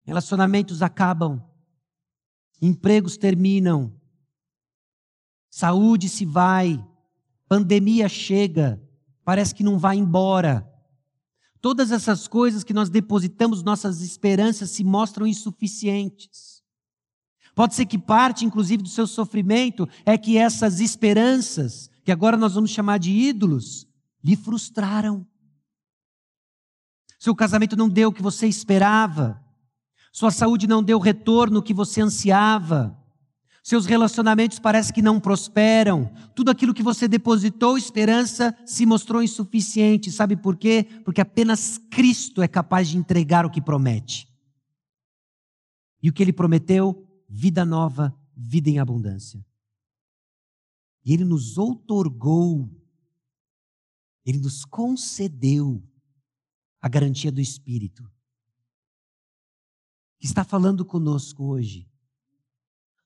Relacionamentos 0.04 0.82
acabam, 0.82 1.41
empregos 2.62 3.18
terminam, 3.18 3.93
saúde 5.50 6.10
se 6.10 6.26
vai, 6.26 6.84
pandemia 7.47 8.10
chega, 8.10 8.82
parece 9.24 9.54
que 9.54 9.64
não 9.64 9.78
vai 9.78 9.97
embora. 9.97 10.68
Todas 11.62 11.91
essas 11.91 12.28
coisas 12.28 12.64
que 12.64 12.74
nós 12.74 12.89
depositamos 12.89 13.64
nossas 13.64 14.02
esperanças 14.02 14.70
se 14.72 14.84
mostram 14.84 15.28
insuficientes. 15.28 16.64
Pode 17.54 17.76
ser 17.76 17.86
que 17.86 17.97
parte, 17.97 18.45
inclusive, 18.45 18.82
do 18.82 18.89
seu 18.89 19.06
sofrimento 19.06 19.88
é 20.06 20.18
que 20.18 20.38
essas 20.38 20.80
esperanças, 20.80 21.89
que 22.06 22.12
agora 22.12 22.38
nós 22.38 22.54
vamos 22.54 22.70
chamar 22.70 23.00
de 23.00 23.12
ídolos, 23.12 23.86
lhe 24.24 24.36
frustraram. 24.36 25.28
Seu 27.20 27.36
casamento 27.36 27.76
não 27.76 27.89
deu 27.89 28.10
o 28.10 28.14
que 28.14 28.22
você 28.22 28.47
esperava. 28.47 29.43
Sua 30.12 30.32
saúde 30.32 30.68
não 30.68 30.84
deu 30.84 30.97
o 30.97 31.01
retorno 31.01 31.62
que 31.62 31.74
você 31.74 32.01
ansiava. 32.01 32.97
Seus 33.64 33.86
relacionamentos 33.86 34.57
parece 34.57 34.91
que 34.91 35.01
não 35.01 35.20
prosperam. 35.20 36.12
Tudo 36.36 36.49
aquilo 36.49 36.74
que 36.74 36.82
você 36.82 37.07
depositou 37.07 37.78
esperança 37.78 38.57
se 38.66 38.86
mostrou 38.86 39.22
insuficiente. 39.22 40.12
Sabe 40.12 40.36
por 40.36 40.57
quê? 40.57 40.88
Porque 41.05 41.22
apenas 41.22 41.78
Cristo 41.89 42.41
é 42.41 42.47
capaz 42.47 42.89
de 42.89 42.97
entregar 42.97 43.45
o 43.45 43.49
que 43.49 43.62
promete. 43.62 44.28
E 46.01 46.10
o 46.10 46.14
que 46.14 46.24
ele 46.24 46.34
prometeu? 46.34 47.05
Vida 47.30 47.64
nova, 47.64 48.18
vida 48.36 48.70
em 48.70 48.80
abundância. 48.80 49.45
E 51.05 51.14
ele 51.14 51.24
nos 51.24 51.57
outorgou, 51.57 52.70
ele 54.26 54.39
nos 54.39 54.66
concedeu 54.66 55.84
a 56.82 56.89
garantia 56.89 57.32
do 57.32 57.41
Espírito 57.41 58.10
que 60.20 60.26
está 60.26 60.43
falando 60.43 60.86
conosco 60.86 61.45
hoje, 61.45 61.89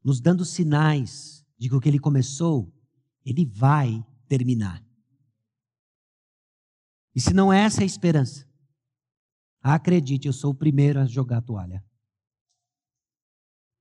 nos 0.04 0.20
dando 0.20 0.44
sinais 0.44 1.46
de 1.58 1.70
que 1.70 1.76
o 1.76 1.80
que 1.80 1.88
ele 1.88 2.00
começou, 2.00 2.74
ele 3.24 3.46
vai 3.46 4.06
terminar. 4.28 4.84
E 7.16 7.22
se 7.22 7.34
não 7.34 7.54
é 7.54 7.62
essa 7.62 7.84
a 7.84 7.86
esperança, 7.86 8.48
acredite, 9.62 10.28
eu 10.28 10.34
sou 10.34 10.52
o 10.52 10.56
primeiro 10.56 11.00
a 11.00 11.06
jogar 11.06 11.38
a 11.38 11.42
toalha. 11.42 11.86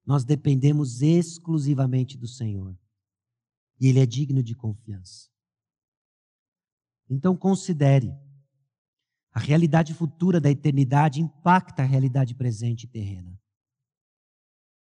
Nós 0.04 0.24
dependemos 0.24 1.00
exclusivamente 1.00 2.18
do 2.18 2.28
Senhor. 2.28 2.76
E 3.80 3.86
Ele 3.86 4.00
é 4.00 4.06
digno 4.06 4.42
de 4.42 4.54
confiança. 4.54 5.30
Então 7.08 7.36
considere 7.36 8.12
a 9.32 9.40
realidade 9.40 9.94
futura 9.94 10.40
da 10.40 10.50
eternidade 10.50 11.20
impacta 11.20 11.82
a 11.82 11.86
realidade 11.86 12.34
presente 12.34 12.84
e 12.84 12.88
terrena. 12.88 13.40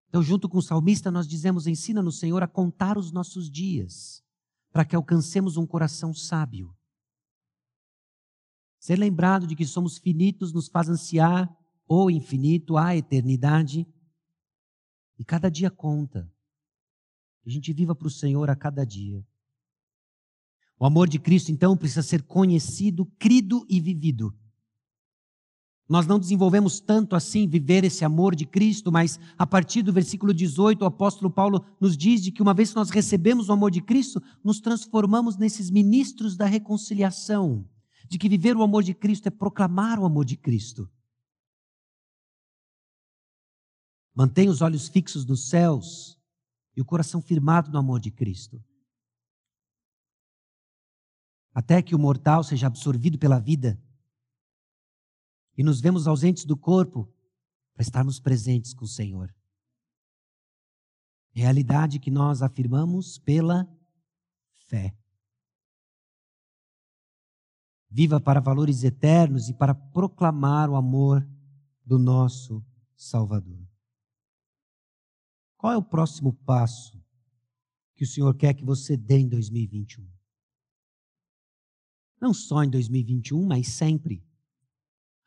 Então, 0.10 0.22
junto 0.22 0.50
com 0.50 0.58
o 0.58 0.62
salmista, 0.62 1.10
nós 1.10 1.28
dizemos: 1.28 1.66
ensina 1.66 2.02
no 2.02 2.12
Senhor 2.12 2.44
a 2.44 2.48
contar 2.48 2.98
os 2.98 3.12
nossos 3.12 3.50
dias, 3.50 4.24
para 4.72 4.86
que 4.86 4.96
alcancemos 4.96 5.56
um 5.58 5.66
coração 5.66 6.14
sábio. 6.14 6.76
Ser 8.80 8.98
lembrado 8.98 9.48
de 9.48 9.56
que 9.56 9.66
somos 9.66 9.98
finitos 9.98 10.52
nos 10.52 10.68
faz 10.68 10.90
ansiar 10.90 11.50
o 11.88 12.12
infinito, 12.12 12.78
a 12.78 12.96
eternidade. 12.96 13.88
E 15.18 15.24
cada 15.24 15.50
dia 15.50 15.72
conta. 15.72 16.30
A 17.46 17.50
gente 17.50 17.72
viva 17.72 17.96
para 17.96 18.08
o 18.08 18.12
Senhor 18.12 18.50
a 18.50 18.56
cada 18.56 18.86
dia. 18.86 19.26
O 20.84 20.86
amor 20.86 21.08
de 21.08 21.18
Cristo, 21.18 21.50
então, 21.50 21.78
precisa 21.78 22.04
ser 22.04 22.24
conhecido, 22.24 23.06
crido 23.18 23.66
e 23.70 23.80
vivido. 23.80 24.38
Nós 25.88 26.06
não 26.06 26.20
desenvolvemos 26.20 26.82
tanto 26.82 27.16
assim 27.16 27.48
viver 27.48 27.86
esse 27.86 28.04
amor 28.04 28.36
de 28.36 28.46
Cristo, 28.46 28.92
mas 28.92 29.18
a 29.38 29.48
partir 29.48 29.82
do 29.82 29.94
versículo 29.94 30.34
18, 30.34 30.82
o 30.82 30.86
apóstolo 30.86 31.32
Paulo 31.32 31.66
nos 31.80 31.96
diz 31.96 32.22
de 32.22 32.34
que 32.34 32.42
uma 32.42 32.54
vez 32.54 32.72
que 32.72 32.76
nós 32.76 32.90
recebemos 32.90 33.48
o 33.48 33.54
amor 33.54 33.72
de 33.72 33.82
Cristo, 33.82 34.22
nos 34.44 34.60
transformamos 34.60 35.38
nesses 35.38 35.70
ministros 35.70 36.36
da 36.36 36.46
reconciliação, 36.46 37.66
de 38.10 38.18
que 38.18 38.28
viver 38.28 38.58
o 38.58 38.62
amor 38.62 38.84
de 38.84 38.94
Cristo 38.94 39.28
é 39.28 39.32
proclamar 39.32 39.98
o 40.02 40.06
amor 40.06 40.26
de 40.26 40.36
Cristo. 40.36 40.92
Mantenha 44.14 44.52
os 44.52 44.62
olhos 44.62 44.90
fixos 44.90 45.26
nos 45.26 45.48
céus 45.48 46.20
e 46.76 46.82
o 46.82 46.86
coração 46.86 47.22
firmado 47.22 47.72
no 47.72 47.80
amor 47.80 48.02
de 48.02 48.12
Cristo 48.12 48.62
até 51.54 51.82
que 51.82 51.94
o 51.94 52.00
mortal 52.00 52.44
seja 52.44 52.68
absorvido 52.68 53.18
pela 53.18 53.40
vida 53.40 53.80
e 55.58 55.64
nos 55.64 55.80
vemos 55.80 56.08
ausentes 56.08 56.46
do 56.46 56.58
corpo 56.58 57.12
para 57.74 57.84
estarmos 57.84 58.20
presentes 58.20 58.74
com 58.74 58.86
o 58.86 58.88
Senhor. 58.88 59.34
Realidade 61.32 62.00
que 62.00 62.12
nós 62.12 62.42
afirmamos 62.42 63.18
pela 63.20 63.68
fé. 64.68 64.96
Viva 67.90 68.20
para 68.20 68.40
valores 68.40 68.84
eternos 68.84 69.50
e 69.50 69.54
para 69.54 69.76
proclamar 69.76 70.70
o 70.70 70.76
amor 70.76 71.28
do 71.86 72.00
nosso 72.00 72.64
Salvador. 72.96 73.68
Qual 75.58 75.74
é 75.74 75.78
o 75.78 75.84
próximo 75.84 76.34
passo 76.34 77.02
que 77.96 78.04
o 78.04 78.08
Senhor 78.08 78.36
quer 78.36 78.54
que 78.54 78.66
você 78.66 78.98
dê 78.98 79.20
em 79.20 79.30
2021? 79.30 80.13
Não 82.24 82.34
só 82.34 82.64
em 82.64 82.70
2021, 82.70 83.46
mas 83.46 83.68
sempre. 83.68 84.24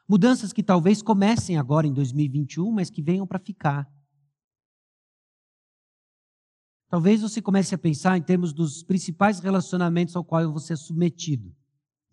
Mudanças 0.09 0.51
que 0.51 0.63
talvez 0.63 1.03
comecem 1.03 1.59
agora 1.59 1.87
em 1.87 1.93
2021, 1.93 2.73
mas 2.73 2.89
que 2.89 3.03
venham 3.03 3.27
para 3.27 3.39
ficar. 3.39 3.87
Talvez 6.89 7.21
você 7.21 7.43
comece 7.43 7.75
a 7.75 7.79
pensar 7.79 8.17
em 8.17 8.23
termos 8.23 8.55
dos 8.55 8.83
principais 8.83 9.41
relacionamentos 9.41 10.17
ao 10.17 10.25
qual 10.25 10.51
você 10.51 10.73
é 10.73 10.77
submetido: 10.77 11.55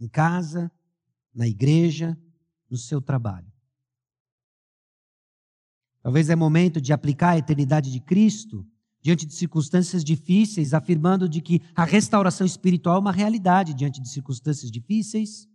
em 0.01 0.09
casa, 0.09 0.69
na 1.33 1.47
igreja, 1.47 2.19
no 2.69 2.75
seu 2.75 3.01
trabalho. 3.01 3.49
Talvez 6.01 6.29
é 6.29 6.35
momento 6.35 6.81
de 6.81 6.91
aplicar 6.91 7.29
a 7.29 7.37
eternidade 7.37 7.89
de 7.89 8.01
Cristo 8.01 8.67
diante 9.03 9.25
de 9.25 9.33
circunstâncias 9.33 10.01
difíceis, 10.01 10.73
afirmando 10.73 11.27
de 11.27 11.41
que 11.41 11.61
a 11.75 11.83
restauração 11.83 12.47
espiritual 12.47 12.95
é 12.95 12.99
uma 12.99 13.11
realidade 13.11 13.73
diante 13.73 14.01
de 14.01 14.07
circunstâncias 14.07 14.71
difíceis, 14.71 15.45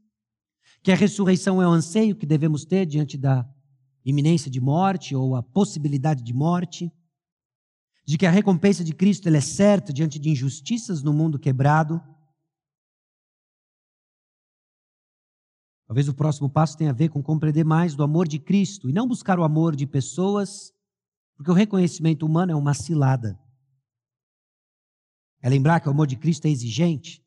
que 0.83 0.93
a 0.93 0.95
ressurreição 0.95 1.63
é 1.63 1.67
um 1.67 1.73
anseio 1.73 2.15
que 2.15 2.27
devemos 2.27 2.67
ter 2.67 2.85
diante 2.85 3.17
da 3.17 3.49
iminência 4.05 4.51
de 4.51 4.61
morte 4.61 5.17
ou 5.17 5.35
a 5.35 5.43
possibilidade 5.43 6.23
de 6.23 6.35
morte, 6.35 6.93
de 8.05 8.19
que 8.19 8.27
a 8.27 8.31
recompensa 8.31 8.85
de 8.85 8.95
Cristo 8.95 9.29
é 9.29 9.41
certa 9.41 9.95
diante 9.95 10.19
de 10.19 10.29
injustiças 10.29 11.03
no 11.03 11.13
mundo 11.15 11.39
quebrado. 11.39 12.03
Talvez 15.87 16.07
o 16.07 16.15
próximo 16.15 16.51
passo 16.51 16.77
tenha 16.77 16.91
a 16.91 16.95
ver 16.95 17.09
com 17.09 17.23
compreender 17.23 17.65
mais 17.65 17.95
do 17.95 18.03
amor 18.03 18.29
de 18.29 18.39
Cristo 18.39 18.91
e 18.91 18.93
não 18.93 19.09
buscar 19.09 19.39
o 19.39 19.45
amor 19.45 19.75
de 19.75 19.87
pessoas 19.87 20.71
porque 21.39 21.53
o 21.53 21.55
reconhecimento 21.55 22.27
humano 22.27 22.51
é 22.51 22.57
uma 22.57 22.75
cilada. 22.75 23.41
É 25.41 25.49
lembrar 25.49 25.79
que 25.79 25.87
o 25.87 25.93
amor 25.93 26.09
de 26.09 26.17
Cristo 26.17 26.47
é 26.47 26.51
exigente. 26.51 27.25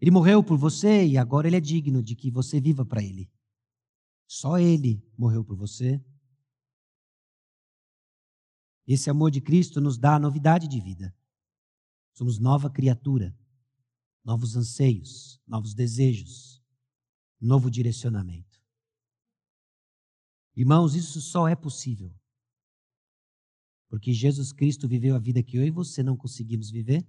Ele 0.00 0.10
morreu 0.10 0.42
por 0.42 0.56
você 0.56 1.06
e 1.06 1.18
agora 1.18 1.46
ele 1.46 1.56
é 1.56 1.60
digno 1.60 2.02
de 2.02 2.16
que 2.16 2.30
você 2.30 2.58
viva 2.58 2.86
para 2.86 3.02
ele. 3.02 3.30
Só 4.26 4.58
ele 4.58 5.06
morreu 5.14 5.44
por 5.44 5.58
você. 5.58 6.02
Esse 8.86 9.10
amor 9.10 9.30
de 9.30 9.42
Cristo 9.42 9.78
nos 9.78 9.98
dá 9.98 10.14
a 10.14 10.18
novidade 10.18 10.66
de 10.66 10.80
vida. 10.80 11.14
Somos 12.14 12.38
nova 12.38 12.70
criatura, 12.70 13.38
novos 14.24 14.56
anseios, 14.56 15.38
novos 15.46 15.74
desejos, 15.74 16.62
novo 17.38 17.70
direcionamento. 17.70 18.58
Irmãos, 20.56 20.94
isso 20.94 21.20
só 21.20 21.46
é 21.46 21.54
possível 21.54 22.10
porque 23.88 24.12
Jesus 24.12 24.52
Cristo 24.52 24.86
viveu 24.86 25.14
a 25.16 25.18
vida 25.18 25.42
que 25.42 25.56
eu 25.56 25.64
e 25.64 25.70
você 25.70 26.02
não 26.02 26.16
conseguimos 26.16 26.70
viver 26.70 27.06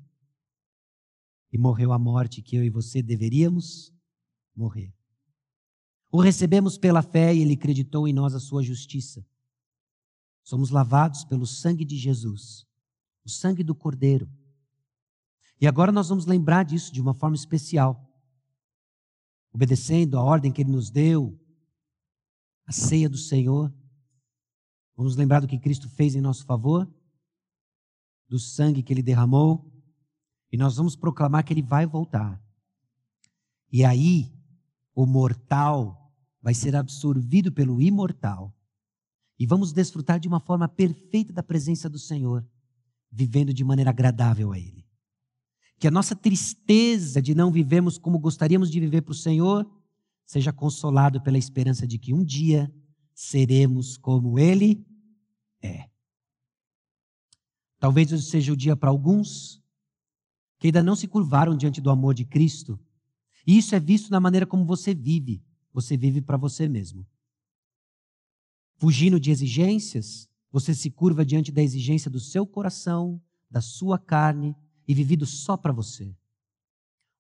e 1.51 1.57
morreu 1.57 1.91
a 1.91 1.99
morte 1.99 2.41
que 2.41 2.55
eu 2.55 2.63
e 2.63 2.69
você 2.69 3.01
deveríamos 3.01 3.93
morrer. 4.55 4.93
O 6.11 6.21
recebemos 6.21 6.77
pela 6.77 7.01
fé 7.01 7.34
e 7.34 7.41
ele 7.41 7.53
acreditou 7.53 8.07
em 8.07 8.13
nós 8.13 8.34
a 8.34 8.39
sua 8.39 8.63
justiça. 8.63 9.25
Somos 10.43 10.69
lavados 10.69 11.23
pelo 11.23 11.45
sangue 11.45 11.86
de 11.86 11.95
Jesus, 11.97 12.65
o 13.23 13.30
sangue 13.30 13.63
do 13.63 13.75
Cordeiro. 13.75 14.30
E 15.61 15.67
agora 15.67 15.91
nós 15.91 16.09
vamos 16.09 16.25
lembrar 16.25 16.63
disso 16.63 16.91
de 16.91 17.01
uma 17.01 17.13
forma 17.13 17.36
especial. 17.36 18.07
Obedecendo 19.51 20.17
a 20.17 20.23
ordem 20.23 20.51
que 20.51 20.61
ele 20.61 20.71
nos 20.71 20.89
deu, 20.89 21.39
a 22.65 22.71
ceia 22.71 23.09
do 23.09 23.17
Senhor. 23.17 23.73
Vamos 25.00 25.16
lembrar 25.16 25.39
do 25.39 25.47
que 25.47 25.58
Cristo 25.58 25.88
fez 25.88 26.14
em 26.14 26.20
nosso 26.20 26.45
favor, 26.45 26.86
do 28.28 28.38
sangue 28.38 28.84
que 28.84 28.91
ele 28.91 29.02
derramou, 29.02 29.66
e 30.52 30.58
nós 30.58 30.76
vamos 30.76 30.93
proclamar 30.93 31.45
que 31.45 31.54
ele 31.54 31.62
vai 31.62 31.86
voltar. 31.86 32.38
E 33.72 33.86
aí, 33.86 34.30
o 34.93 35.06
mortal 35.06 36.14
vai 36.41 36.54
ser 36.54 36.76
absorvido 36.76 37.50
pelo 37.50 37.82
imortal. 37.82 38.54
E 39.39 39.45
vamos 39.45 39.72
desfrutar 39.72 40.20
de 40.20 40.28
uma 40.28 40.41
forma 40.41 40.68
perfeita 40.68 41.32
da 41.32 41.41
presença 41.41 41.89
do 41.89 41.97
Senhor, 41.97 42.45
vivendo 43.10 43.54
de 43.54 43.64
maneira 43.64 43.91
agradável 43.91 44.52
a 44.52 44.60
Ele. 44.60 44.86
Que 45.80 45.88
a 45.88 45.91
nossa 45.91 46.14
tristeza 46.14 47.22
de 47.22 47.34
não 47.34 47.54
vivermos 47.54 47.97
como 47.97 48.20
gostaríamos 48.20 48.70
de 48.70 48.82
viver 48.82 49.04
para 49.04 49.14
o 49.14 49.16
Senhor 49.16 49.66
seja 50.26 50.52
consolado 50.52 51.22
pela 51.22 51.38
esperança 51.38 51.88
de 51.88 51.97
que 51.97 52.14
um 52.14 52.22
dia 52.22 52.70
seremos 53.16 53.95
como 53.95 54.38
Ele 54.38 54.86
é. 55.62 55.89
Talvez 57.80 58.12
hoje 58.12 58.24
seja 58.24 58.51
o 58.51 58.57
dia 58.57 58.76
para 58.76 58.89
alguns 58.89 59.62
que 60.60 60.68
ainda 60.68 60.84
não 60.84 60.95
se 60.95 61.07
curvaram 61.07 61.55
diante 61.55 61.80
do 61.80 61.89
amor 61.89 62.14
de 62.14 62.26
Cristo. 62.26 62.78
E 63.47 63.57
isso 63.57 63.74
é 63.74 63.80
visto 63.80 64.12
na 64.12 64.20
maneira 64.20 64.45
como 64.45 64.66
você 64.66 64.93
vive. 64.93 65.41
Você 65.74 65.95
vive 65.95 66.22
para 66.22 66.36
você 66.36 66.68
mesmo. 66.68 67.07
Fugindo 68.76 69.20
de 69.20 69.32
exigências, 69.32 70.30
você 70.51 70.74
se 70.74 70.89
curva 70.89 71.26
diante 71.26 71.51
da 71.51 71.62
exigência 71.62 72.12
do 72.12 72.20
seu 72.20 72.45
coração, 72.45 73.22
da 73.49 73.62
sua 73.62 73.97
carne 73.97 74.55
e 74.88 74.93
vivido 74.93 75.26
só 75.26 75.55
para 75.55 75.72
você. 75.72 76.16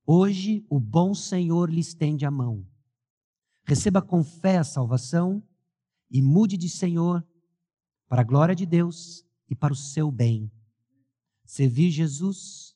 Hoje, 0.05 0.65
o 0.69 0.79
bom 0.79 1.13
Senhor 1.13 1.69
lhe 1.69 1.79
estende 1.79 2.25
a 2.25 2.31
mão. 2.31 2.65
Receba 3.63 4.01
com 4.01 4.23
fé 4.23 4.57
a 4.57 4.63
salvação 4.63 5.43
e 6.09 6.21
mude 6.21 6.57
de 6.57 6.67
Senhor 6.67 7.25
para 8.09 8.21
a 8.21 8.25
glória 8.25 8.55
de 8.55 8.65
Deus 8.65 9.23
e 9.47 9.55
para 9.55 9.71
o 9.71 9.75
seu 9.75 10.11
bem. 10.11 10.51
Servir 11.45 11.91
Jesus 11.91 12.75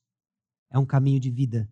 é 0.69 0.77
um 0.77 0.86
caminho 0.86 1.19
de 1.19 1.31
vida. 1.31 1.69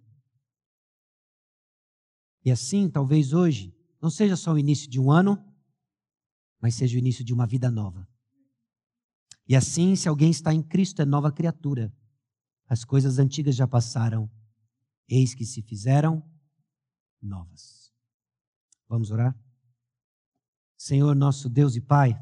E 2.44 2.50
assim, 2.52 2.90
talvez 2.90 3.34
hoje, 3.34 3.74
não 4.02 4.10
seja 4.10 4.36
só 4.36 4.52
o 4.52 4.58
início 4.58 4.90
de 4.90 5.00
um 5.00 5.12
ano, 5.12 5.38
mas 6.60 6.74
seja 6.74 6.96
o 6.96 7.00
início 7.00 7.24
de 7.24 7.34
uma 7.34 7.46
vida 7.46 7.70
nova. 7.70 8.08
E 9.48 9.56
assim, 9.56 9.96
se 9.96 10.10
alguém 10.10 10.32
está 10.32 10.52
em 10.52 10.64
Cristo, 10.64 11.02
é 11.02 11.06
nova 11.06 11.32
criatura. 11.32 11.96
As 12.68 12.84
coisas 12.84 13.20
antigas 13.20 13.56
já 13.56 13.68
passaram, 13.68 14.30
eis 15.08 15.36
que 15.36 15.46
se 15.46 15.62
fizeram 15.62 16.24
novas. 17.22 17.94
Vamos 18.88 19.12
orar? 19.12 19.38
Senhor, 20.78 21.16
nosso 21.16 21.48
Deus 21.48 21.76
e 21.76 21.82
Pai, 21.82 22.20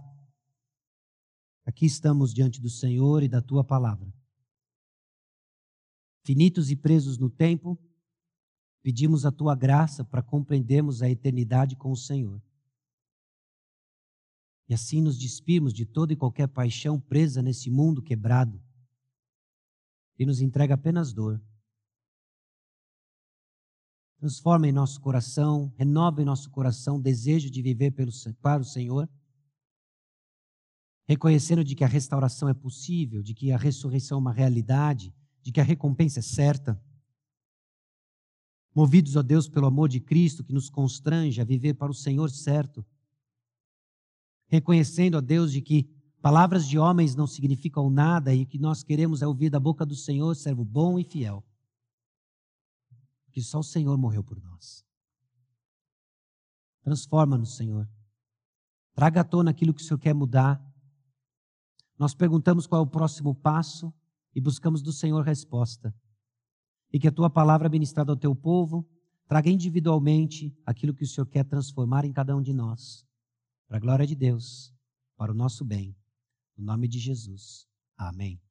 Aqui 1.69 1.85
estamos 1.85 2.33
diante 2.33 2.59
do 2.59 2.67
Senhor 2.67 3.21
e 3.21 3.27
da 3.27 3.43
tua 3.43 3.63
palavra. 3.63 4.11
Finitos 6.25 6.71
e 6.71 6.75
presos 6.75 7.19
no 7.19 7.29
tempo, 7.29 7.77
pedimos 8.81 9.23
a 9.23 9.31
tua 9.31 9.55
graça 9.55 10.03
para 10.03 10.23
compreendermos 10.23 11.03
a 11.03 11.09
eternidade 11.11 11.75
com 11.75 11.91
o 11.91 11.95
Senhor. 11.95 12.41
E 14.67 14.73
assim 14.73 14.99
nos 14.99 15.15
despimos 15.15 15.71
de 15.71 15.85
toda 15.85 16.11
e 16.11 16.15
qualquer 16.15 16.47
paixão 16.47 16.99
presa 16.99 17.39
nesse 17.39 17.69
mundo 17.69 18.01
quebrado 18.01 18.59
e 20.17 20.25
nos 20.25 20.41
entrega 20.41 20.73
apenas 20.73 21.13
dor. 21.13 21.39
Transforma 24.17 24.67
em 24.67 24.71
nosso 24.71 24.99
coração, 24.99 25.71
renova 25.77 26.19
em 26.19 26.25
nosso 26.25 26.49
coração 26.49 26.97
o 26.97 27.01
desejo 27.01 27.47
de 27.47 27.61
viver 27.61 27.91
pelo, 27.91 28.11
para 28.41 28.59
o 28.59 28.65
Senhor 28.65 29.07
reconhecendo 31.09 31.63
de 31.63 31.73
que 31.73 31.83
a 31.83 31.87
restauração 31.87 32.47
é 32.47 32.53
possível, 32.53 33.23
de 33.23 33.33
que 33.33 33.51
a 33.51 33.57
ressurreição 33.57 34.19
é 34.19 34.21
uma 34.21 34.31
realidade, 34.31 35.11
de 35.41 35.51
que 35.51 35.59
a 35.59 35.63
recompensa 35.63 36.19
é 36.19 36.21
certa. 36.21 36.79
Movidos, 38.75 39.15
ó 39.15 39.23
Deus, 39.23 39.49
pelo 39.49 39.65
amor 39.65 39.89
de 39.89 39.99
Cristo 39.99 40.43
que 40.43 40.53
nos 40.53 40.69
constrange 40.69 41.41
a 41.41 41.43
viver 41.43 41.73
para 41.73 41.89
o 41.89 41.95
Senhor 41.95 42.29
certo. 42.29 42.85
Reconhecendo, 44.49 45.15
ó 45.15 45.21
Deus, 45.21 45.51
de 45.51 45.63
que 45.63 45.89
palavras 46.21 46.67
de 46.67 46.77
homens 46.77 47.15
não 47.15 47.25
significam 47.25 47.89
nada 47.89 48.31
e 48.31 48.43
o 48.43 48.45
que 48.45 48.59
nós 48.59 48.83
queremos 48.83 49.23
é 49.23 49.27
ouvir 49.27 49.49
da 49.49 49.59
boca 49.59 49.83
do 49.83 49.95
Senhor, 49.95 50.35
servo 50.35 50.63
bom 50.63 50.99
e 50.99 51.03
fiel. 51.03 51.43
Que 53.31 53.41
só 53.41 53.61
o 53.61 53.63
Senhor 53.63 53.97
morreu 53.97 54.23
por 54.23 54.39
nós. 54.39 54.85
Transforma-nos, 56.83 57.55
Senhor. 57.55 57.89
Traga 58.93 59.21
à 59.21 59.23
tona 59.23 59.49
aquilo 59.49 59.73
que 59.73 59.81
o 59.81 59.83
Senhor 59.83 59.97
quer 59.97 60.13
mudar 60.13 60.68
nós 61.99 62.15
perguntamos 62.15 62.65
qual 62.65 62.81
é 62.81 62.83
o 62.83 62.89
próximo 62.89 63.35
passo 63.35 63.93
e 64.33 64.39
buscamos 64.39 64.81
do 64.81 64.93
Senhor 64.93 65.21
resposta. 65.21 65.93
E 66.93 66.97
que 66.97 67.09
a 67.09 67.11
tua 67.11 67.29
palavra 67.29 67.67
ministrada 67.67 68.11
ao 68.11 68.17
teu 68.17 68.33
povo 68.33 68.87
traga 69.27 69.49
individualmente 69.49 70.57
aquilo 70.65 70.93
que 70.93 71.03
o 71.03 71.07
Senhor 71.07 71.27
quer 71.27 71.43
transformar 71.43 72.05
em 72.05 72.13
cada 72.13 72.35
um 72.35 72.41
de 72.41 72.53
nós. 72.53 73.05
Para 73.67 73.77
a 73.77 73.79
glória 73.81 74.07
de 74.07 74.15
Deus, 74.15 74.73
para 75.17 75.31
o 75.31 75.35
nosso 75.35 75.65
bem. 75.65 75.93
No 76.57 76.63
nome 76.65 76.87
de 76.87 76.97
Jesus. 76.97 77.67
Amém. 77.97 78.41